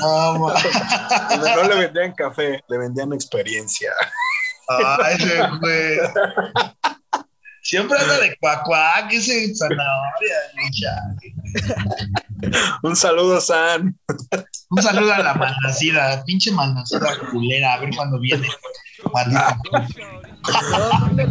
No, 0.00 0.48
no 0.48 1.62
le 1.68 1.74
vendían 1.76 2.12
café, 2.12 2.62
le 2.68 2.78
vendían 2.78 3.12
experiencia. 3.12 3.92
Ay, 4.68 5.16
güey. 5.60 5.98
Siempre 7.62 7.98
anda 7.98 8.18
de 8.18 8.36
cuacuá, 8.40 9.06
que 9.08 9.20
se 9.20 9.54
zanahoria, 9.54 10.36
Un 12.82 12.96
saludo, 12.96 13.40
San. 13.40 13.98
Un 14.70 14.82
saludo 14.82 15.12
a 15.12 15.18
la 15.18 15.34
malnacida, 15.34 16.24
pinche 16.24 16.50
malnacida 16.52 17.18
culera, 17.30 17.74
a 17.74 17.80
ver 17.80 17.90
cuándo 17.94 18.18
viene. 18.18 18.48
No, 19.04 19.40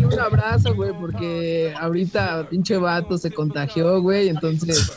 un 0.07 0.19
abrazo, 0.19 0.75
güey, 0.75 0.91
porque 0.93 1.73
ahorita 1.79 2.47
pinche 2.49 2.77
vato 2.77 3.17
se 3.17 3.31
contagió, 3.31 4.01
güey, 4.01 4.29
entonces 4.29 4.91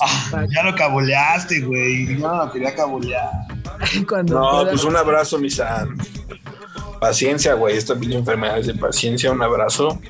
Ah, 0.00 0.44
ya 0.54 0.62
lo 0.62 0.74
caboleaste, 0.74 1.60
güey. 1.60 2.16
No, 2.18 2.50
quería 2.50 2.74
cabolear. 2.74 3.30
no, 4.26 4.66
pues 4.68 4.84
un 4.84 4.96
abrazo, 4.96 5.38
mi 5.38 5.50
San. 5.50 5.96
Paciencia, 7.00 7.54
güey. 7.54 7.76
Esta 7.76 7.94
pinche 7.94 8.18
enfermedad 8.18 8.58
es 8.58 8.66
de 8.66 8.74
paciencia. 8.74 9.30
Un 9.30 9.42
abrazo. 9.42 10.00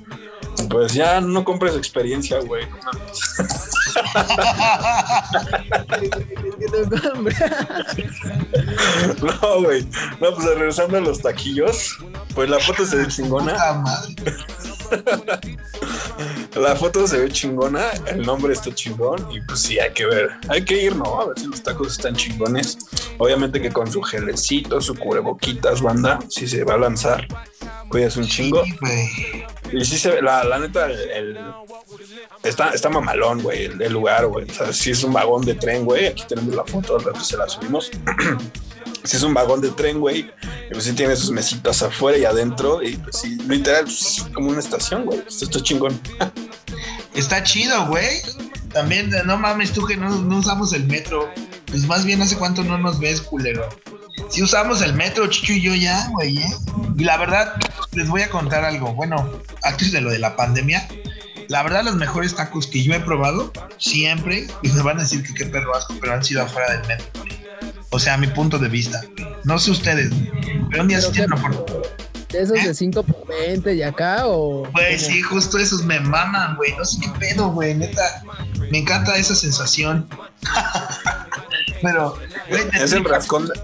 Pues 0.71 0.95
ya 0.95 1.21
no 1.21 1.45
compres 1.45 1.77
experiencia, 1.77 2.41
güey. 2.41 2.67
no, 9.23 9.63
güey. 9.63 9.87
No, 10.21 10.35
pues 10.35 10.45
regresando 10.47 10.99
a 10.99 11.01
los 11.01 11.21
taquillos. 11.21 11.99
Pues 12.35 12.51
la 12.51 12.59
foto 12.59 12.85
se 12.87 12.97
ve 12.97 13.07
chingona. 13.07 13.55
La 16.57 16.75
foto 16.75 17.07
se 17.07 17.19
ve 17.19 17.31
chingona, 17.31 17.91
el 18.07 18.23
nombre 18.23 18.53
está 18.53 18.75
chingón 18.75 19.31
y 19.31 19.41
pues 19.43 19.61
sí, 19.61 19.79
hay 19.79 19.93
que 19.93 20.07
ver, 20.07 20.31
hay 20.49 20.65
que 20.65 20.83
ir, 20.83 20.97
¿no? 20.97 21.21
A 21.21 21.27
ver 21.27 21.39
si 21.39 21.47
los 21.47 21.63
tacos 21.63 21.93
están 21.93 22.17
chingones. 22.17 22.79
Obviamente 23.19 23.61
que 23.61 23.71
con 23.71 23.91
su 23.91 24.03
gelecito, 24.03 24.81
su 24.81 24.95
cubreboquitas, 24.97 25.81
banda, 25.81 26.19
si 26.29 26.49
se 26.49 26.65
va 26.65 26.75
a 26.75 26.79
lanzar, 26.79 27.27
cuidas 27.89 28.17
un 28.17 28.27
chingo. 28.27 28.63
y 29.73 29.85
sí 29.85 29.99
se 29.99 30.11
ve, 30.11 30.23
la, 30.23 30.43
la 30.45 30.59
neta, 30.59 30.87
el, 30.87 31.39
está, 32.43 32.71
está 32.71 32.89
mamalón, 32.89 33.43
güey, 33.43 33.67
el, 33.67 33.93
lugar, 33.93 34.27
güey. 34.27 34.51
O 34.51 34.53
sea, 34.53 34.73
sí 34.73 34.91
es 34.91 35.05
un 35.05 35.13
vagón 35.13 35.45
de 35.45 35.55
tren, 35.55 35.85
güey. 35.85 36.07
Aquí 36.07 36.25
tenemos 36.29 36.55
la 36.55 36.65
foto, 36.65 36.99
se 37.23 37.37
la 37.37 37.49
subimos. 37.49 37.91
si 39.05 39.17
es 39.17 39.23
un 39.23 39.35
vagón 39.35 39.61
de 39.61 39.71
tren, 39.71 40.01
güey, 40.01 40.31
pues 40.71 40.85
sí 40.85 40.93
tiene 40.93 41.17
sus 41.17 41.31
mesitas 41.31 41.83
afuera 41.83 42.19
y 42.19 42.25
adentro, 42.25 42.83
y 42.83 42.97
pues 42.97 43.17
sí, 43.21 43.37
literal, 43.49 43.85
pues, 43.85 44.19
es 44.19 44.23
como 44.35 44.51
una 44.51 44.61
estación, 44.61 45.05
güey. 45.05 45.21
Esto 45.27 45.45
está 45.47 45.63
chingón. 45.63 46.01
Está 47.15 47.43
chido, 47.43 47.87
güey. 47.87 48.21
También, 48.73 49.11
no 49.25 49.37
mames 49.37 49.73
tú 49.73 49.85
que 49.85 49.97
no, 49.97 50.09
no 50.09 50.39
usamos 50.39 50.73
el 50.73 50.87
metro. 50.87 51.29
Pues 51.67 51.85
más 51.87 52.05
bien 52.05 52.23
hace 52.23 52.37
cuánto 52.37 52.63
no 52.63 52.79
nos 52.79 53.01
ves, 53.01 53.21
culero. 53.21 53.69
Si 54.29 54.43
usamos 54.43 54.83
el 54.83 54.95
metro, 54.95 55.27
Chicho 55.27 55.53
y 55.53 55.63
yo 55.63 55.75
ya, 55.75 56.09
güey, 56.11 56.39
¿eh? 56.39 56.55
Y 56.97 57.05
la 57.05 57.17
verdad, 57.17 57.55
les 57.93 58.09
voy 58.09 58.23
a 58.23 58.31
contar 58.31 58.65
algo. 58.65 58.95
Bueno, 58.95 59.29
antes 59.65 59.91
de 59.91 60.01
lo 60.01 60.11
de 60.11 60.21
la 60.21 60.37
pandemia, 60.37 60.87
la 61.49 61.63
verdad, 61.63 61.83
los 61.83 61.97
mejores 61.97 62.35
tacos 62.35 62.67
que 62.67 62.83
yo 62.83 62.93
he 62.95 63.01
probado, 63.01 63.53
siempre, 63.79 64.47
y 64.63 64.69
me 64.69 64.83
van 64.83 64.99
a 64.99 65.03
decir 65.03 65.23
que 65.23 65.35
qué 65.35 65.47
perro 65.47 65.75
asco, 65.75 65.95
pero 66.01 66.13
han 66.13 66.23
sido 66.23 66.43
afuera 66.43 66.73
del 66.73 66.87
metro. 66.87 67.07
güey. 67.21 67.48
O 67.91 67.99
sea, 67.99 68.15
a 68.15 68.19
mi 68.19 68.27
punto 68.27 68.59
de 68.59 68.69
vista. 68.69 69.01
No 69.45 69.59
sé 69.59 69.71
ustedes, 69.71 70.13
pero 70.71 70.83
un 70.83 70.89
día 70.89 71.01
sí 71.01 71.11
tienen. 71.13 71.39
¿De 72.31 72.43
esos 72.43 72.59
¿Eh? 72.59 72.69
de 72.69 72.75
5 72.75 73.03
por 73.05 73.27
20 73.27 73.75
y 73.75 73.83
acá 73.83 74.27
o...? 74.27 74.69
Güey, 74.73 74.97
cómo? 74.97 75.09
sí, 75.09 75.23
justo 75.23 75.57
esos 75.57 75.83
me 75.85 75.99
maman, 75.99 76.57
güey. 76.57 76.77
No 76.77 76.85
sé 76.85 77.01
qué 77.01 77.09
pedo, 77.19 77.51
güey. 77.51 77.75
Neta, 77.75 78.23
me 78.71 78.79
encanta 78.79 79.17
esa 79.17 79.35
sensación. 79.35 80.07
pero, 81.83 82.19
güey, 82.51 82.69
te 82.69 82.85
Es 82.85 82.93
el 82.93 83.05
rascón 83.05 83.47
de, 83.47 83.55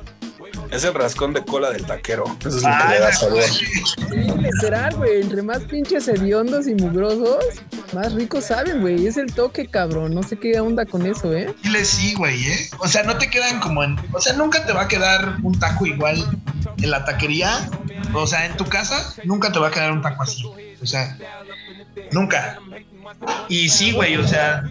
es 0.74 0.84
el 0.84 0.94
rascón 0.94 1.32
de 1.32 1.44
cola 1.44 1.70
del 1.70 1.84
taquero. 1.84 2.24
Eso 2.40 2.48
es 2.48 2.62
lo 2.62 2.68
que 2.68 2.88
le 2.88 3.00
da 3.00 3.10
güey. 3.10 3.12
sabor. 3.12 3.42
Sí, 3.42 4.40
literal, 4.40 4.96
güey. 4.96 5.20
Entre 5.22 5.42
más 5.42 5.60
pinches 5.60 6.08
hediondos 6.08 6.66
y 6.66 6.74
mugrosos, 6.74 7.44
más 7.92 8.12
ricos 8.12 8.46
saben, 8.46 8.80
güey. 8.80 9.06
Es 9.06 9.16
el 9.16 9.32
toque, 9.32 9.66
cabrón. 9.66 10.14
No 10.14 10.22
sé 10.22 10.36
qué 10.38 10.58
onda 10.60 10.84
con 10.84 11.06
eso, 11.06 11.32
¿eh? 11.32 11.54
Chile 11.62 11.84
sí, 11.84 12.14
güey, 12.14 12.44
¿eh? 12.46 12.70
O 12.78 12.88
sea, 12.88 13.02
no 13.04 13.16
te 13.16 13.30
quedan 13.30 13.60
como 13.60 13.84
en... 13.84 13.96
O 14.12 14.20
sea, 14.20 14.32
nunca 14.34 14.64
te 14.66 14.72
va 14.72 14.82
a 14.82 14.88
quedar 14.88 15.36
un 15.42 15.58
taco 15.58 15.86
igual 15.86 16.24
en 16.78 16.90
la 16.90 17.04
taquería. 17.04 17.68
O 18.12 18.26
sea, 18.26 18.46
en 18.46 18.56
tu 18.56 18.64
casa, 18.64 19.14
nunca 19.24 19.52
te 19.52 19.58
va 19.58 19.68
a 19.68 19.70
quedar 19.70 19.92
un 19.92 20.02
taco 20.02 20.22
así. 20.22 20.44
O 20.82 20.86
sea, 20.86 21.16
nunca. 22.10 22.58
Y 23.48 23.68
sí, 23.68 23.92
güey, 23.92 24.16
o 24.16 24.26
sea, 24.26 24.70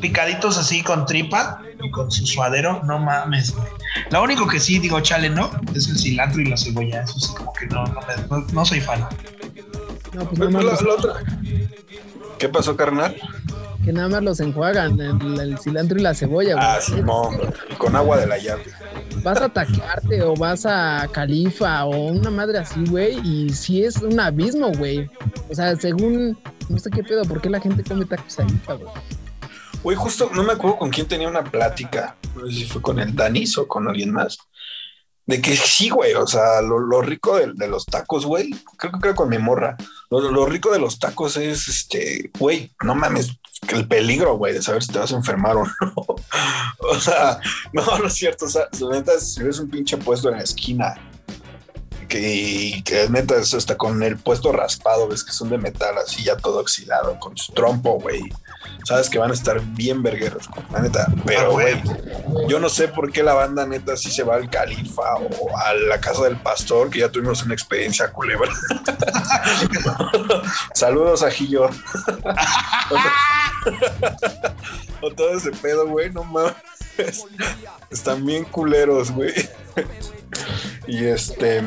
picaditos 0.00 0.58
así 0.58 0.82
con 0.82 1.06
tripa 1.06 1.60
y 1.84 1.90
con 1.90 2.10
su 2.10 2.26
suadero, 2.26 2.82
no 2.84 2.98
mames, 2.98 3.54
güey. 3.54 3.66
Lo 4.10 4.22
único 4.22 4.46
que 4.46 4.58
sí 4.60 4.78
digo, 4.78 5.00
chale, 5.00 5.28
¿no? 5.30 5.50
Es 5.74 5.88
el 5.88 5.98
cilantro 5.98 6.40
y 6.40 6.46
la 6.46 6.56
cebolla. 6.56 7.02
Eso 7.02 7.18
sí, 7.20 7.34
como 7.36 7.52
que 7.52 7.66
no, 7.66 7.84
no, 7.84 8.00
me- 8.00 8.26
no- 8.28 8.46
no 8.52 8.64
soy 8.64 8.80
fan. 8.80 9.06
No, 10.14 10.24
pues 10.28 10.38
nada 10.38 10.50
más 10.50 10.64
la- 10.64 10.70
los, 10.72 10.82
la 10.82 10.92
otra- 10.94 11.22
¿Qué 12.38 12.48
pasó, 12.48 12.76
carnal? 12.76 13.16
que 13.84 13.92
nada 13.92 14.08
más 14.08 14.22
los 14.22 14.40
enjuagan, 14.40 14.98
el, 14.98 15.38
el 15.38 15.58
cilantro 15.58 15.98
y 15.98 16.02
la 16.02 16.14
cebolla, 16.14 16.54
güey. 16.54 16.66
Ah, 16.66 16.78
Simón, 16.80 17.36
con 17.76 17.94
agua 17.94 18.16
de 18.16 18.26
la 18.26 18.38
llave. 18.38 18.62
Vas 19.22 19.42
a 19.42 19.48
taquearte 19.50 20.22
o 20.22 20.34
vas 20.34 20.64
a 20.64 21.06
Califa 21.12 21.84
o 21.84 22.06
una 22.12 22.30
madre 22.30 22.56
así, 22.58 22.82
güey, 22.86 23.18
y 23.22 23.50
sí 23.50 23.84
es 23.84 23.96
un 23.98 24.18
abismo, 24.18 24.72
güey. 24.72 25.06
O 25.50 25.54
sea, 25.54 25.76
según, 25.76 26.38
no 26.70 26.78
sé 26.78 26.88
qué 26.88 27.02
pedo, 27.04 27.24
¿por 27.24 27.42
qué 27.42 27.50
la 27.50 27.60
gente 27.60 27.84
come 27.84 28.06
tacos 28.06 28.38
ahí, 28.38 28.46
cabrón? 28.66 28.88
Güey, 29.84 29.98
justo 29.98 30.30
no 30.32 30.42
me 30.42 30.54
acuerdo 30.54 30.78
con 30.78 30.88
quién 30.88 31.06
tenía 31.06 31.28
una 31.28 31.44
plática. 31.44 32.16
No 32.34 32.46
sé 32.46 32.52
si 32.52 32.64
fue 32.64 32.80
con 32.80 32.98
el 32.98 33.14
Danis 33.14 33.58
o 33.58 33.68
con 33.68 33.86
alguien 33.86 34.10
más. 34.10 34.38
De 35.26 35.42
que 35.42 35.54
sí, 35.54 35.90
güey. 35.90 36.14
O 36.14 36.26
sea, 36.26 36.62
lo, 36.62 36.78
lo 36.78 37.02
rico 37.02 37.36
de, 37.36 37.52
de 37.52 37.68
los 37.68 37.84
tacos, 37.84 38.24
güey. 38.24 38.50
Creo 38.78 38.92
que 38.92 38.98
creo 38.98 39.14
con 39.14 39.28
mi 39.28 39.36
morra. 39.36 39.76
Lo, 40.10 40.20
lo 40.30 40.46
rico 40.46 40.72
de 40.72 40.78
los 40.78 40.98
tacos 40.98 41.36
es 41.36 41.68
este, 41.68 42.30
güey, 42.38 42.72
no 42.82 42.94
mames, 42.94 43.38
el 43.68 43.86
peligro, 43.86 44.36
güey, 44.38 44.54
de 44.54 44.62
saber 44.62 44.82
si 44.82 44.92
te 44.92 44.98
vas 44.98 45.12
a 45.12 45.16
enfermar 45.16 45.56
o 45.56 45.64
no. 45.64 45.94
o 46.78 46.98
sea, 46.98 47.38
no, 47.74 47.98
no 47.98 48.06
es 48.06 48.14
cierto. 48.14 48.46
O 48.46 48.48
sea, 48.48 48.68
si 48.72 49.42
ves 49.42 49.58
un 49.58 49.68
pinche 49.68 49.98
puesto 49.98 50.30
en 50.30 50.36
la 50.36 50.44
esquina 50.44 50.94
que, 52.06 52.82
que 52.84 53.08
neta 53.08 53.36
es 53.36 53.52
hasta 53.54 53.76
con 53.76 54.02
el 54.02 54.16
puesto 54.16 54.52
raspado, 54.52 55.08
ves 55.08 55.24
que 55.24 55.32
son 55.32 55.50
de 55.50 55.58
metal 55.58 55.96
así 55.98 56.22
ya 56.24 56.36
todo 56.36 56.60
oxidado, 56.60 57.18
con 57.18 57.36
su 57.36 57.52
trompo, 57.52 57.98
güey. 58.00 58.22
Sabes 58.84 59.10
que 59.10 59.18
van 59.18 59.30
a 59.30 59.34
estar 59.34 59.60
bien 59.74 60.02
vergueros, 60.02 60.48
la 60.70 60.80
neta. 60.80 61.06
Pero, 61.24 61.42
Ah, 61.42 61.48
güey, 61.48 61.82
güey. 61.82 62.48
yo 62.48 62.58
no 62.60 62.68
sé 62.68 62.88
por 62.88 63.10
qué 63.12 63.22
la 63.22 63.34
banda 63.34 63.66
neta 63.66 63.96
sí 63.96 64.10
se 64.10 64.22
va 64.22 64.36
al 64.36 64.48
Califa 64.50 65.14
o 65.16 65.56
a 65.58 65.74
la 65.74 66.00
casa 66.00 66.24
del 66.24 66.36
pastor, 66.38 66.90
que 66.90 67.00
ya 67.00 67.10
tuvimos 67.10 67.42
una 67.42 67.54
experiencia 67.54 68.10
culebra. 68.12 68.50
Saludos 70.74 71.22
a 71.22 71.30
Gillo. 71.30 71.68
o 75.00 75.10
todo 75.12 75.36
ese 75.36 75.50
pedo, 75.52 75.86
güey, 75.86 76.10
no 76.10 76.24
mames. 76.24 76.54
Están 77.90 78.24
bien 78.24 78.44
culeros, 78.44 79.10
güey. 79.10 79.32
y 80.86 81.04
este. 81.04 81.62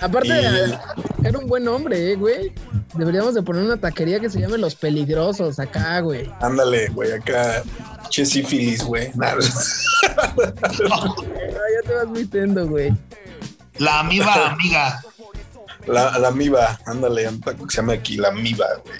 Aparte, 0.00 0.28
Y- 0.28 1.26
era 1.26 1.38
un 1.38 1.46
buen 1.46 1.64
nombre, 1.64 2.12
eh, 2.12 2.16
güey. 2.16 2.52
Deberíamos 2.94 3.34
de 3.34 3.42
poner 3.42 3.64
una 3.64 3.76
taquería 3.76 4.18
que 4.18 4.30
se 4.30 4.40
llame 4.40 4.56
Los 4.58 4.74
Peligrosos 4.74 5.58
acá, 5.58 6.00
güey. 6.00 6.30
Ándale, 6.40 6.88
güey, 6.88 7.12
acá. 7.12 7.62
Che 8.08 8.24
sífilis, 8.24 8.82
güey. 8.82 9.10
Nah, 9.14 9.34
Ah, 10.90 11.14
ya 11.74 11.88
te 11.88 11.94
vas 11.94 12.08
metiendo, 12.08 12.66
güey. 12.66 12.92
La 13.78 14.00
amiga 14.00 14.50
amiga. 14.50 15.00
La, 15.86 16.18
la 16.18 16.30
miba, 16.30 16.78
ándale, 16.86 17.24
que 17.44 17.54
se 17.70 17.76
llama 17.78 17.94
aquí, 17.94 18.16
la 18.16 18.30
miba, 18.32 18.66
güey. 18.84 18.98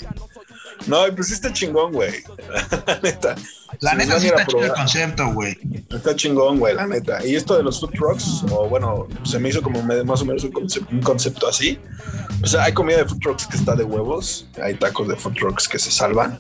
No, 0.87 1.07
y 1.07 1.11
pues 1.13 1.29
sí 1.29 1.35
está 1.35 1.53
chingón, 1.53 1.93
güey. 1.93 2.13
La 2.87 3.01
neta. 3.03 3.35
La 3.81 3.91
Si 3.93 3.97
neta 3.97 4.21
sí 4.21 4.27
está 4.27 4.47
chido 4.47 4.65
el 4.65 4.73
concepto, 4.73 5.33
güey. 5.33 5.57
Está 5.91 6.15
chingón, 6.17 6.59
güey, 6.59 6.75
la 6.75 6.87
neta. 6.87 7.25
Y 7.25 7.37
esto 7.37 7.57
de 7.57 7.63
los 7.63 7.81
food 7.81 7.93
trucks, 7.93 8.45
o 8.51 8.69
bueno, 8.69 9.07
se 9.23 9.39
me 9.39 9.49
hizo 9.49 9.63
como 9.63 9.81
más 9.83 10.21
o 10.21 10.25
menos 10.25 10.43
un 10.45 10.51
concepto, 10.51 10.89
un 10.93 11.01
concepto 11.01 11.49
así. 11.49 11.79
O 12.43 12.47
sea, 12.47 12.65
hay 12.65 12.73
comida 12.73 12.99
de 12.99 13.05
food 13.07 13.21
trucks 13.21 13.47
que 13.47 13.57
está 13.57 13.77
de 13.77 13.85
huevos, 13.85 14.49
hay 14.63 14.75
tacos 14.75 15.09
de 15.09 15.17
food 15.17 15.35
trucks 15.35 15.69
que 15.69 15.79
se 15.79 15.91
salvan. 15.91 16.39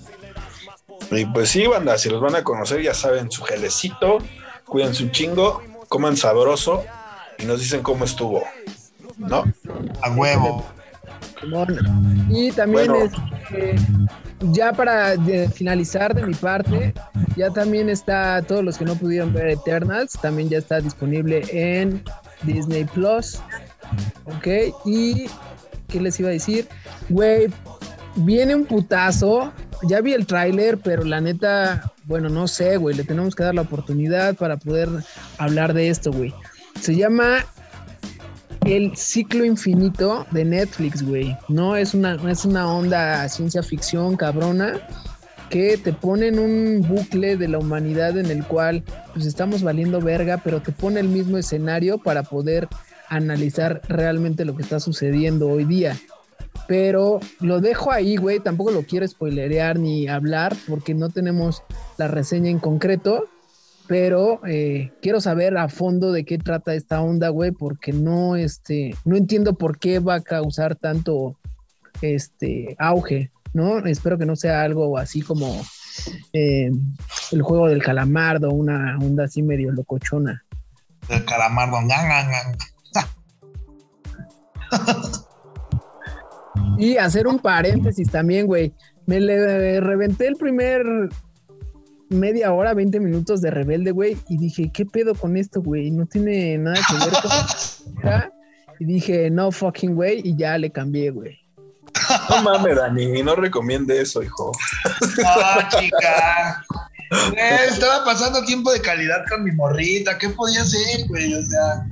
Y 1.13 1.25
pues 1.27 1.51
sí, 1.51 1.67
banda, 1.67 1.97
si 1.99 2.11
los 2.11 2.21
van 2.21 2.35
a 2.35 2.45
conocer, 2.45 2.83
ya 2.83 2.95
saben, 2.95 3.31
su 3.31 3.43
gelecito, 3.43 4.19
cuídense 4.67 5.05
un 5.05 5.13
chingo, 5.13 5.63
coman 5.89 6.17
sabroso 6.17 6.85
y 7.39 7.45
nos 7.45 7.61
dicen 7.61 7.83
cómo 7.83 8.05
estuvo. 8.05 8.43
¿No? 9.19 9.45
A 10.03 10.11
huevo. 10.11 10.67
Y 12.29 12.53
también 12.53 12.89
Bueno. 12.93 13.05
este, 13.05 13.77
ya 14.53 14.73
para 14.73 15.17
de- 15.17 15.49
finalizar 15.49 16.15
de 16.15 16.27
mi 16.27 16.35
parte, 16.35 16.95
ya 17.37 17.51
también 17.51 17.89
está, 17.89 18.43
todos 18.43 18.65
los 18.65 18.79
que 18.79 18.85
no 18.85 18.95
pudieron 18.97 19.33
ver 19.33 19.49
Eternals, 19.49 20.13
también 20.21 20.49
ya 20.49 20.59
está 20.59 20.81
disponible 20.81 21.43
en 21.53 22.03
Disney 22.43 22.85
Plus. 22.85 23.41
Ok, 24.25 24.47
y 24.85 25.27
¿qué 25.89 26.01
les 26.01 26.19
iba 26.21 26.29
a 26.29 26.33
decir? 26.33 26.69
Güey, 27.09 27.49
viene 28.17 28.55
un 28.55 28.65
putazo. 28.65 29.53
Ya 29.89 30.01
vi 30.03 30.13
el 30.13 30.27
tráiler, 30.27 30.79
pero 30.79 31.05
la 31.05 31.21
neta, 31.21 31.93
bueno, 32.05 32.29
no 32.29 32.47
sé, 32.49 32.77
güey, 32.77 32.95
le 32.95 33.05
tenemos 33.05 33.35
que 33.35 33.43
dar 33.45 33.55
la 33.55 33.63
oportunidad 33.63 34.35
para 34.37 34.57
poder 34.59 34.89
hablar 35.39 35.73
de 35.73 35.89
esto, 35.89 36.13
güey. 36.13 36.35
Se 36.81 36.95
llama 36.95 37.45
el 38.71 38.97
ciclo 38.97 39.45
infinito 39.45 40.27
de 40.31 40.45
Netflix, 40.45 41.03
güey. 41.03 41.37
No 41.49 41.75
es 41.75 41.93
una, 41.93 42.15
es 42.31 42.45
una 42.45 42.73
onda 42.73 43.29
ciencia 43.29 43.65
ficción 43.65 44.17
cabrona 44.17 44.81
que 45.51 45.77
te 45.77 45.93
pone 45.93 46.29
en 46.29 46.39
un 46.39 46.83
bucle 46.89 47.37
de 47.37 47.49
la 47.49 47.59
humanidad 47.59 48.17
en 48.17 48.27
el 48.27 48.45
cual 48.45 48.85
pues 49.13 49.27
estamos 49.27 49.65
valiendo 49.65 50.01
verga, 50.01 50.41
pero 50.45 50.63
te 50.63 50.71
pone 50.71 51.01
el 51.01 51.09
mismo 51.09 51.37
escenario 51.37 51.99
para 51.99 52.23
poder 52.23 52.69
analizar 53.09 53.83
realmente 53.89 54.45
lo 54.45 54.55
que 54.55 54.63
está 54.63 54.79
sucediendo 54.79 55.49
hoy 55.49 55.65
día. 55.65 55.97
Pero 56.69 57.19
lo 57.41 57.61
dejo 57.61 57.91
ahí, 57.91 58.17
güey. 58.17 58.39
Tampoco 58.39 58.71
lo 58.71 58.85
quiero 58.85 59.09
spoilerear 59.09 59.81
ni 59.81 60.07
hablar 60.07 60.57
porque 60.69 60.95
no 60.95 61.09
tenemos 61.09 61.65
la 61.99 62.07
reseña 62.07 62.51
en 62.51 62.61
concreto 62.61 63.29
pero 63.91 64.41
eh, 64.47 64.93
quiero 65.03 65.21
saber 65.21 65.59
a 65.59 65.69
fondo 65.69 66.13
de 66.13 66.25
qué 66.25 66.39
trata 66.39 66.75
esta 66.75 67.03
onda, 67.03 67.29
güey, 67.31 67.51
porque 67.51 67.93
no, 67.93 68.37
este, 68.37 68.95
no 69.05 69.17
entiendo 69.17 69.55
por 69.59 69.81
qué 69.81 69.99
va 69.99 70.15
a 70.15 70.21
causar 70.21 70.77
tanto, 70.77 71.37
este, 72.01 72.77
auge, 72.79 73.33
¿no? 73.53 73.85
Espero 73.85 74.17
que 74.17 74.27
no 74.27 74.37
sea 74.37 74.63
algo 74.63 74.97
así 74.97 75.23
como 75.23 75.61
eh, 76.33 76.71
el 77.33 77.43
juego 77.43 77.67
del 77.67 77.83
calamardo, 77.83 78.51
una 78.51 78.97
onda 78.99 79.25
así 79.25 79.43
medio 79.43 79.73
locochona. 79.73 80.45
El 81.09 81.25
calamardo. 81.25 81.79
Y 86.79 86.97
hacer 86.97 87.27
un 87.27 87.41
paréntesis 87.41 88.09
también, 88.09 88.47
güey. 88.47 88.73
Me 89.07 89.19
le 89.19 89.81
reventé 89.81 90.29
el 90.29 90.37
primer 90.37 91.11
media 92.11 92.53
hora, 92.53 92.75
20 92.75 93.01
minutos 93.01 93.41
de 93.41 93.51
rebelde, 93.51 93.93
güey, 93.93 94.17
y 94.29 94.37
dije, 94.37 94.71
¿qué 94.73 94.85
pedo 94.85 95.15
con 95.15 95.37
esto, 95.37 95.63
güey? 95.63 95.91
No 95.91 96.07
tiene 96.07 96.59
nada 96.59 96.77
que 96.89 96.97
ver 96.97 97.15
con... 97.23 98.33
y 98.81 98.85
dije, 98.85 99.31
no 99.31 99.51
fucking 99.51 99.95
güey, 99.95 100.21
y 100.25 100.37
ya 100.37 100.59
le 100.59 100.71
cambié, 100.71 101.11
güey. 101.11 101.39
No 102.29 102.43
mames, 102.43 102.77
Dani, 102.77 103.23
no 103.23 103.37
recomiende 103.37 104.01
eso, 104.01 104.23
hijo. 104.23 104.53
No, 105.19 105.69
chica. 105.81 106.65
Eh, 107.37 107.59
estaba 107.69 108.05
pasando 108.05 108.45
tiempo 108.45 108.73
de 108.73 108.81
calidad 108.81 109.25
con 109.29 109.45
mi 109.45 109.53
morrita. 109.53 110.17
¿Qué 110.19 110.29
podía 110.31 110.63
hacer, 110.63 111.07
güey? 111.09 111.35
O 111.35 111.43
sea, 111.45 111.87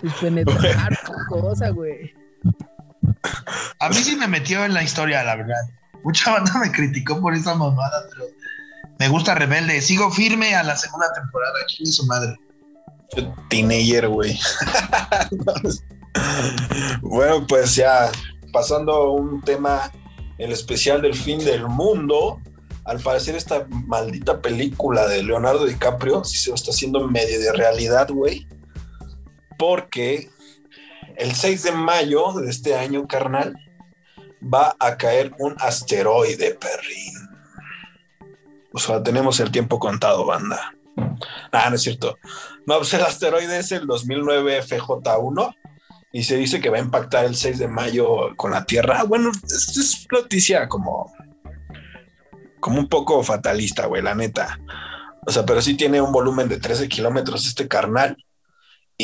Pues 0.00 0.12
penetrar 0.20 0.98
cosa, 1.28 1.70
güey. 1.70 2.12
a 3.78 3.88
mí 3.88 3.94
sí 3.94 4.16
me 4.16 4.28
metió 4.28 4.64
en 4.64 4.74
la 4.74 4.82
historia, 4.82 5.22
la 5.24 5.36
verdad. 5.36 5.62
Mucha 6.04 6.32
banda 6.32 6.52
me 6.58 6.72
criticó 6.72 7.20
por 7.20 7.34
esa 7.34 7.54
mamada, 7.54 8.06
pero 8.10 8.26
me 8.98 9.08
gusta 9.08 9.34
Rebelde. 9.34 9.80
Sigo 9.80 10.10
firme 10.10 10.54
a 10.54 10.62
la 10.62 10.76
segunda 10.76 11.12
temporada. 11.12 11.54
Chingue 11.66 11.92
su 11.92 12.06
madre. 12.06 12.38
Teenager, 13.48 14.08
güey. 14.08 14.38
bueno, 17.02 17.46
pues 17.46 17.74
ya 17.74 18.10
pasando 18.52 18.92
a 18.92 19.12
un 19.12 19.40
tema, 19.42 19.90
el 20.38 20.52
especial 20.52 21.02
del 21.02 21.14
fin 21.14 21.38
del 21.38 21.66
mundo. 21.66 22.40
Al 22.84 23.00
parecer 23.00 23.36
esta 23.36 23.66
maldita 23.68 24.40
película 24.40 25.06
de 25.06 25.22
Leonardo 25.22 25.66
DiCaprio 25.66 26.24
sí 26.24 26.36
se 26.38 26.52
está 26.52 26.72
haciendo 26.72 27.06
medio 27.08 27.38
de 27.38 27.52
realidad, 27.52 28.08
güey. 28.10 28.46
Porque 29.58 30.30
el 31.16 31.34
6 31.34 31.62
de 31.62 31.72
mayo 31.72 32.32
de 32.32 32.50
este 32.50 32.76
año, 32.76 33.06
carnal, 33.06 33.54
va 34.42 34.76
a 34.78 34.96
caer 34.96 35.32
un 35.38 35.54
asteroide, 35.58 36.54
perrín. 36.54 37.28
O 38.72 38.78
sea, 38.78 39.02
tenemos 39.02 39.38
el 39.40 39.50
tiempo 39.50 39.78
contado, 39.78 40.26
banda. 40.26 40.74
Ah, 41.52 41.68
no 41.68 41.76
es 41.76 41.82
cierto. 41.82 42.18
No, 42.66 42.78
pues 42.78 42.92
el 42.94 43.02
asteroide 43.02 43.58
es 43.58 43.72
el 43.72 43.86
2009 43.86 44.62
FJ1 44.62 45.54
y 46.12 46.24
se 46.24 46.36
dice 46.36 46.60
que 46.60 46.70
va 46.70 46.78
a 46.78 46.82
impactar 46.82 47.24
el 47.24 47.36
6 47.36 47.58
de 47.58 47.68
mayo 47.68 48.34
con 48.36 48.50
la 48.50 48.64
Tierra. 48.64 49.00
Ah, 49.00 49.04
bueno, 49.04 49.30
es, 49.30 49.76
es 49.76 50.06
noticia 50.10 50.68
como, 50.68 51.12
como 52.60 52.78
un 52.78 52.88
poco 52.88 53.22
fatalista, 53.22 53.86
güey, 53.86 54.02
la 54.02 54.14
neta. 54.14 54.58
O 55.26 55.30
sea, 55.30 55.44
pero 55.44 55.62
sí 55.62 55.74
tiene 55.76 56.00
un 56.00 56.12
volumen 56.12 56.48
de 56.48 56.58
13 56.58 56.88
kilómetros 56.88 57.46
este 57.46 57.68
carnal 57.68 58.16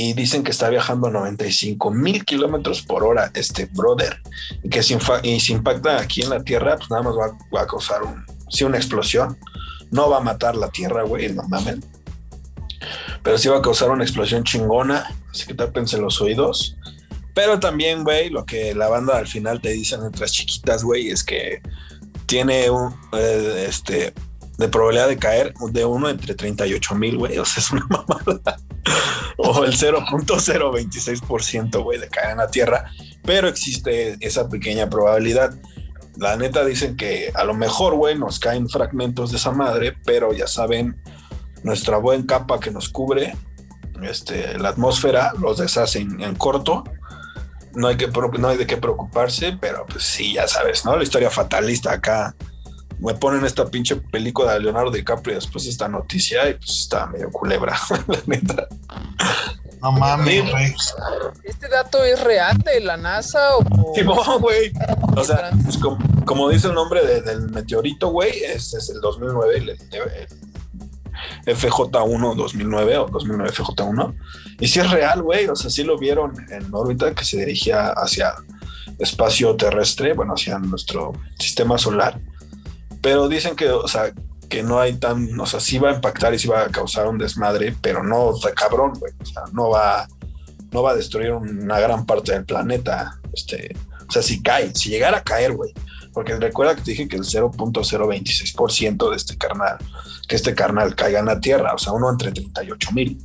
y 0.01 0.13
dicen 0.13 0.45
que 0.45 0.53
está 0.53 0.71
viajando 0.71 1.09
a 1.09 1.11
95 1.11 1.91
mil 1.91 2.25
kilómetros 2.25 2.83
por 2.83 3.03
hora 3.03 3.33
este 3.35 3.67
brother 3.67 4.23
y 4.63 4.69
que 4.69 4.81
si, 4.85 4.95
impacta 5.53 6.01
aquí 6.01 6.23
en 6.23 6.31
la 6.31 6.45
Tierra, 6.45 6.77
pues 6.77 6.89
nada 6.89 7.03
más 7.03 7.15
va, 7.15 7.61
a 7.61 7.67
causar 7.67 8.03
sí, 8.49 8.63
una 8.63 8.77
explosión. 8.77 9.37
No 9.91 10.09
va 10.09 10.19
a 10.19 10.21
matar 10.21 10.55
la 10.55 10.69
Tierra, 10.69 11.03
güey, 11.03 11.33
no 11.33 11.43
mamen. 11.49 11.85
Pero 13.25 13.39
sí 13.39 13.49
va 13.49 13.59
a 13.59 13.63
causar 13.63 13.91
una 13.91 14.05
explosión 14.05 14.45
chingona, 14.45 15.05
así 15.33 15.47
que 15.47 15.55
tápense 15.55 15.99
los 15.99 16.21
oídos. 16.21 16.77
Pero 17.35 17.59
también, 17.59 18.05
güey, 18.05 18.31
lo 18.31 18.47
que 18.47 18.77
la 18.77 18.87
banda 18.89 19.19
al 19.19 19.27
final 19.27 19.61
te 19.61 19.71
dicen 19.71 20.05
entre 20.05 20.27
chiquitas, 20.27 20.85
güey, 20.85 21.09
es 21.09 21.25
que 21.25 21.61
tiene 22.27 22.71
un, 22.71 22.95
eh, 23.15 23.67
este, 23.69 24.15
de 24.59 24.69
probabilidad 24.69 25.09
de 25.09 25.17
caer 25.17 25.55
de 25.71 25.85
uno 25.85 26.09
entre 26.09 26.35
38 26.35 26.95
mil, 26.97 27.17
güey. 27.17 27.39
O 27.39 27.45
sea, 27.45 27.63
es 27.63 27.71
una 27.71 27.87
mamada. 27.89 28.59
o 29.39 29.65
el 29.65 29.73
0.026%, 29.73 31.83
güey, 31.83 32.01
de 32.01 32.09
caer 32.09 32.33
en 32.33 32.39
la 32.39 32.51
Tierra. 32.51 32.91
Pero 33.25 33.47
existe 33.49 34.17
esa 34.21 34.49
pequeña 34.49 34.91
probabilidad. 34.91 35.55
La 36.17 36.37
neta 36.37 36.65
dicen 36.65 36.97
que 36.97 37.31
a 37.35 37.45
lo 37.45 37.55
mejor, 37.55 37.95
güey, 37.95 38.19
nos 38.19 38.41
caen 38.41 38.69
fragmentos 38.69 39.31
de 39.31 39.37
esa 39.37 39.53
madre, 39.53 39.97
pero 40.05 40.33
ya 40.33 40.49
saben, 40.49 41.01
nuestra 41.63 41.99
buena 41.99 42.27
capa 42.27 42.59
que 42.59 42.73
nos 42.73 42.89
cubre, 42.89 43.37
este, 44.03 44.59
la 44.59 44.71
atmósfera, 44.71 45.35
los 45.41 45.59
deshacen 45.59 46.21
en 46.21 46.35
corto. 46.35 46.83
No 47.75 47.87
hay, 47.87 47.97
que, 47.97 48.09
no 48.09 48.49
hay 48.49 48.57
de 48.57 48.67
qué 48.67 48.77
preocuparse, 48.77 49.57
pero 49.61 49.87
pues 49.87 50.03
sí, 50.03 50.33
ya 50.33 50.49
sabes, 50.49 50.85
¿no? 50.85 50.97
La 50.97 51.05
historia 51.05 51.31
fatalista 51.31 51.93
acá 51.93 52.35
me 53.01 53.15
ponen 53.15 53.45
esta 53.45 53.67
pinche 53.67 53.97
película 53.97 54.55
de 54.55 54.61
Leonardo 54.61 54.91
DiCaprio 54.91 55.37
después 55.37 55.65
de 55.65 55.71
esta 55.71 55.89
noticia 55.89 56.49
y 56.49 56.55
pues 56.55 56.71
está 56.71 57.07
medio 57.07 57.31
culebra, 57.31 57.79
la 58.07 58.19
neta. 58.27 58.69
No 59.81 59.93
mames, 59.93 60.51
güey. 60.51 60.75
¿Este 61.45 61.69
dato 61.69 62.03
es 62.03 62.21
real 62.21 62.59
de 62.59 62.81
la 62.81 62.97
NASA 62.97 63.57
o...? 63.57 63.95
Sí, 63.95 64.03
no, 64.03 64.41
güey. 64.41 64.73
O 65.17 65.23
sea, 65.23 65.51
pues, 65.63 65.79
como, 65.79 65.99
como, 66.25 66.49
dice 66.49 66.67
el 66.67 66.75
nombre 66.75 67.07
de, 67.07 67.23
del 67.23 67.49
meteorito, 67.51 68.09
güey, 68.09 68.43
es, 68.43 68.75
es, 68.75 68.91
el 68.91 69.01
2009, 69.01 69.57
el, 69.57 69.69
el 71.47 71.57
FJ1 71.57 72.35
2009 72.35 72.99
o 72.99 73.07
2009 73.07 73.53
FJ1. 73.53 74.17
Y 74.59 74.67
sí 74.67 74.81
es 74.81 74.91
real, 74.91 75.23
güey. 75.23 75.47
O 75.47 75.55
sea, 75.55 75.71
sí 75.71 75.85
lo 75.85 75.97
vieron 75.97 76.35
en 76.51 76.75
órbita 76.75 77.15
que 77.15 77.25
se 77.25 77.37
dirigía 77.37 77.91
hacia 77.91 78.35
espacio 78.99 79.55
terrestre, 79.55 80.13
bueno, 80.13 80.35
hacia 80.35 80.59
nuestro 80.59 81.13
sistema 81.39 81.79
solar 81.79 82.21
pero 83.01 83.29
dicen 83.29 83.57
que, 83.57 83.71
o 83.71 83.89
sea, 83.89 84.13
que 84.49 84.63
no 84.63 84.81
hay 84.81 84.95
tan, 84.95 85.39
o 85.39 85.47
sea, 85.47 85.61
sí 85.61 85.79
va 85.79 85.91
a 85.91 85.95
impactar 85.95 86.35
y 86.35 86.39
sí 86.39 86.49
va 86.49 86.63
a 86.63 86.69
causar 86.69 87.07
un 87.07 87.19
desmadre, 87.19 87.75
pero 87.81 88.03
no, 88.03 88.33
cabrón, 88.55 88.93
güey, 88.99 89.13
o 89.21 89.25
sea, 89.25 89.43
no 89.53 89.71
va, 89.71 90.09
no 90.73 90.83
va 90.83 90.93
a 90.93 90.97
destruir 90.97 91.33
una 91.33 91.79
gran 91.81 92.07
parte 92.07 92.33
del 92.33 92.45
planeta, 92.45 93.21
este, 93.33 93.77
o 94.09 94.11
sea, 94.11 94.23
si 94.23 94.43
cae, 94.43 94.75
si 94.75 94.91
llegara 94.91 95.19
a 95.19 95.23
caer, 95.23 95.53
güey, 95.53 95.73
porque 96.13 96.35
recuerda 96.37 96.75
que 96.75 96.83
te 96.83 96.91
dije 96.93 97.09
que 97.09 97.17
el 97.17 97.25
0.026% 97.25 99.11
de 99.11 99.17
este 99.17 99.37
carnal, 99.37 99.79
que 100.27 100.37
este 100.37 100.55
carnal 100.55 100.95
caiga 100.95 101.21
en 101.21 101.27
la 101.27 101.41
Tierra, 101.41 101.75
o 101.75 101.79
sea, 101.79 101.93
uno 101.93 102.11
entre 102.11 102.33
38 102.33 102.91
mil. 102.93 103.19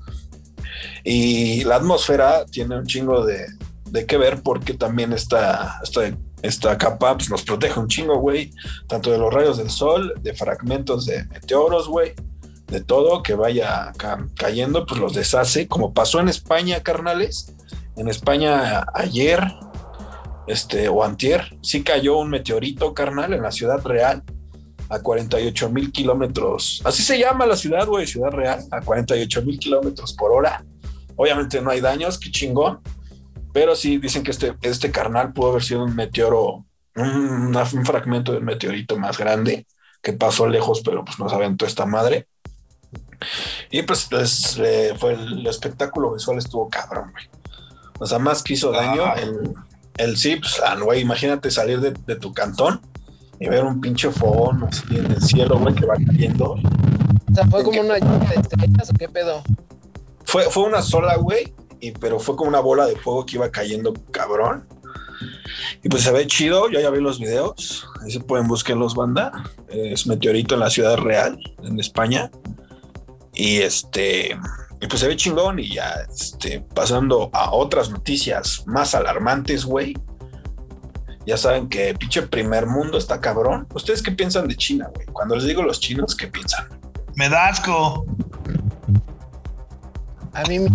Y 1.03 1.63
la 1.63 1.77
atmósfera 1.77 2.45
tiene 2.45 2.77
un 2.77 2.85
chingo 2.85 3.25
de, 3.25 3.47
de 3.89 4.05
que 4.05 4.17
ver 4.17 4.41
porque 4.41 4.73
también 4.73 5.11
está, 5.13 5.79
está 5.83 6.01
esta 6.43 6.77
capa 6.77 7.17
pues, 7.17 7.29
nos 7.29 7.41
protege 7.41 7.79
un 7.79 7.87
chingo, 7.87 8.19
güey, 8.19 8.51
tanto 8.87 9.09
de 9.09 9.17
los 9.17 9.33
rayos 9.33 9.57
del 9.57 9.69
sol, 9.69 10.13
de 10.21 10.35
fragmentos 10.35 11.05
de 11.05 11.23
meteoros, 11.25 11.87
güey, 11.87 12.13
de 12.67 12.81
todo 12.81 13.23
que 13.23 13.33
vaya 13.33 13.93
cayendo, 14.35 14.85
pues 14.85 14.99
los 14.99 15.13
deshace, 15.13 15.67
como 15.67 15.93
pasó 15.93 16.19
en 16.19 16.27
España, 16.27 16.83
carnales. 16.83 17.53
En 17.95 18.09
España 18.09 18.85
ayer, 18.93 19.41
este, 20.47 20.89
o 20.89 21.03
antier, 21.03 21.57
sí 21.61 21.81
cayó 21.81 22.17
un 22.17 22.29
meteorito, 22.29 22.93
carnal, 22.93 23.33
en 23.33 23.41
la 23.41 23.51
ciudad 23.51 23.81
real, 23.85 24.21
a 24.89 24.99
48 24.99 25.69
mil 25.69 25.93
kilómetros. 25.93 26.81
Así 26.83 27.03
se 27.03 27.17
llama 27.17 27.45
la 27.45 27.55
ciudad, 27.55 27.87
güey, 27.87 28.05
ciudad 28.05 28.31
real, 28.31 28.65
a 28.69 28.81
48 28.81 29.43
mil 29.43 29.57
kilómetros 29.57 30.13
por 30.13 30.33
hora. 30.33 30.65
Obviamente 31.15 31.61
no 31.61 31.69
hay 31.69 31.79
daños, 31.79 32.19
qué 32.19 32.31
chingón 32.31 32.81
pero 33.53 33.75
sí 33.75 33.97
dicen 33.97 34.23
que 34.23 34.31
este, 34.31 34.55
este 34.63 34.91
carnal 34.91 35.31
pudo 35.31 35.51
haber 35.51 35.63
sido 35.63 35.83
un 35.83 35.95
meteoro, 35.95 36.65
un, 36.95 37.55
un 37.55 37.85
fragmento 37.85 38.33
del 38.33 38.43
meteorito 38.43 38.97
más 38.97 39.17
grande 39.17 39.67
que 40.01 40.13
pasó 40.13 40.47
lejos, 40.47 40.81
pero 40.83 41.05
pues 41.05 41.17
nos 41.19 41.31
aventó 41.31 41.65
esta 41.65 41.85
madre. 41.85 42.27
Y 43.71 43.83
pues, 43.83 44.07
pues 44.09 44.59
eh, 44.59 44.93
fue 44.99 45.13
el, 45.13 45.47
espectáculo 45.47 46.13
visual 46.13 46.37
estuvo 46.37 46.67
cabrón, 46.69 47.11
güey. 47.11 47.29
O 47.99 48.05
sea, 48.05 48.19
más 48.19 48.43
que 48.43 48.53
hizo 48.53 48.71
daño, 48.71 49.03
ah. 49.05 49.15
el, 49.17 49.53
el 49.97 50.17
sí, 50.17 50.35
pues, 50.35 50.61
ah, 50.65 50.75
güey, 50.75 51.01
imagínate 51.01 51.49
salir 51.51 51.79
de, 51.79 51.93
de, 52.05 52.15
tu 52.17 52.33
cantón 52.33 52.81
y 53.39 53.47
ver 53.47 53.63
un 53.63 53.79
pinche 53.79 54.09
fogón 54.11 54.63
así 54.65 54.83
en 54.97 55.05
el 55.11 55.21
cielo, 55.21 55.57
güey, 55.59 55.73
que 55.73 55.85
va 55.85 55.95
cayendo. 55.95 56.55
O 57.31 57.35
sea, 57.35 57.45
fue 57.45 57.63
como 57.63 57.79
una 57.79 57.97
lluvia 57.97 58.29
de 58.29 58.41
estrellas 58.41 58.89
o 58.89 58.93
qué 58.93 59.07
pedo. 59.07 59.41
Fue, 60.25 60.43
fue 60.49 60.63
una 60.63 60.81
sola, 60.81 61.15
güey, 61.15 61.53
pero 61.91 62.19
fue 62.19 62.35
como 62.35 62.49
una 62.49 62.59
bola 62.59 62.85
de 62.85 62.95
fuego 62.95 63.25
que 63.25 63.35
iba 63.35 63.49
cayendo 63.51 63.93
cabrón. 64.11 64.67
Y 65.83 65.89
pues 65.89 66.03
se 66.03 66.11
ve 66.11 66.25
chido, 66.27 66.69
yo 66.69 66.79
ya 66.79 66.89
vi 66.89 67.01
los 67.01 67.19
videos, 67.19 67.87
ahí 68.01 68.11
se 68.11 68.19
pueden 68.19 68.47
buscarlos 68.47 68.95
banda. 68.95 69.31
Es 69.67 70.07
meteorito 70.07 70.55
en 70.55 70.61
la 70.61 70.69
ciudad 70.69 70.97
real, 70.97 71.37
en 71.63 71.79
España. 71.79 72.31
Y 73.33 73.57
este, 73.57 74.37
y 74.79 74.87
pues 74.87 74.99
se 74.99 75.07
ve 75.07 75.15
chingón 75.15 75.59
y 75.59 75.73
ya 75.73 76.05
este, 76.13 76.61
pasando 76.73 77.29
a 77.33 77.53
otras 77.53 77.89
noticias 77.89 78.63
más 78.65 78.95
alarmantes, 78.95 79.65
güey. 79.65 79.95
Ya 81.25 81.37
saben 81.37 81.69
que 81.69 81.93
pinche 81.93 82.21
primer 82.23 82.67
mundo 82.67 82.97
está 82.97 83.21
cabrón. 83.21 83.65
¿Ustedes 83.73 84.03
qué 84.03 84.11
piensan 84.11 84.47
de 84.47 84.57
China, 84.57 84.89
güey? 84.93 85.07
Cuando 85.07 85.35
les 85.35 85.45
digo 85.45 85.63
los 85.63 85.79
chinos, 85.79 86.15
¿qué 86.15 86.27
piensan? 86.27 86.67
Me 87.15 87.29
da 87.29 87.47
asco. 87.47 88.05
A 90.33 90.43
mí 90.49 90.59
me 90.59 90.69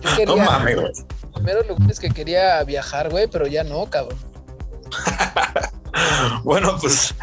yo 0.00 0.16
quería, 0.16 0.26
no 0.26 0.36
mames, 0.36 0.76
güey. 0.76 0.92
Primero 1.34 1.62
lugares 1.62 2.00
que 2.00 2.10
quería 2.10 2.62
viajar, 2.64 3.10
güey, 3.10 3.28
pero 3.28 3.46
ya 3.46 3.64
no, 3.64 3.86
cabrón. 3.86 4.18
bueno, 6.44 6.76
pues 6.80 7.14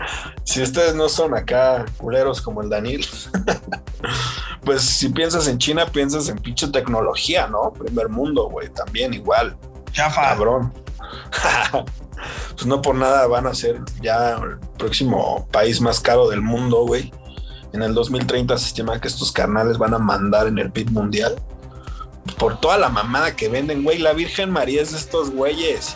si 0.43 0.61
ustedes 0.61 0.95
no 0.95 1.09
son 1.09 1.35
acá 1.35 1.85
culeros 1.97 2.41
como 2.41 2.61
el 2.61 2.69
Daniel, 2.69 3.05
pues 4.63 4.81
si 4.81 5.09
piensas 5.09 5.47
en 5.47 5.57
China, 5.57 5.85
piensas 5.85 6.29
en 6.29 6.37
pinche 6.37 6.67
tecnología, 6.67 7.47
¿no? 7.47 7.73
Primer 7.73 8.09
mundo, 8.09 8.49
güey, 8.49 8.69
también 8.69 9.13
igual. 9.13 9.57
Chafa. 9.91 10.21
Cabrón. 10.21 10.73
pues 12.53 12.65
no 12.65 12.81
por 12.81 12.95
nada 12.95 13.27
van 13.27 13.47
a 13.47 13.53
ser 13.53 13.81
ya 14.01 14.31
el 14.35 14.57
próximo 14.77 15.47
país 15.51 15.81
más 15.81 15.99
caro 15.99 16.29
del 16.29 16.41
mundo, 16.41 16.85
güey. 16.85 17.11
En 17.73 17.81
el 17.81 17.93
2030 17.93 18.57
se 18.57 18.67
estima 18.67 19.01
que 19.01 19.07
estos 19.07 19.31
carnales 19.31 19.77
van 19.77 19.93
a 19.93 19.99
mandar 19.99 20.47
en 20.47 20.57
el 20.57 20.71
PIB 20.71 20.91
mundial 20.91 21.35
por 22.37 22.59
toda 22.59 22.77
la 22.77 22.89
mamada 22.89 23.35
que 23.35 23.49
venden, 23.49 23.83
güey. 23.83 23.99
La 23.99 24.13
Virgen 24.13 24.51
María 24.51 24.81
es 24.81 24.91
de 24.91 24.97
estos 24.97 25.31
güeyes. 25.31 25.95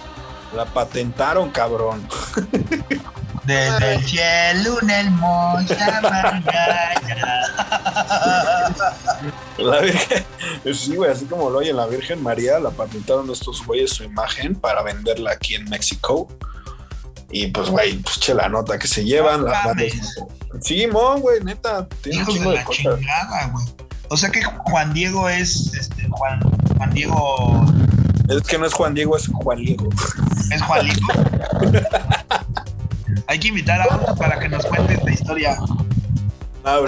La 0.56 0.66
patentaron, 0.66 1.52
cabrón. 1.52 2.08
Desde 3.46 3.96
el 3.96 4.06
cielo 4.06 4.78
una 4.82 5.00
hermosa 5.00 6.02
La 9.58 9.80
Virgen, 9.80 10.24
sí, 10.72 10.96
güey, 10.96 11.12
así 11.12 11.26
como 11.26 11.50
lo 11.50 11.58
oyen, 11.58 11.76
la 11.76 11.88
Virgen 11.88 12.22
María 12.22 12.60
la 12.60 12.70
patentaron 12.70 13.30
estos 13.32 13.66
güeyes 13.66 13.92
su 13.92 14.04
imagen 14.04 14.54
para 14.54 14.84
venderla 14.84 15.32
aquí 15.32 15.56
en 15.56 15.66
México. 15.66 16.28
Y 17.32 17.48
pues, 17.48 17.70
güey, 17.70 17.98
pues 17.98 18.20
che 18.20 18.34
la 18.34 18.50
nota 18.50 18.78
que 18.78 18.88
se 18.88 19.04
llevan. 19.04 19.46
la, 19.46 19.76
sí, 20.62 20.86
mon, 20.88 21.20
güey, 21.20 21.44
neta, 21.44 21.88
tiene 22.02 22.20
un 22.20 22.28
chingo 22.28 22.52
de, 22.52 22.58
de 22.60 22.66
chingada, 22.66 23.48
güey. 23.52 23.66
O 24.10 24.18
sea 24.18 24.30
que 24.30 24.44
Juan 24.44 24.94
Diego 24.94 25.30
es 25.30 25.74
este, 25.74 26.08
Juan, 26.10 26.40
Juan 26.78 26.90
Diego 26.92 27.66
Es 28.28 28.42
que 28.44 28.58
no 28.58 28.66
es 28.66 28.74
Juan 28.74 28.94
Diego, 28.94 29.16
es 29.18 29.28
Juan 29.28 29.60
Diego. 29.60 29.88
Es 30.52 30.62
Juanito. 30.64 31.06
Hay 33.28 33.40
que 33.40 33.50
invitar 33.50 33.82
a 33.82 33.96
otros 33.96 34.18
para 34.18 34.40
que 34.40 34.50
nos 34.50 34.66
cuentes 34.66 35.04
la 35.04 35.12
historia. 35.12 35.58
Ah, 36.64 36.80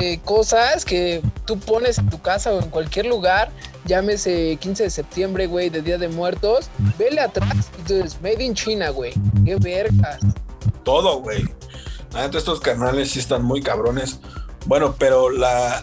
Eh, 0.00 0.20
cosas 0.24 0.84
que 0.84 1.22
tú 1.46 1.58
pones 1.58 1.98
en 1.98 2.08
tu 2.08 2.20
casa 2.20 2.52
o 2.52 2.60
en 2.60 2.68
cualquier 2.70 3.06
lugar, 3.06 3.50
llámese 3.86 4.56
15 4.60 4.84
de 4.84 4.90
septiembre, 4.90 5.46
güey, 5.46 5.70
de 5.70 5.82
Día 5.82 5.98
de 5.98 6.08
Muertos, 6.08 6.70
vele 6.98 7.20
atrás 7.20 7.70
y 7.78 7.82
tú 7.82 7.94
dices, 7.94 8.18
Made 8.22 8.44
in 8.44 8.54
China, 8.54 8.90
güey. 8.90 9.12
Qué 9.44 9.56
vergas. 9.56 10.20
todo, 10.84 11.20
güey. 11.20 11.44
Estos 12.32 12.60
canales 12.60 13.10
sí 13.10 13.18
están 13.18 13.42
muy 13.44 13.60
cabrones. 13.60 14.20
Bueno, 14.66 14.94
pero 14.98 15.30
la, 15.30 15.80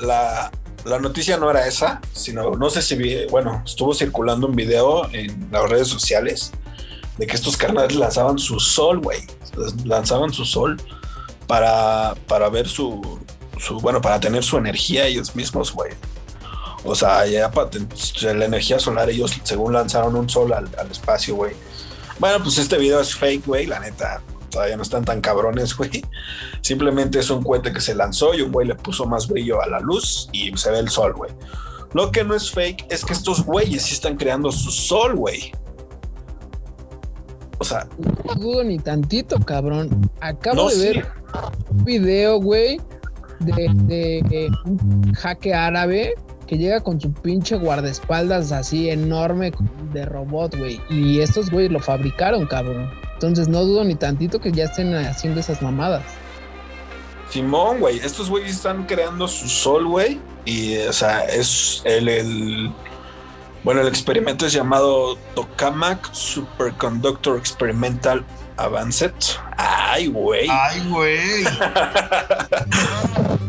la, 0.86 1.00
noticia 1.00 1.38
no 1.38 1.50
era 1.52 1.68
esa, 1.68 2.02
sino 2.14 2.52
no 2.52 2.70
sé 2.70 2.82
si 2.82 2.96
vi, 2.96 3.26
bueno, 3.28 3.62
estuvo 3.66 3.94
circulando 3.94 4.48
un 4.48 4.56
video 4.56 5.08
en 5.14 5.50
las 5.52 5.70
redes 5.70 5.88
sociales 5.88 6.52
de 7.18 7.28
que 7.28 7.36
estos 7.36 7.58
canales 7.58 7.96
lanzaban 7.96 8.40
su 8.40 8.60
sol, 8.60 9.00
güey. 9.00 9.20
Lanzaban 9.86 10.34
su 10.34 10.46
sol 10.46 10.82
para, 11.46 12.16
para 12.28 12.50
ver 12.50 12.68
su, 12.68 13.20
su, 13.60 13.80
bueno, 13.80 14.02
para 14.02 14.20
tener 14.20 14.44
su 14.44 14.58
energía 14.58 15.06
ellos 15.06 15.36
mismos, 15.36 15.72
güey. 15.72 15.92
O 16.84 16.96
sea, 16.96 17.28
ya 17.28 17.52
para 17.52 17.70
ten- 17.70 17.88
la 18.24 18.46
energía 18.46 18.80
solar, 18.80 19.10
ellos 19.10 19.34
según 19.44 19.74
lanzaron 19.74 20.16
un 20.16 20.28
sol 20.28 20.52
al, 20.54 20.68
al 20.80 20.90
espacio, 20.90 21.36
güey. 21.36 21.54
Bueno, 22.18 22.42
pues 22.44 22.58
este 22.58 22.78
video 22.78 23.00
es 23.02 23.14
fake, 23.14 23.46
güey, 23.46 23.68
la 23.68 23.80
neta. 23.80 24.22
Todavía 24.52 24.76
no 24.78 24.84
están 24.84 25.04
tan 25.06 25.22
cabrones, 25.22 25.76
güey. 25.78 26.04
Simplemente 26.62 27.20
es 27.20 27.30
un 27.30 27.43
cohete 27.43 27.74
que 27.74 27.82
se 27.82 27.95
lanzó 27.95 28.34
y 28.36 28.41
un 28.41 28.52
güey 28.52 28.68
le 28.68 28.76
puso 28.76 29.06
más 29.06 29.28
brillo 29.28 29.62
a 29.62 29.68
la 29.68 29.80
luz 29.80 30.30
y 30.32 30.56
se 30.58 30.72
ve 30.72 30.80
el 30.80 30.89
sol, 30.89 31.14
güey. 31.14 31.32
Lo 31.93 32.12
que 32.12 32.24
no 32.24 32.36
es 32.36 32.52
fake 32.52 32.86
es 32.89 33.04
que 33.04 33.14
estos 33.14 33.43
güeyes 33.45 33.82
sí 33.84 33.93
están 33.95 34.16
creando 34.16 34.52
su 34.52 34.72
sol, 34.72 35.16
güey. 35.16 35.52
O 37.60 37.64
sea, 37.64 37.88
No 38.26 38.36
dudo 38.36 38.64
ni 38.64 38.80
tantito, 38.80 39.39
cabrón. 39.39 40.10
Acabo 40.20 40.56
no 40.56 40.70
de 40.70 40.76
sí. 40.76 40.82
ver 40.82 41.08
un 41.70 41.84
video, 41.84 42.39
güey, 42.39 42.80
de, 43.39 43.70
de 43.76 44.49
un 44.66 45.14
jaque 45.14 45.54
árabe 45.54 46.16
que 46.47 46.58
llega 46.58 46.82
con 46.82 46.99
su 46.99 47.14
pinche 47.14 47.56
guardaespaldas 47.56 48.52
así 48.52 48.89
enorme 48.89 49.52
de 49.93 50.06
robot, 50.06 50.58
güey. 50.58 50.82
Y 50.89 51.20
estos 51.22 51.49
güeyes 51.49 51.72
lo 51.72 51.80
fabricaron, 51.80 52.45
cabrón. 52.45 52.89
Entonces 53.22 53.47
no 53.49 53.63
dudo 53.63 53.84
ni 53.84 53.93
tantito 53.93 54.39
que 54.41 54.51
ya 54.51 54.63
estén 54.65 54.95
haciendo 54.95 55.39
esas 55.39 55.61
mamadas. 55.61 56.03
Simón, 57.30 57.80
güey, 57.80 57.99
estos 57.99 58.30
güeyes 58.30 58.51
están 58.55 58.86
creando 58.88 59.28
su 59.28 59.47
sol, 59.47 59.86
güey. 59.88 60.19
Y, 60.43 60.78
o 60.80 60.91
sea, 60.93 61.26
es 61.26 61.82
el, 61.86 62.09
el- 62.09 62.74
Bueno, 63.63 63.82
el 63.82 63.88
experimento 63.88 64.47
es 64.47 64.53
llamado 64.53 65.17
Tokamak 65.36 66.11
Superconductor 66.13 67.38
Experimental 67.38 68.26
Advanced. 68.57 69.13
Ay, 69.55 70.07
güey. 70.07 70.49
Ay, 70.49 70.82
güey. 70.89 71.19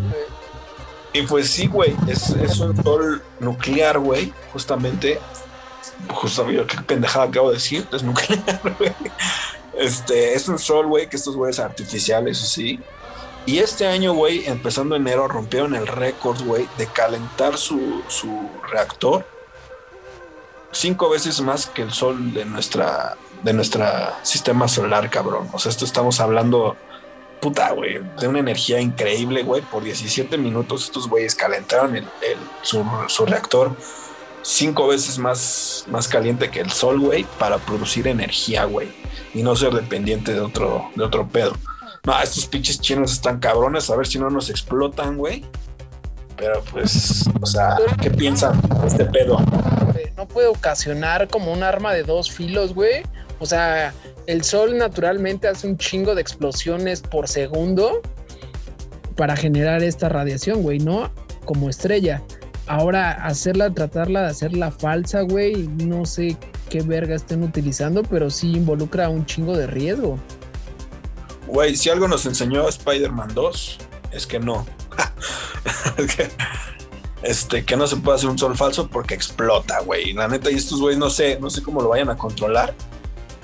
Y 1.15 1.23
pues 1.23 1.51
sí, 1.51 1.67
güey, 1.67 1.95
es, 2.09 2.31
es 2.31 2.59
un 2.61 2.75
sol 2.83 3.23
nuclear, 3.39 3.99
güey, 3.99 4.33
justamente. 4.53 5.19
Justamente, 6.11 6.65
qué 6.75 6.83
pendejada 6.83 7.27
acabo 7.27 7.49
de 7.51 7.57
decir, 7.57 7.87
es 7.93 8.03
nuclear, 8.03 8.43
güey. 8.79 8.93
Este, 9.79 10.35
es 10.35 10.49
un 10.49 10.59
sol, 10.59 10.87
güey, 10.87 11.09
que 11.09 11.17
estos 11.17 11.37
güeyes 11.37 11.59
artificiales, 11.59 12.39
sí. 12.39 12.79
Y 13.47 13.59
este 13.59 13.87
año, 13.87 14.15
güey, 14.15 14.47
empezando 14.47 14.95
enero, 14.95 15.27
rompieron 15.29 15.75
el 15.75 15.87
récord, 15.87 16.41
güey, 16.45 16.69
de 16.79 16.87
calentar 16.87 17.57
su, 17.59 18.03
su 18.09 18.49
reactor 18.71 19.25
cinco 20.71 21.11
veces 21.11 21.41
más 21.41 21.67
que 21.67 21.83
el 21.83 21.93
sol 21.93 22.33
de 22.33 22.45
nuestra, 22.45 23.17
de 23.43 23.53
nuestra 23.53 24.19
sistema 24.23 24.69
solar, 24.69 25.11
cabrón. 25.11 25.49
O 25.53 25.59
sea, 25.59 25.71
esto 25.71 25.85
estamos 25.85 26.21
hablando 26.21 26.77
puta, 27.41 27.73
güey, 27.73 27.99
de 28.21 28.29
una 28.29 28.39
energía 28.39 28.81
increíble, 28.81 29.43
güey. 29.43 29.63
Por 29.63 29.83
17 29.83 30.39
minutos 30.39 30.85
estos 30.85 31.09
güeyes 31.09 31.35
calentaron 31.35 31.97
el, 31.97 32.05
el- 32.23 32.39
su, 32.63 32.85
su 33.09 33.27
reactor 33.27 33.77
cinco 34.43 34.89
veces 34.89 35.19
más, 35.19 35.85
más 35.89 36.09
caliente 36.09 36.51
que 36.51 36.61
el 36.61 36.71
sol, 36.71 37.01
güey, 37.01 37.25
para 37.39 37.59
producir 37.59 38.09
energía, 38.09 38.65
güey. 38.65 38.89
Y 39.35 39.43
no 39.43 39.57
ser 39.57 39.73
dependiente 39.73 40.35
de 40.35 40.41
otro, 40.41 40.91
de 40.95 41.05
otro 41.05 41.27
pedo. 41.29 41.57
No, 42.05 42.21
estos 42.21 42.47
pinches 42.47 42.81
chinos 42.81 43.13
están 43.13 43.39
cabrones, 43.39 43.89
a 43.89 43.97
ver 43.97 44.07
si 44.07 44.19
no 44.19 44.29
nos 44.29 44.51
explotan, 44.51 45.17
güey. 45.17 45.45
Pero 46.37 46.63
pues, 46.73 47.25
o 47.41 47.47
sea, 47.47 47.77
¿qué 48.01 48.11
piensan 48.11 48.61
de 48.81 48.87
este 48.89 49.05
pedo? 49.05 49.39
No 50.17 50.27
puede 50.27 50.49
ocasionar 50.49 51.29
como 51.29 51.53
un 51.53 51.63
arma 51.63 51.95
de 51.95 52.03
dos 52.03 52.31
filos, 52.31 52.75
güey. 52.75 53.03
O 53.39 53.47
sea, 53.47 53.95
el 54.27 54.45
sol 54.45 54.77
naturalmente 54.77 55.49
hace 55.49 55.67
un 55.67 55.77
chingo 55.77 56.15
de 56.15 56.21
explosiones 56.21 57.01
por 57.01 57.29
segundo 57.29 58.03
para 59.17 59.37
generar 59.37 59.83
esta 59.83 60.09
radiación, 60.09 60.63
güey, 60.63 60.79
¿no? 60.79 61.11
Como 61.45 61.71
estrella. 61.71 62.23
Ahora, 62.67 63.13
hacerla, 63.25 63.73
tratarla 63.75 64.23
de 64.23 64.29
hacerla 64.29 64.71
falsa, 64.71 65.23
güey, 65.23 65.69
no 65.85 66.07
sé 66.07 66.37
qué 66.71 66.81
verga 66.83 67.15
estén 67.15 67.43
utilizando, 67.43 68.03
pero 68.03 68.31
sí 68.31 68.53
involucra 68.53 69.09
un 69.09 69.27
chingo 69.27 69.57
de 69.57 69.67
riesgo. 69.67 70.19
Güey, 71.47 71.77
si 71.77 71.91
algo 71.91 72.09
nos 72.09 72.25
enseñó 72.25 72.69
Spider-Man 72.69 73.35
2, 73.35 73.79
es 74.13 74.27
que 74.27 74.39
no. 74.39 74.67
Este, 77.23 77.65
que 77.65 77.77
no 77.77 77.87
se 77.87 77.97
puede 77.99 78.17
hacer 78.17 78.29
un 78.29 78.37
sol 78.37 78.57
falso 78.57 78.89
porque 78.89 79.15
explota, 79.15 79.81
güey. 79.81 80.13
La 80.13 80.27
neta, 80.27 80.51
y 80.51 80.55
estos 80.55 80.81
güeyes 80.81 80.99
no 80.99 81.09
sé, 81.09 81.39
no 81.41 81.51
sé 81.51 81.63
cómo 81.63 81.81
lo 81.81 81.91
vayan 81.91 82.11
a 82.11 82.17
controlar. 82.17 82.75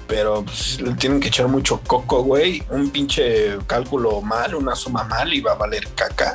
Pero 0.09 0.43
pues, 0.43 0.81
le 0.81 0.95
tienen 0.95 1.21
que 1.21 1.29
echar 1.29 1.47
mucho 1.49 1.81
coco, 1.87 2.25
güey. 2.25 2.63
Un 2.71 2.91
pinche 2.91 3.57
cálculo 3.67 4.21
mal, 4.21 4.55
una 4.55 4.75
suma 4.75 5.05
mal 5.05 5.33
y 5.33 5.41
va 5.41 5.53
a 5.53 5.55
valer 5.55 5.87
caca. 5.95 6.35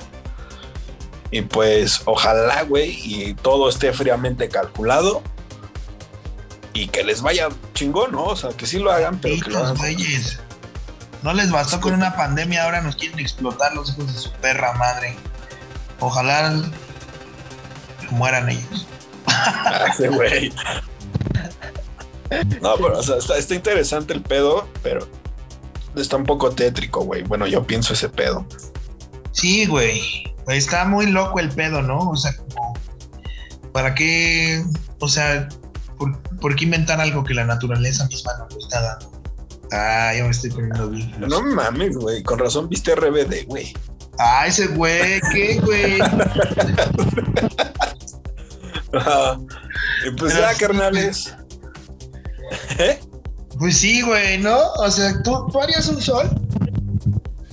Y 1.33 1.41
pues 1.41 2.03
ojalá, 2.05 2.61
güey, 2.61 2.91
y 3.03 3.33
todo 3.33 3.67
esté 3.67 3.91
fríamente 3.91 4.49
calculado. 4.49 5.23
Y 6.73 6.89
que 6.89 7.03
les 7.03 7.23
vaya 7.23 7.49
chingón, 7.73 8.11
¿no? 8.11 8.25
O 8.25 8.35
sea, 8.35 8.51
que 8.51 8.67
sí 8.67 8.77
lo 8.77 8.91
hagan, 8.91 9.17
pero 9.17 9.43
que 9.43 9.49
lo 9.49 9.57
hagan. 9.57 9.75
güeyes. 9.77 10.39
No 11.23 11.33
les 11.33 11.49
bastó 11.49 11.81
con 11.81 11.95
una 11.95 12.15
pandemia, 12.15 12.63
ahora 12.63 12.81
nos 12.81 12.97
quieren 12.97 13.17
explotar 13.17 13.73
los 13.73 13.89
hijos 13.89 14.13
de 14.13 14.19
su 14.19 14.31
perra 14.33 14.73
madre. 14.73 15.15
Ojalá 15.99 16.53
mueran 18.11 18.49
ellos. 18.49 18.85
Ese 19.89 20.09
güey. 20.09 20.53
No, 22.61 22.75
pero 22.75 22.99
o 22.99 23.03
sea, 23.03 23.17
está, 23.17 23.39
está 23.39 23.55
interesante 23.55 24.13
el 24.13 24.21
pedo, 24.21 24.67
pero 24.83 25.07
está 25.95 26.15
un 26.15 26.25
poco 26.25 26.51
tétrico, 26.51 27.01
güey. 27.01 27.23
Bueno, 27.23 27.47
yo 27.47 27.65
pienso 27.65 27.93
ese 27.93 28.09
pedo. 28.09 28.45
Sí, 29.31 29.65
güey. 29.65 30.32
Está 30.47 30.85
muy 30.85 31.07
loco 31.07 31.39
el 31.39 31.49
pedo, 31.49 31.81
¿no? 31.81 32.09
O 32.09 32.15
sea, 32.15 32.35
como. 32.35 32.73
¿Para 33.71 33.95
qué? 33.95 34.63
O 34.99 35.07
sea, 35.07 35.47
¿por, 35.97 36.21
por 36.39 36.55
qué 36.55 36.65
inventar 36.65 37.01
algo 37.01 37.23
que 37.23 37.33
la 37.33 37.45
naturaleza 37.45 38.05
misma 38.07 38.33
nos 38.37 38.55
está 38.57 38.81
dando? 38.81 39.11
Ah, 39.71 40.13
yo 40.15 40.25
me 40.25 40.29
estoy 40.31 40.51
poniendo 40.51 40.89
bien. 40.89 41.13
No 41.27 41.41
mames, 41.41 41.97
güey. 41.97 42.21
Con 42.21 42.37
razón 42.39 42.69
viste 42.69 42.95
RBD, 42.95 43.47
güey. 43.47 43.73
Ah, 44.19 44.45
ese 44.45 44.67
güey, 44.67 45.19
¿qué, 45.31 45.59
güey? 45.59 45.99
Y 50.05 50.11
pues 50.17 50.37
ya, 50.37 50.53
sí, 50.53 50.59
carnales. 50.59 51.35
¿Eh? 52.77 52.99
Pues 53.57 53.77
sí, 53.77 54.01
güey, 54.01 54.37
¿no? 54.37 54.71
O 54.73 54.91
sea, 54.91 55.21
¿tú, 55.23 55.47
tú 55.51 55.59
harías 55.59 55.87
un 55.87 56.01
sol? 56.01 56.29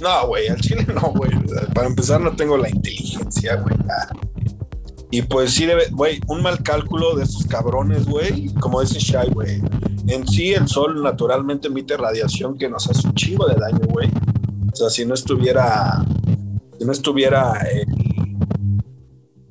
No, 0.00 0.26
güey, 0.28 0.48
al 0.48 0.60
chile 0.60 0.86
no, 0.94 1.12
güey. 1.12 1.30
Para 1.74 1.86
empezar, 1.88 2.20
no 2.20 2.34
tengo 2.34 2.56
la 2.56 2.68
inteligencia, 2.70 3.56
güey. 3.56 3.76
Y 5.10 5.22
pues 5.22 5.52
sí, 5.52 5.66
debe, 5.66 5.88
güey, 5.90 6.20
un 6.28 6.42
mal 6.42 6.62
cálculo 6.62 7.16
de 7.16 7.24
estos 7.24 7.44
cabrones, 7.46 8.06
güey. 8.06 8.46
Como 8.60 8.80
dice 8.80 8.98
Shai, 9.00 9.28
güey. 9.30 9.60
En 10.06 10.26
sí, 10.26 10.52
el 10.54 10.68
sol 10.68 11.02
naturalmente 11.02 11.68
emite 11.68 11.96
radiación 11.96 12.56
que 12.56 12.68
nos 12.68 12.88
hace 12.88 13.06
un 13.08 13.14
chingo 13.14 13.46
de 13.48 13.56
daño, 13.56 13.86
güey. 13.88 14.08
O 14.72 14.76
sea, 14.76 14.88
si 14.88 15.04
no 15.04 15.14
estuviera. 15.14 16.04
Si 16.78 16.84
no 16.84 16.92
estuviera 16.92 17.52
el. 17.72 17.86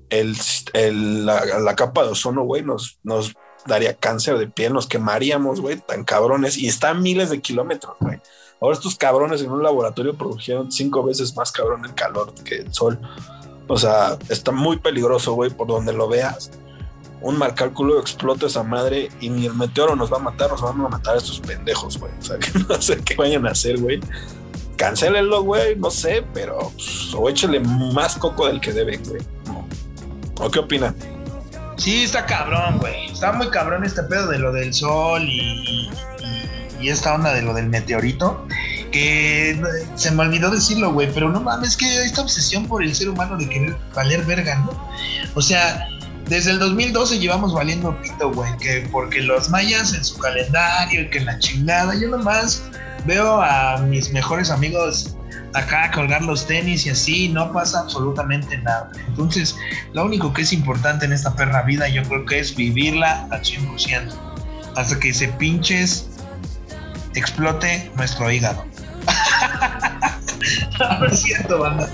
el- 0.09 0.35
el- 0.73 1.25
la, 1.25 1.59
la 1.59 1.75
capa 1.75 2.03
de 2.03 2.09
ozono, 2.09 2.43
güey, 2.43 2.63
nos, 2.63 2.99
nos 3.03 3.33
daría 3.67 3.95
cáncer 3.95 4.37
de 4.37 4.47
piel, 4.47 4.73
nos 4.73 4.87
quemaríamos, 4.87 5.61
güey, 5.61 5.77
tan 5.77 6.03
cabrones. 6.03 6.57
Y 6.57 6.67
está 6.67 6.89
a 6.91 6.93
miles 6.93 7.29
de 7.29 7.41
kilómetros, 7.41 7.95
güey. 7.99 8.19
Ahora 8.61 8.75
estos 8.75 8.95
cabrones 8.95 9.41
en 9.41 9.51
un 9.51 9.63
laboratorio 9.63 10.15
produjeron 10.15 10.71
cinco 10.71 11.03
veces 11.03 11.35
más 11.35 11.51
cabrón 11.51 11.85
el 11.85 11.93
calor 11.93 12.33
que 12.43 12.55
el 12.55 12.73
sol. 12.73 12.99
O 13.67 13.77
sea, 13.77 14.17
está 14.29 14.51
muy 14.51 14.77
peligroso, 14.77 15.33
güey, 15.33 15.49
por 15.49 15.67
donde 15.67 15.93
lo 15.93 16.09
veas. 16.09 16.51
Un 17.21 17.37
mal 17.37 17.53
cálculo 17.53 17.99
explota 17.99 18.47
esa 18.47 18.63
madre 18.63 19.09
y 19.21 19.29
ni 19.29 19.45
el 19.45 19.53
meteoro 19.53 19.95
nos 19.95 20.11
va 20.11 20.17
a 20.17 20.21
matar, 20.21 20.49
nos 20.49 20.61
van 20.61 20.79
a 20.81 20.89
matar 20.89 21.15
a 21.15 21.17
estos 21.17 21.39
pendejos, 21.39 21.97
güey. 21.97 22.11
O 22.19 22.23
sea, 22.23 22.37
que 22.39 22.51
no 22.67 22.81
sé 22.81 22.97
qué 23.03 23.15
vayan 23.15 23.47
a 23.47 23.51
hacer, 23.51 23.79
güey. 23.79 23.99
Cancélenlo, 24.75 25.43
güey, 25.43 25.75
no 25.75 25.91
sé, 25.91 26.25
pero 26.33 26.57
pues, 26.73 27.13
o 27.13 27.29
échale 27.29 27.59
más 27.59 28.15
coco 28.15 28.47
del 28.47 28.59
que 28.59 28.73
debe, 28.73 28.97
güey. 28.97 29.21
¿O 30.41 30.49
qué 30.49 30.59
opinan? 30.59 30.95
Sí, 31.77 32.03
está 32.03 32.25
cabrón, 32.25 32.79
güey. 32.79 33.11
está 33.11 33.31
muy 33.33 33.49
cabrón 33.49 33.85
este 33.85 34.03
pedo 34.03 34.27
de 34.27 34.39
lo 34.39 34.51
del 34.51 34.73
sol 34.73 35.21
y, 35.23 35.89
y 36.19 36.58
esta 36.87 37.13
onda 37.13 37.33
de 37.33 37.41
lo 37.41 37.53
del 37.53 37.67
meteorito. 37.67 38.47
Que 38.91 39.61
se 39.95 40.11
me 40.11 40.23
olvidó 40.23 40.49
decirlo, 40.49 40.93
güey, 40.93 41.11
pero 41.13 41.29
no 41.29 41.41
mames, 41.41 41.75
que 41.75 42.05
esta 42.05 42.21
obsesión 42.21 42.65
por 42.65 42.81
el 42.81 42.95
ser 42.95 43.09
humano 43.09 43.35
de 43.37 43.49
querer 43.49 43.75
valer 43.93 44.23
verga, 44.23 44.55
¿no? 44.59 44.71
O 45.35 45.41
sea, 45.41 45.87
desde 46.27 46.51
el 46.51 46.59
2012 46.59 47.19
llevamos 47.19 47.53
valiendo 47.53 47.99
pito, 48.01 48.31
güey, 48.31 48.55
que 48.57 48.87
porque 48.91 49.21
los 49.21 49.49
mayas 49.49 49.93
en 49.93 50.05
su 50.05 50.17
calendario 50.17 51.01
y 51.01 51.09
que 51.09 51.19
la 51.19 51.37
chingada, 51.39 51.93
yo 51.99 52.07
nomás 52.07 52.63
veo 53.05 53.41
a 53.41 53.77
mis 53.77 54.11
mejores 54.11 54.49
amigos 54.49 55.15
acá 55.53 55.91
colgar 55.91 56.21
los 56.21 56.45
tenis 56.45 56.85
y 56.85 56.91
así, 56.91 57.29
no 57.29 57.51
pasa 57.51 57.79
absolutamente 57.79 58.57
nada. 58.59 58.91
Entonces, 59.07 59.55
lo 59.93 60.05
único 60.05 60.33
que 60.33 60.43
es 60.43 60.53
importante 60.53 61.05
en 61.05 61.13
esta 61.13 61.35
perra 61.35 61.63
vida, 61.63 61.87
yo 61.89 62.03
creo 62.03 62.25
que 62.25 62.39
es 62.39 62.55
vivirla 62.55 63.27
al 63.31 63.41
100%, 63.41 64.13
hasta 64.75 64.99
que 64.99 65.13
se 65.13 65.27
pinches 65.29 66.08
explote 67.19 67.91
nuestro 67.95 68.31
hígado. 68.31 68.65
no, 70.79 71.05
es 71.05 71.21
cierto, 71.21 71.59
banda. 71.59 71.89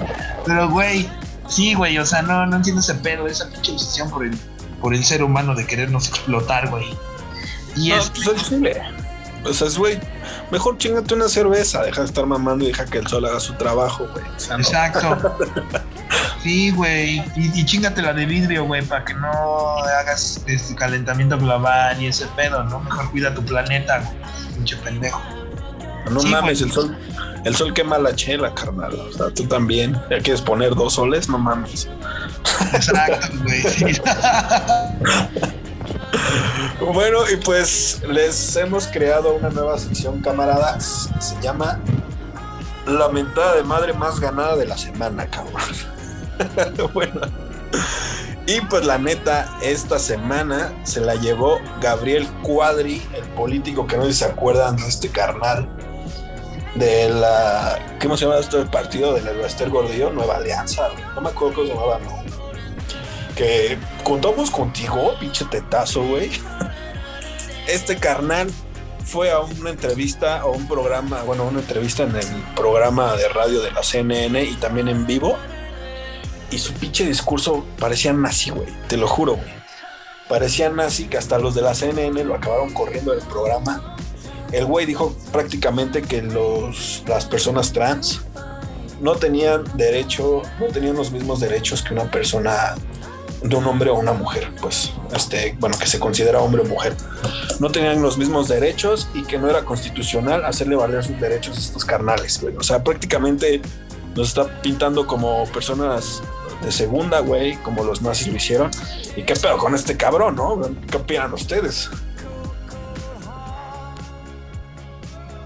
Pero, 0.45 0.69
güey, 0.69 1.09
sí, 1.47 1.73
güey, 1.73 1.97
o 1.97 2.05
sea, 2.05 2.21
no, 2.21 2.45
no 2.45 2.57
entiendo 2.57 2.82
ese 2.82 2.95
pedo, 2.95 3.28
esa 3.28 3.49
pinche 3.49 3.73
obsesión 3.73 4.09
por 4.09 4.26
el, 4.26 4.38
por 4.82 4.93
el 4.93 5.03
ser 5.03 5.23
humano 5.23 5.55
de 5.55 5.65
querernos 5.65 6.07
explotar, 6.09 6.69
güey. 6.69 6.86
Y 7.76 7.91
es. 7.91 8.09
Pues, 8.09 8.51
o 9.45 9.53
sea, 9.53 9.67
es, 9.67 9.78
güey, 9.78 9.99
mejor 10.51 10.78
chingate 10.78 11.13
una 11.13 11.30
cerveza, 11.30 11.84
deja 11.84 12.01
de 12.01 12.07
estar 12.07 12.26
mamando 12.26 12.65
y 12.65 12.69
deja 12.69 12.86
que 12.86 12.97
el 12.97 13.07
sol 13.07 13.26
haga 13.26 13.39
su 13.39 13.53
trabajo, 13.53 14.07
güey. 14.11 14.26
Exacto. 14.57 15.38
sí, 16.45 16.69
güey. 16.69 17.23
Y, 17.35 17.59
y 17.59 17.65
chingate 17.65 18.03
la 18.03 18.13
de 18.13 18.27
vidrio, 18.27 18.65
güey, 18.65 18.83
para 18.83 19.03
que 19.03 19.15
no 19.15 19.77
hagas 19.99 20.43
este 20.45 20.75
calentamiento 20.75 21.39
global 21.39 21.99
y 21.99 22.05
ese 22.05 22.27
pedo, 22.35 22.63
¿no? 22.65 22.79
Mejor 22.81 23.09
cuida 23.09 23.33
tu 23.33 23.43
planeta, 23.43 24.13
pinche 24.53 24.77
pendejo. 24.77 25.19
No 26.11 26.21
mames, 26.21 26.61
el 26.61 26.71
sol, 26.71 26.95
el 27.45 27.55
sol 27.55 27.73
quema 27.73 27.97
la 27.97 28.15
chela, 28.15 28.53
carnal. 28.53 28.93
O 28.93 29.11
sea, 29.11 29.31
tú 29.31 29.47
también. 29.47 29.99
¿Ya 30.11 30.19
quieres 30.19 30.41
poner 30.41 30.75
dos 30.75 30.93
soles? 30.93 31.27
No 31.27 31.39
mames. 31.39 31.89
Exacto, 32.73 33.27
güey. 33.43 33.63
bueno, 36.93 37.27
y 37.33 37.37
pues 37.37 38.03
les 38.07 38.55
hemos 38.55 38.85
creado 38.85 39.33
una 39.33 39.49
nueva 39.49 39.79
sección, 39.79 40.21
camaradas. 40.21 41.09
Se 41.19 41.41
llama 41.41 41.79
La 42.85 43.09
mentada 43.09 43.55
de 43.55 43.63
madre 43.63 43.93
más 43.93 44.19
ganada 44.19 44.55
de 44.55 44.67
la 44.67 44.77
semana, 44.77 45.25
cabrón. 45.25 45.94
bueno. 46.93 47.21
Y 48.47 48.61
pues 48.61 48.86
la 48.86 48.97
neta, 48.97 49.57
esta 49.63 49.97
semana 49.97 50.71
se 50.83 51.01
la 51.01 51.15
llevó 51.15 51.57
Gabriel 51.81 52.27
Cuadri, 52.43 53.01
el 53.15 53.23
político 53.29 53.88
que 53.88 53.97
no 53.97 54.11
se 54.11 54.25
acuerdan 54.25 54.75
de 54.75 54.88
este 54.88 55.09
carnal 55.09 55.67
de 56.75 57.09
la. 57.09 57.79
¿Cómo 58.01 58.15
se 58.15 58.25
llama 58.25 58.38
esto? 58.38 58.61
El 58.61 58.69
partido 58.69 59.13
de 59.13 59.33
Lester 59.33 59.69
Gordillo, 59.69 60.11
Nueva 60.11 60.36
Alianza. 60.36 60.89
No 61.15 61.21
me 61.21 61.29
acuerdo 61.29 61.55
cómo 61.55 61.67
se 61.67 61.73
llamaba, 61.73 61.99
no. 61.99 62.23
Que 63.36 63.77
contamos 64.03 64.51
contigo, 64.51 65.15
pinche 65.19 65.45
tetazo, 65.45 66.03
güey. 66.03 66.31
Este 67.67 67.97
carnal 67.97 68.51
fue 69.03 69.31
a 69.31 69.39
una 69.39 69.71
entrevista 69.71 70.45
o 70.45 70.51
un 70.51 70.67
programa, 70.67 71.23
bueno, 71.23 71.45
una 71.45 71.61
entrevista 71.61 72.03
en 72.03 72.15
el 72.15 72.27
programa 72.55 73.15
de 73.15 73.27
radio 73.29 73.59
de 73.61 73.71
la 73.71 73.81
CNN 73.81 74.43
y 74.43 74.53
también 74.57 74.88
en 74.88 75.07
vivo. 75.07 75.36
Y 76.51 76.59
su 76.59 76.73
pinche 76.73 77.05
discurso 77.05 77.65
parecía 77.79 78.13
nazi, 78.13 78.51
güey. 78.51 78.67
Te 78.87 78.97
lo 78.97 79.07
juro, 79.07 79.35
güey. 79.35 79.55
Parecía 80.29 80.69
nazi 80.69 81.05
que 81.05 81.17
hasta 81.17 81.37
los 81.37 81.53
de 81.55 81.61
la 81.61 81.75
CNN 81.75 82.23
lo 82.23 82.35
acabaron 82.35 82.73
corriendo 82.73 83.11
del 83.11 83.21
programa 83.21 83.95
el 84.51 84.65
güey 84.65 84.85
dijo 84.85 85.15
prácticamente 85.31 86.01
que 86.01 86.21
los, 86.21 87.03
las 87.07 87.25
personas 87.25 87.73
trans 87.73 88.21
no 89.01 89.15
tenían 89.15 89.63
derecho, 89.75 90.43
no 90.59 90.67
tenían 90.67 90.95
los 90.95 91.11
mismos 91.11 91.39
derechos 91.41 91.81
que 91.81 91.93
una 91.93 92.09
persona 92.09 92.75
de 93.43 93.55
un 93.55 93.67
hombre 93.67 93.89
o 93.89 93.95
una 93.95 94.13
mujer, 94.13 94.49
pues, 94.61 94.93
este, 95.13 95.55
bueno, 95.59 95.77
que 95.77 95.85
se 95.85 95.99
considera 95.99 96.39
hombre 96.39 96.61
o 96.61 96.65
mujer. 96.65 96.95
No 97.59 97.69
tenían 97.69 98.01
los 98.01 98.17
mismos 98.17 98.47
derechos 98.47 99.09
y 99.13 99.23
que 99.23 99.37
no 99.37 99.49
era 99.49 99.65
constitucional 99.65 100.45
hacerle 100.45 100.75
valer 100.75 101.03
sus 101.03 101.19
derechos 101.19 101.57
a 101.57 101.59
estos 101.59 101.83
carnales, 101.83 102.41
güey. 102.41 102.55
O 102.55 102.63
sea, 102.63 102.83
prácticamente 102.83 103.61
nos 104.16 104.30
está 104.30 104.61
pintando 104.61 105.05
como 105.05 105.45
personas 105.47 106.24
de 106.61 106.72
segunda, 106.72 107.20
güey, 107.20 107.55
como 107.57 107.84
los 107.84 108.01
nazis 108.01 108.28
lo 108.28 108.38
hicieron. 108.38 108.72
¿Y 109.16 109.24
qué 109.24 109.36
pedo 109.36 109.57
con 109.57 109.76
este 109.76 109.97
cabrón, 109.97 110.36
no? 110.36 110.59
¿Qué 110.89 110.97
opinan 110.97 111.34
ustedes? 111.34 111.89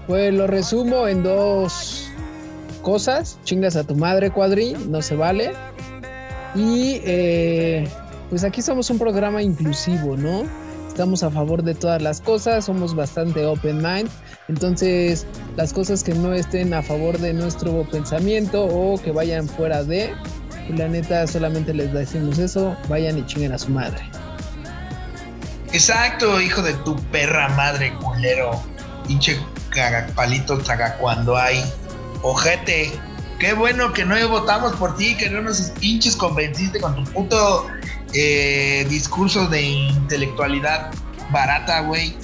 Pues 0.06 0.32
lo 0.34 0.46
resumo 0.46 1.06
en 1.06 1.22
dos 1.22 2.08
cosas. 2.82 3.38
Chingas 3.44 3.76
a 3.76 3.84
tu 3.84 3.94
madre, 3.94 4.30
cuadri, 4.30 4.74
no 4.88 5.02
se 5.02 5.16
vale. 5.16 5.52
Y 6.54 7.00
eh, 7.04 7.88
pues 8.28 8.44
aquí 8.44 8.62
somos 8.62 8.90
un 8.90 8.98
programa 8.98 9.42
inclusivo, 9.42 10.16
¿no? 10.16 10.44
Estamos 10.88 11.22
a 11.22 11.30
favor 11.30 11.62
de 11.62 11.74
todas 11.74 12.02
las 12.02 12.20
cosas, 12.20 12.64
somos 12.64 12.94
bastante 12.94 13.46
open 13.46 13.76
mind. 13.78 14.10
Entonces, 14.50 15.26
las 15.56 15.72
cosas 15.72 16.02
que 16.02 16.12
no 16.12 16.32
estén 16.32 16.74
a 16.74 16.82
favor 16.82 17.16
de 17.18 17.32
nuestro 17.32 17.84
pensamiento 17.84 18.64
o 18.64 19.00
que 19.00 19.12
vayan 19.12 19.48
fuera 19.48 19.84
de, 19.84 20.12
pues 20.66 20.76
la 20.76 20.88
neta 20.88 21.24
solamente 21.28 21.72
les 21.72 21.92
decimos 21.92 22.36
eso, 22.40 22.76
vayan 22.88 23.16
y 23.16 23.24
chinguen 23.26 23.52
a 23.52 23.58
su 23.58 23.70
madre. 23.70 24.02
Exacto, 25.72 26.40
hijo 26.40 26.62
de 26.62 26.74
tu 26.84 26.96
perra 27.12 27.48
madre, 27.50 27.94
culero. 28.02 28.60
Pinche 29.06 29.38
palito 30.16 30.58
traga 30.58 30.96
cuando 30.96 31.36
hay. 31.36 31.62
Ojete, 32.22 32.90
qué 33.38 33.52
bueno 33.52 33.92
que 33.92 34.04
no 34.04 34.16
votamos 34.28 34.74
por 34.74 34.96
ti, 34.96 35.16
que 35.16 35.30
no 35.30 35.42
nos 35.42 35.60
pinches 35.78 36.16
convenciste 36.16 36.80
con 36.80 36.96
tu 36.96 37.04
puto 37.12 37.68
eh, 38.14 38.84
discurso 38.90 39.46
de 39.46 39.62
intelectualidad 39.62 40.90
barata, 41.30 41.82
güey. 41.82 42.16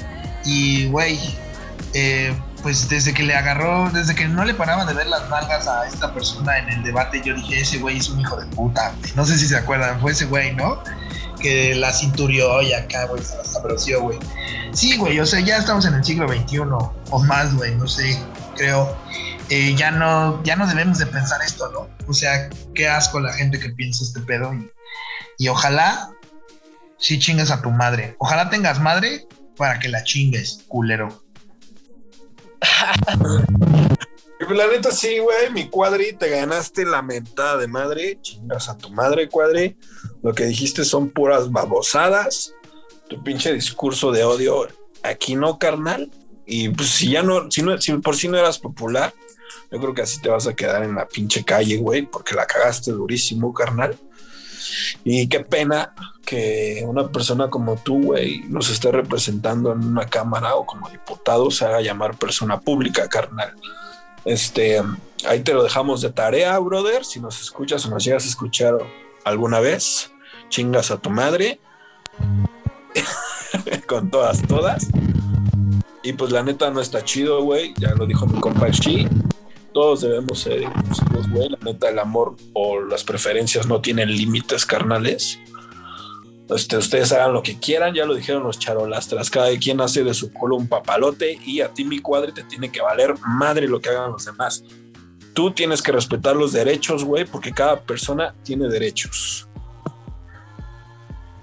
Y, 0.45 0.89
güey, 0.89 1.19
eh, 1.95 2.37
pues 2.63 2.89
desde 2.89 3.15
que 3.15 3.23
le 3.23 3.35
agarró, 3.35 3.91
desde 3.91 4.15
que 4.15 4.29
no 4.29 4.45
le 4.45 4.55
paraba 4.55 4.85
de 4.85 4.95
ver 4.95 5.07
las 5.07 5.29
nalgas 5.29 5.67
a 5.69 5.87
esta 5.87 6.13
persona 6.13 6.59
en 6.59 6.69
el 6.71 6.83
debate, 6.83 7.23
yo 7.25 7.35
dije, 7.35 7.61
ese 7.61 7.79
güey 7.79 7.99
es 7.99 8.09
un 8.09 8.21
hijo 8.21 8.37
de 8.37 8.47
puta. 8.55 8.95
No 9.15 9.25
sé 9.25 9.39
si 9.39 9.47
se 9.47 9.57
acuerdan, 9.57 10.01
fue 10.01 10.13
ese 10.13 10.27
güey, 10.27 10.55
¿no? 10.55 10.83
Que 11.41 11.75
la 11.75 11.93
cinturió 11.93 12.63
y 12.63 12.73
acá, 12.73 13.07
güey, 13.07 13.23
se 13.23 13.37
la 13.37 13.45
sabroció, 13.45 14.03
güey. 14.03 14.19
Sí, 14.73 14.97
güey, 14.97 15.21
o 15.21 15.27
sea, 15.27 15.41
ya 15.41 15.59
estamos 15.59 15.85
en 15.87 15.95
el 15.95 16.05
siglo 16.05 16.29
XXI 16.29 16.59
o 17.11 17.19
más, 17.25 17.55
güey, 17.55 17.75
no 17.77 17.87
sé, 17.87 18.19
creo. 18.57 18.97
Eh, 19.49 19.75
ya 19.77 19.93
no 19.93 20.43
ya 20.43 20.57
no 20.57 20.67
debemos 20.67 20.99
de 20.99 21.07
pensar 21.07 21.41
esto, 21.43 21.71
¿no? 21.71 21.89
O 22.09 22.13
sea, 22.13 22.49
qué 22.75 22.89
asco 22.89 23.21
la 23.21 23.33
gente 23.33 23.61
que 23.61 23.71
piensa 23.71 24.03
este 24.03 24.21
pedo 24.21 24.53
y, 25.39 25.49
ojalá 25.49 26.11
sí 26.99 27.19
chingues 27.19 27.51
a 27.51 27.63
tu 27.63 27.71
madre. 27.71 28.17
Ojalá 28.19 28.51
tengas 28.51 28.81
madre 28.81 29.27
para 29.57 29.79
que 29.79 29.89
la 29.89 30.03
chingues, 30.03 30.65
culero. 30.67 31.23
La 34.51 34.69
neta 34.69 34.91
sí, 34.91 35.19
güey, 35.19 35.51
mi 35.53 35.69
cuadri, 35.69 36.13
te 36.13 36.31
ganaste 36.31 36.85
la 36.85 37.03
mentada 37.03 37.57
de 37.57 37.67
madre, 37.67 38.19
chingas 38.23 38.69
a 38.69 38.79
tu 38.79 38.91
madre, 38.91 39.29
cuadri. 39.29 39.77
Lo 40.23 40.33
que 40.33 40.45
dijiste 40.45 40.85
son 40.85 41.11
puras 41.11 41.51
babosadas 41.51 42.55
tu 43.09 43.23
pinche 43.23 43.53
discurso 43.53 44.13
de 44.13 44.25
odio, 44.25 44.69
aquí 45.03 45.35
no, 45.35 45.59
carnal. 45.59 46.11
Y 46.45 46.69
pues 46.69 46.91
si 46.91 47.11
ya 47.11 47.23
no, 47.23 47.51
si, 47.51 47.63
no, 47.63 47.81
si 47.81 47.93
por 47.95 48.17
si 48.17 48.29
no 48.29 48.39
eras 48.39 48.59
popular, 48.59 49.13
yo 49.71 49.81
creo 49.81 49.95
que 49.95 50.03
así 50.03 50.21
te 50.21 50.29
vas 50.29 50.47
a 50.47 50.55
quedar 50.55 50.85
en 50.85 50.95
la 50.95 51.09
pinche 51.09 51.45
calle, 51.45 51.77
güey, 51.77 52.03
porque 52.03 52.35
la 52.35 52.47
cagaste 52.47 52.93
durísimo, 52.93 53.53
carnal. 53.53 53.99
Y 55.05 55.29
qué 55.29 55.41
pena 55.41 55.95
que 56.25 56.83
una 56.87 57.09
persona 57.09 57.49
como 57.49 57.77
tú, 57.77 58.03
güey, 58.03 58.41
nos 58.49 58.71
esté 58.71 58.91
representando 58.91 59.73
en 59.73 59.85
una 59.85 60.07
cámara 60.07 60.57
o 60.57 60.67
como 60.67 60.89
diputado 60.91 61.51
se 61.51 61.65
haga 61.65 61.81
llamar 61.81 62.17
persona 62.17 62.61
pública, 62.61 63.09
carnal. 63.09 63.55
Este, 64.25 64.83
ahí 65.27 65.41
te 65.41 65.55
lo 65.55 65.63
dejamos 65.63 66.01
de 66.03 66.11
tarea, 66.11 66.59
brother. 66.59 67.05
Si 67.05 67.21
nos 67.21 67.41
escuchas 67.41 67.87
o 67.87 67.91
nos 67.91 68.05
llegas 68.05 68.25
a 68.25 68.29
escuchar 68.29 68.77
alguna 69.25 69.61
vez, 69.61 70.11
chingas 70.49 70.91
a 70.91 70.99
tu 70.99 71.11
madre. 71.11 71.61
con 73.87 74.11
todas, 74.11 74.43
todas. 74.43 74.89
Y 76.03 76.13
pues 76.13 76.33
la 76.33 76.43
neta 76.43 76.71
no 76.71 76.81
está 76.81 77.05
chido, 77.05 77.43
güey. 77.43 77.75
Ya 77.79 77.95
lo 77.95 78.07
dijo 78.07 78.27
mi 78.27 78.41
compa 78.41 78.71
Chi. 78.71 79.09
Todos 79.77 80.01
debemos 80.01 80.39
ser 80.41 80.63
inclusivos, 80.63 81.29
güey. 81.29 81.51
La 81.51 81.59
neta, 81.63 81.91
el 81.91 81.99
amor 81.99 82.35
o 82.55 82.81
las 82.81 83.05
preferencias 83.05 83.67
no 83.67 83.83
tienen 83.83 84.09
límites 84.09 84.65
carnales. 84.65 85.39
Este, 86.49 86.79
ustedes 86.79 87.13
hagan 87.13 87.35
lo 87.35 87.43
que 87.43 87.59
quieran, 87.59 87.93
ya 87.93 88.07
lo 88.07 88.15
dijeron 88.15 88.45
los 88.45 88.59
charolastras. 88.59 89.29
Cada 89.29 89.55
quien 89.59 89.83
hace 89.83 90.03
de 90.03 90.15
su 90.15 90.33
culo 90.33 90.57
un 90.57 90.67
papalote 90.67 91.39
y 91.45 91.61
a 91.61 91.69
ti, 91.75 91.85
mi 91.85 91.99
cuadre, 91.99 92.33
te 92.33 92.43
tiene 92.45 92.73
que 92.73 92.81
valer 92.81 93.17
madre 93.19 93.69
lo 93.69 93.79
que 93.79 93.91
hagan 93.91 94.13
los 94.13 94.25
demás. 94.25 94.65
Tú 95.35 95.51
tienes 95.51 95.83
que 95.83 95.93
respetar 95.93 96.37
los 96.37 96.55
derechos, 96.55 97.05
güey, 97.05 97.27
porque 97.27 97.53
cada 97.53 97.79
persona 97.79 98.35
tiene 98.45 98.69
derechos. 98.69 99.47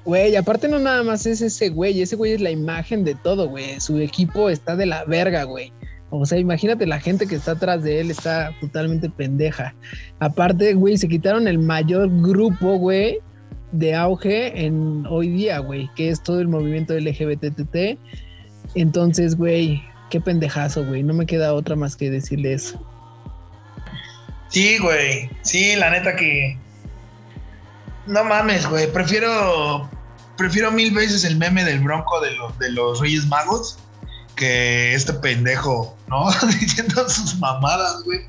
Güey, 0.05 0.36
aparte 0.38 0.67
no 0.67 0.79
nada 0.79 1.03
más 1.03 1.27
es 1.27 1.39
ese 1.39 1.69
güey, 1.69 2.01
ese 2.01 2.15
güey 2.15 2.31
es 2.31 2.41
la 2.41 2.49
imagen 2.49 3.03
de 3.03 3.13
todo, 3.13 3.47
güey. 3.47 3.79
Su 3.79 3.99
equipo 3.99 4.49
está 4.49 4.75
de 4.75 4.88
la 4.88 5.05
verga, 5.05 5.43
güey. 5.43 5.71
O 6.16 6.28
sea, 6.28 6.38
imagínate 6.38 6.86
la 6.86 6.99
gente 6.99 7.26
que 7.26 7.34
está 7.34 7.53
atrás 7.53 7.82
de 7.82 7.99
él, 7.99 8.11
está 8.11 8.51
totalmente 8.61 9.09
pendeja. 9.09 9.74
Aparte, 10.20 10.76
güey, 10.76 10.95
se 10.95 11.07
quitaron 11.07 11.47
el 11.47 11.57
mayor 11.57 12.07
grupo, 12.22 12.76
güey, 12.78 13.18
de 13.72 13.95
auge 13.95 14.64
en 14.64 15.07
hoy 15.09 15.30
día, 15.30 15.57
güey, 15.57 15.89
que 15.95 16.09
es 16.09 16.22
todo 16.22 16.39
el 16.39 16.47
movimiento 16.47 16.93
LGBTT. 16.93 17.97
Entonces, 18.76 19.36
güey, 19.36 19.82
qué 20.11 20.22
pendejazo, 20.22 20.86
güey. 20.86 21.01
No 21.01 21.16
me 21.16 21.26
queda 21.26 21.55
otra 21.55 21.76
más 21.76 21.95
que 21.95 22.11
decirle 22.11 22.53
eso. 22.53 22.80
Sí, 24.49 24.78
güey. 24.78 25.32
Sí, 25.41 25.76
la 25.78 25.89
neta 25.89 26.16
que. 26.16 26.59
No 28.05 28.24
mames, 28.24 28.68
güey. 28.68 28.86
Prefiero. 28.91 29.89
Prefiero 30.38 30.72
mil 30.72 30.93
veces 30.93 31.26
el 31.26 31.38
meme 31.38 31.64
del 31.64 31.80
bronco 31.80 32.22
de 32.22 32.32
los, 32.36 32.59
de 32.59 32.72
los 32.72 33.01
Reyes 33.01 33.26
Magos 33.28 33.80
que 34.36 34.93
este 34.93 35.13
pendejo, 35.13 35.95
¿no? 36.07 36.29
Diciendo 36.59 37.07
sus 37.07 37.38
mamadas, 37.39 38.03
güey. 38.03 38.19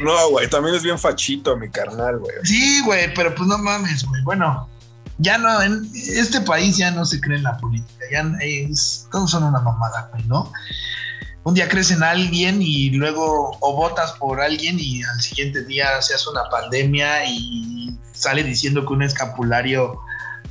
No, 0.00 0.30
güey, 0.30 0.48
también 0.48 0.74
es 0.74 0.82
bien 0.82 0.98
fachito 0.98 1.56
mi 1.56 1.68
carnal, 1.70 2.18
güey. 2.18 2.34
Sí, 2.44 2.82
güey, 2.84 3.12
pero 3.14 3.34
pues 3.34 3.48
no 3.48 3.58
mames, 3.58 4.04
güey. 4.04 4.22
Bueno, 4.22 4.68
ya 5.18 5.38
no, 5.38 5.62
en 5.62 5.88
este 5.94 6.40
país 6.40 6.76
ya 6.76 6.90
no 6.90 7.04
se 7.04 7.20
cree 7.20 7.38
en 7.38 7.44
la 7.44 7.56
política, 7.58 8.04
ya 8.10 8.32
es, 8.40 9.06
todos 9.12 9.30
son 9.30 9.44
una 9.44 9.60
mamada, 9.60 10.08
güey, 10.12 10.24
¿no? 10.24 10.50
Un 11.44 11.54
día 11.54 11.68
crees 11.68 11.90
en 11.90 12.02
alguien 12.02 12.62
y 12.62 12.90
luego 12.90 13.56
o 13.60 13.74
votas 13.74 14.12
por 14.12 14.40
alguien 14.40 14.78
y 14.78 15.02
al 15.02 15.20
siguiente 15.20 15.64
día 15.64 16.00
se 16.00 16.14
hace 16.14 16.30
una 16.30 16.48
pandemia 16.50 17.24
y 17.26 17.98
sale 18.12 18.44
diciendo 18.44 18.86
que 18.86 18.92
un 18.92 19.02
escapulario 19.02 19.98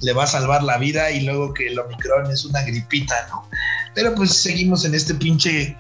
le 0.02 0.14
va 0.14 0.24
a 0.24 0.28
salvar 0.28 0.64
la 0.64 0.78
vida 0.78 1.12
y 1.12 1.22
luego 1.22 1.54
que 1.54 1.68
el 1.68 1.80
Omicron 1.80 2.30
es 2.32 2.46
una 2.46 2.62
gripita, 2.64 3.28
¿no? 3.30 3.48
Pero 3.94 4.16
pues 4.16 4.34
seguimos 4.34 4.86
en 4.86 4.96
este 4.96 5.14
pinche 5.16 5.78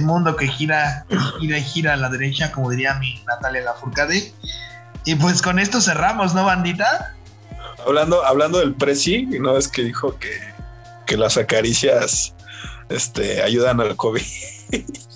mundo 0.00 0.34
que 0.36 0.48
gira, 0.48 1.06
gira 1.40 1.58
y 1.58 1.62
gira 1.62 1.92
a 1.94 1.96
la 1.96 2.08
derecha, 2.08 2.50
como 2.52 2.70
diría 2.70 2.94
mi 2.94 3.22
Natalia 3.26 3.62
Lafourcade. 3.62 4.32
Y 5.04 5.14
pues 5.16 5.42
con 5.42 5.58
esto 5.58 5.80
cerramos, 5.80 6.34
¿no, 6.34 6.44
bandita? 6.44 7.14
Hablando, 7.86 8.24
hablando 8.24 8.58
del 8.58 8.74
Prezi, 8.74 9.26
¿no 9.26 9.56
es 9.56 9.68
que 9.68 9.82
dijo 9.82 10.18
que, 10.18 10.32
que 11.06 11.16
las 11.16 11.36
acaricias 11.36 12.34
este, 12.88 13.42
ayudan 13.42 13.80
al 13.80 13.96
COVID? 13.96 14.22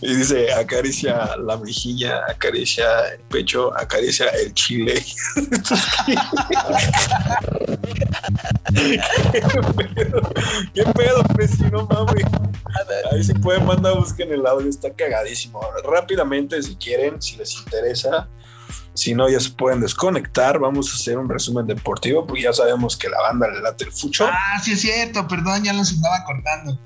Y 0.00 0.14
dice, 0.14 0.52
acaricia 0.52 1.36
la 1.36 1.56
mejilla, 1.56 2.22
acaricia 2.28 3.08
el 3.12 3.20
pecho, 3.20 3.76
acaricia 3.76 4.28
el 4.28 4.52
chile. 4.54 5.04
¿Qué 8.74 9.40
pedo? 9.94 10.20
¿Qué 10.74 10.84
pedo, 10.84 11.22
Presi? 11.34 11.64
No 11.64 11.86
mames. 11.86 12.24
Ahí 13.12 13.22
se 13.22 13.34
pueden 13.34 13.66
mandar, 13.66 13.96
busquen 13.96 14.32
el 14.32 14.46
audio, 14.46 14.68
está 14.68 14.92
cagadísimo. 14.92 15.60
Rápidamente, 15.84 16.62
si 16.62 16.76
quieren, 16.76 17.20
si 17.20 17.36
les 17.36 17.56
interesa. 17.58 18.28
Si 18.94 19.12
no, 19.14 19.28
ya 19.28 19.40
se 19.40 19.50
pueden 19.50 19.80
desconectar. 19.80 20.58
Vamos 20.58 20.90
a 20.92 20.94
hacer 20.94 21.18
un 21.18 21.28
resumen 21.28 21.66
deportivo, 21.66 22.26
porque 22.26 22.42
ya 22.42 22.52
sabemos 22.52 22.96
que 22.96 23.08
la 23.08 23.20
banda 23.20 23.48
le 23.48 23.60
late 23.60 23.84
el 23.84 23.92
fucho. 23.92 24.26
Ah, 24.26 24.60
sí 24.62 24.72
es 24.72 24.80
cierto, 24.80 25.26
perdón, 25.26 25.64
ya 25.64 25.72
los 25.72 25.92
andaba 25.92 26.24
cortando. 26.24 26.78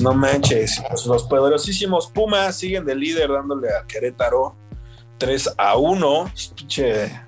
No 0.00 0.14
manches, 0.14 0.82
pues 0.88 1.06
los 1.06 1.24
poderosísimos 1.24 2.10
Pumas 2.10 2.56
siguen 2.56 2.84
de 2.86 2.94
líder 2.94 3.30
dándole 3.30 3.68
a 3.68 3.86
Querétaro 3.86 4.56
3 5.18 5.54
a 5.58 5.76
1. 5.76 6.32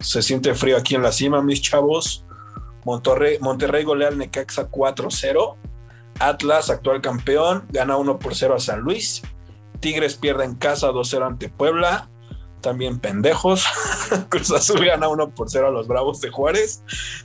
se 0.01 0.23
siente 0.23 0.55
frío 0.55 0.77
aquí 0.77 0.95
en 0.95 1.03
la 1.03 1.13
cima, 1.13 1.43
mis 1.43 1.61
chavos. 1.61 2.25
Monterrey, 2.85 3.39
Monterrey 3.41 3.85
golea 3.85 4.09
al 4.09 4.19
Necaxa 4.19 4.71
4-0. 4.71 5.57
Atlas, 6.19 6.71
actual 6.71 7.01
campeón, 7.01 7.67
gana 7.71 7.97
1 7.97 8.19
por 8.19 8.35
0 8.35 8.55
a 8.57 8.61
San 8.61 8.81
Luis. 8.81 9.23
Tigres 9.81 10.15
pierde 10.15 10.45
en 10.45 10.55
casa 10.55 10.91
2-0 10.91 11.27
ante 11.27 11.49
Puebla. 11.49 12.09
También 12.61 12.99
pendejos. 12.99 13.67
Cruz 14.29 14.51
Azul 14.51 14.85
gana 14.85 15.09
1 15.09 15.31
por 15.31 15.51
0 15.51 15.69
a 15.69 15.71
los 15.71 15.87
Bravos 15.87 16.21
de 16.21 16.31
Juárez. 16.31 16.83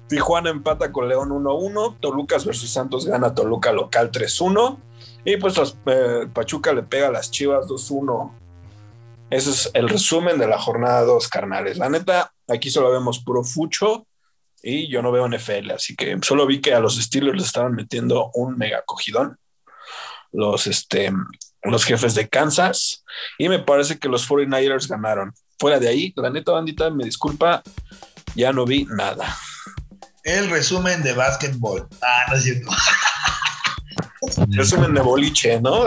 Tijuana 0.07 0.49
empata 0.49 0.91
con 0.91 1.07
León 1.07 1.29
1-1. 1.29 1.97
Tolucas 1.99 2.45
versus 2.45 2.69
Santos 2.69 3.05
gana 3.05 3.33
Toluca 3.33 3.71
local 3.71 4.11
3-1. 4.11 4.77
Y 5.25 5.37
pues 5.37 5.55
eh, 5.85 6.27
Pachuca 6.33 6.73
le 6.73 6.83
pega 6.83 7.07
a 7.07 7.11
las 7.11 7.31
Chivas 7.31 7.67
2-1. 7.67 8.31
Ese 9.29 9.49
es 9.51 9.71
el 9.73 9.89
resumen 9.89 10.39
de 10.39 10.47
la 10.47 10.57
jornada 10.57 11.01
2, 11.03 11.27
carnales. 11.27 11.77
La 11.77 11.89
neta, 11.89 12.33
aquí 12.47 12.69
solo 12.69 12.91
vemos 12.91 13.19
puro 13.19 13.43
fucho 13.43 14.07
y 14.61 14.89
yo 14.89 15.01
no 15.01 15.11
veo 15.11 15.27
NFL, 15.27 15.71
así 15.71 15.95
que 15.95 16.17
solo 16.21 16.45
vi 16.45 16.59
que 16.59 16.73
a 16.73 16.79
los 16.79 16.97
Steelers 16.97 17.37
le 17.37 17.43
estaban 17.43 17.73
metiendo 17.73 18.31
un 18.33 18.57
mega 18.57 18.81
cogidón. 18.85 19.37
Los, 20.31 20.67
este, 20.67 21.11
los 21.63 21.85
jefes 21.85 22.15
de 22.15 22.29
Kansas 22.29 23.03
y 23.37 23.49
me 23.49 23.59
parece 23.59 23.99
que 23.99 24.09
los 24.09 24.27
49ers 24.27 24.87
ganaron. 24.87 25.33
Fuera 25.59 25.79
de 25.79 25.89
ahí, 25.89 26.13
la 26.15 26.29
neta 26.29 26.53
bandita, 26.53 26.89
me 26.89 27.03
disculpa, 27.03 27.61
ya 28.35 28.53
no 28.53 28.65
vi 28.65 28.85
nada. 28.85 29.35
El 30.23 30.49
resumen 30.49 31.03
de 31.03 31.13
básquetbol. 31.13 31.87
Ah, 32.01 32.25
no 32.29 32.37
es 32.37 32.43
cierto. 32.43 32.69
Resumen 34.49 34.93
de 34.93 35.01
boliche, 35.01 35.59
¿no? 35.61 35.85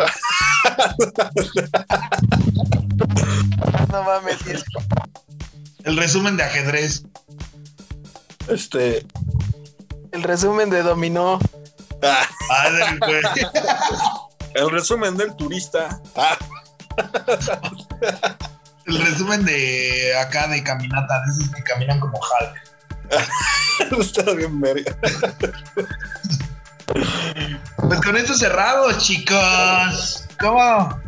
no 3.91 4.03
mames. 4.03 4.39
El 5.85 5.97
resumen 5.97 6.37
de 6.37 6.43
ajedrez. 6.45 7.05
Este. 8.49 9.07
El 10.13 10.23
resumen 10.23 10.71
de 10.71 10.83
dominó. 10.83 11.39
Ah, 12.03 12.27
El 14.55 14.71
resumen 14.71 15.17
del 15.17 15.35
turista. 15.37 16.01
El 18.87 18.99
resumen 18.99 19.45
de 19.45 20.17
acá 20.19 20.49
de 20.49 20.63
caminata, 20.63 21.23
de 21.25 21.33
esos 21.33 21.49
que 21.55 21.63
caminan 21.63 22.01
como 22.01 22.19
Hulk. 22.19 22.73
Está 24.01 24.33
bien 24.33 24.61
verga. 24.61 24.97
Pues 27.93 28.07
con 28.07 28.17
esto 28.17 28.33
cerrado, 28.33 28.91
chicos. 28.97 30.25
¿Cómo? 30.41 30.99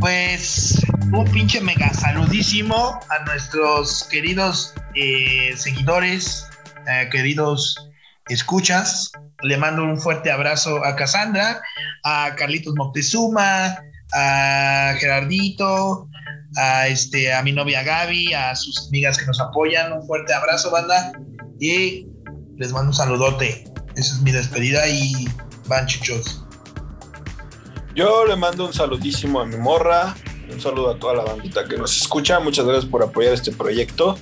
Pues 0.00 0.82
un 1.12 1.24
pinche 1.30 1.60
mega 1.60 1.94
saludísimo 1.94 2.98
a 3.08 3.24
nuestros 3.26 4.02
queridos 4.10 4.74
eh, 4.96 5.54
seguidores, 5.56 6.48
eh, 6.88 7.08
queridos 7.12 7.76
escuchas. 8.28 9.12
Le 9.42 9.56
mando 9.56 9.84
un 9.84 10.00
fuerte 10.00 10.32
abrazo 10.32 10.84
a 10.84 10.96
Cassandra, 10.96 11.62
a 12.02 12.34
Carlitos 12.34 12.74
Moctezuma, 12.74 13.78
a 14.14 14.94
Gerardito, 14.98 16.08
a, 16.56 16.88
este, 16.88 17.32
a 17.32 17.40
mi 17.44 17.52
novia 17.52 17.84
Gaby, 17.84 18.34
a 18.34 18.56
sus 18.56 18.88
amigas 18.88 19.16
que 19.16 19.26
nos 19.26 19.40
apoyan. 19.40 19.92
Un 19.92 20.04
fuerte 20.08 20.34
abrazo, 20.34 20.72
banda. 20.72 21.12
Y 21.60 22.08
les 22.56 22.72
mando 22.72 22.90
un 22.90 22.96
saludote. 22.96 23.62
Esa 23.94 24.14
es 24.14 24.20
mi 24.22 24.32
despedida 24.32 24.88
y 24.88 25.28
van 25.68 25.86
chichos. 25.86 26.42
Yo 27.94 28.24
le 28.26 28.36
mando 28.36 28.66
un 28.66 28.72
saludísimo 28.72 29.40
a 29.40 29.44
mi 29.44 29.56
morra, 29.56 30.14
un 30.50 30.60
saludo 30.60 30.90
a 30.90 30.98
toda 30.98 31.14
la 31.14 31.24
bandita 31.24 31.64
que 31.66 31.76
nos 31.76 31.96
escucha. 31.96 32.40
Muchas 32.40 32.64
gracias 32.64 32.90
por 32.90 33.02
apoyar 33.02 33.34
este 33.34 33.52
proyecto. 33.52 34.16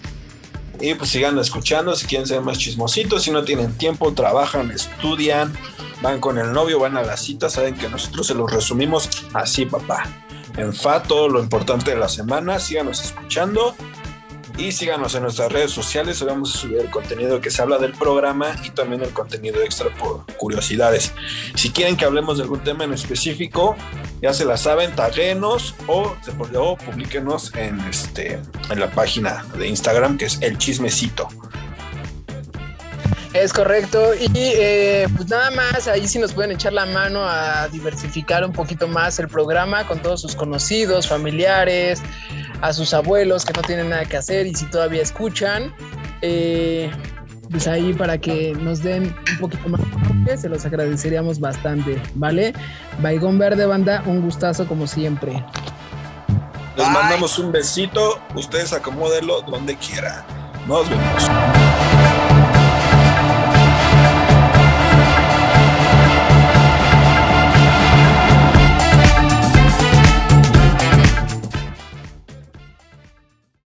Y 0.80 0.94
pues 0.94 1.10
sigan 1.10 1.38
escuchando 1.38 1.94
si 1.94 2.06
quieren 2.06 2.26
ser 2.26 2.42
más 2.42 2.58
chismositos, 2.58 3.22
si 3.22 3.30
no 3.30 3.44
tienen 3.44 3.76
tiempo, 3.78 4.12
trabajan, 4.12 4.70
estudian, 4.70 5.54
van 6.02 6.20
con 6.20 6.38
el 6.38 6.52
novio, 6.52 6.78
van 6.78 6.98
a 6.98 7.02
la 7.02 7.16
cita, 7.16 7.48
saben 7.48 7.74
que 7.74 7.88
nosotros 7.88 8.26
se 8.26 8.34
los 8.34 8.52
resumimos 8.52 9.08
así, 9.32 9.64
papá. 9.64 10.04
En 10.56 10.74
fa, 10.74 11.02
todo 11.02 11.28
lo 11.28 11.40
importante 11.40 11.92
de 11.92 11.98
la 11.98 12.08
semana, 12.08 12.58
síganos 12.60 13.02
escuchando 13.02 13.74
y 14.58 14.72
síganos 14.72 15.14
en 15.14 15.22
nuestras 15.22 15.52
redes 15.52 15.70
sociales, 15.70 16.22
vamos 16.24 16.54
a 16.54 16.58
subir 16.58 16.78
el 16.78 16.90
contenido 16.90 17.40
que 17.40 17.50
se 17.50 17.62
habla 17.62 17.78
del 17.78 17.92
programa 17.92 18.56
y 18.64 18.70
también 18.70 19.02
el 19.02 19.10
contenido 19.10 19.60
extra 19.62 19.94
por 19.96 20.24
curiosidades. 20.36 21.12
Si 21.54 21.70
quieren 21.70 21.96
que 21.96 22.04
hablemos 22.04 22.38
de 22.38 22.44
algún 22.44 22.60
tema 22.60 22.84
en 22.84 22.92
específico, 22.92 23.76
ya 24.22 24.32
se 24.32 24.44
la 24.44 24.56
saben, 24.56 24.94
taguenos 24.94 25.74
o, 25.86 26.16
o 26.54 26.76
publiquenos 26.76 27.54
en, 27.54 27.80
este, 27.80 28.40
en 28.70 28.80
la 28.80 28.90
página 28.90 29.44
de 29.58 29.68
Instagram 29.68 30.16
que 30.16 30.26
es 30.26 30.38
el 30.40 30.56
chismecito. 30.58 31.28
Es 33.42 33.52
correcto. 33.52 34.14
Y 34.14 34.30
eh, 34.34 35.06
pues 35.14 35.28
nada 35.28 35.50
más, 35.50 35.88
ahí 35.88 36.08
sí 36.08 36.18
nos 36.18 36.32
pueden 36.32 36.52
echar 36.52 36.72
la 36.72 36.86
mano 36.86 37.22
a 37.22 37.68
diversificar 37.68 38.44
un 38.44 38.52
poquito 38.52 38.88
más 38.88 39.18
el 39.18 39.28
programa 39.28 39.86
con 39.86 40.00
todos 40.00 40.22
sus 40.22 40.34
conocidos, 40.34 41.06
familiares, 41.06 42.00
a 42.60 42.72
sus 42.72 42.94
abuelos 42.94 43.44
que 43.44 43.52
no 43.52 43.62
tienen 43.62 43.90
nada 43.90 44.04
que 44.04 44.16
hacer 44.16 44.46
y 44.46 44.54
si 44.54 44.66
todavía 44.66 45.02
escuchan. 45.02 45.74
Eh, 46.22 46.90
pues 47.50 47.68
ahí 47.68 47.92
para 47.92 48.18
que 48.18 48.54
nos 48.60 48.82
den 48.82 49.14
un 49.32 49.38
poquito 49.38 49.68
más, 49.68 49.80
se 50.40 50.48
los 50.48 50.64
agradeceríamos 50.66 51.38
bastante, 51.38 52.00
¿vale? 52.14 52.52
Baigón 53.00 53.38
Verde 53.38 53.66
Banda, 53.66 54.02
un 54.06 54.22
gustazo 54.22 54.66
como 54.66 54.86
siempre. 54.86 55.44
Les 56.76 56.90
mandamos 56.90 57.38
un 57.38 57.52
besito, 57.52 58.20
ustedes 58.34 58.72
acomódenlo 58.72 59.42
donde 59.42 59.76
quieran. 59.76 60.24
Nos 60.66 60.88
vemos. 60.90 61.95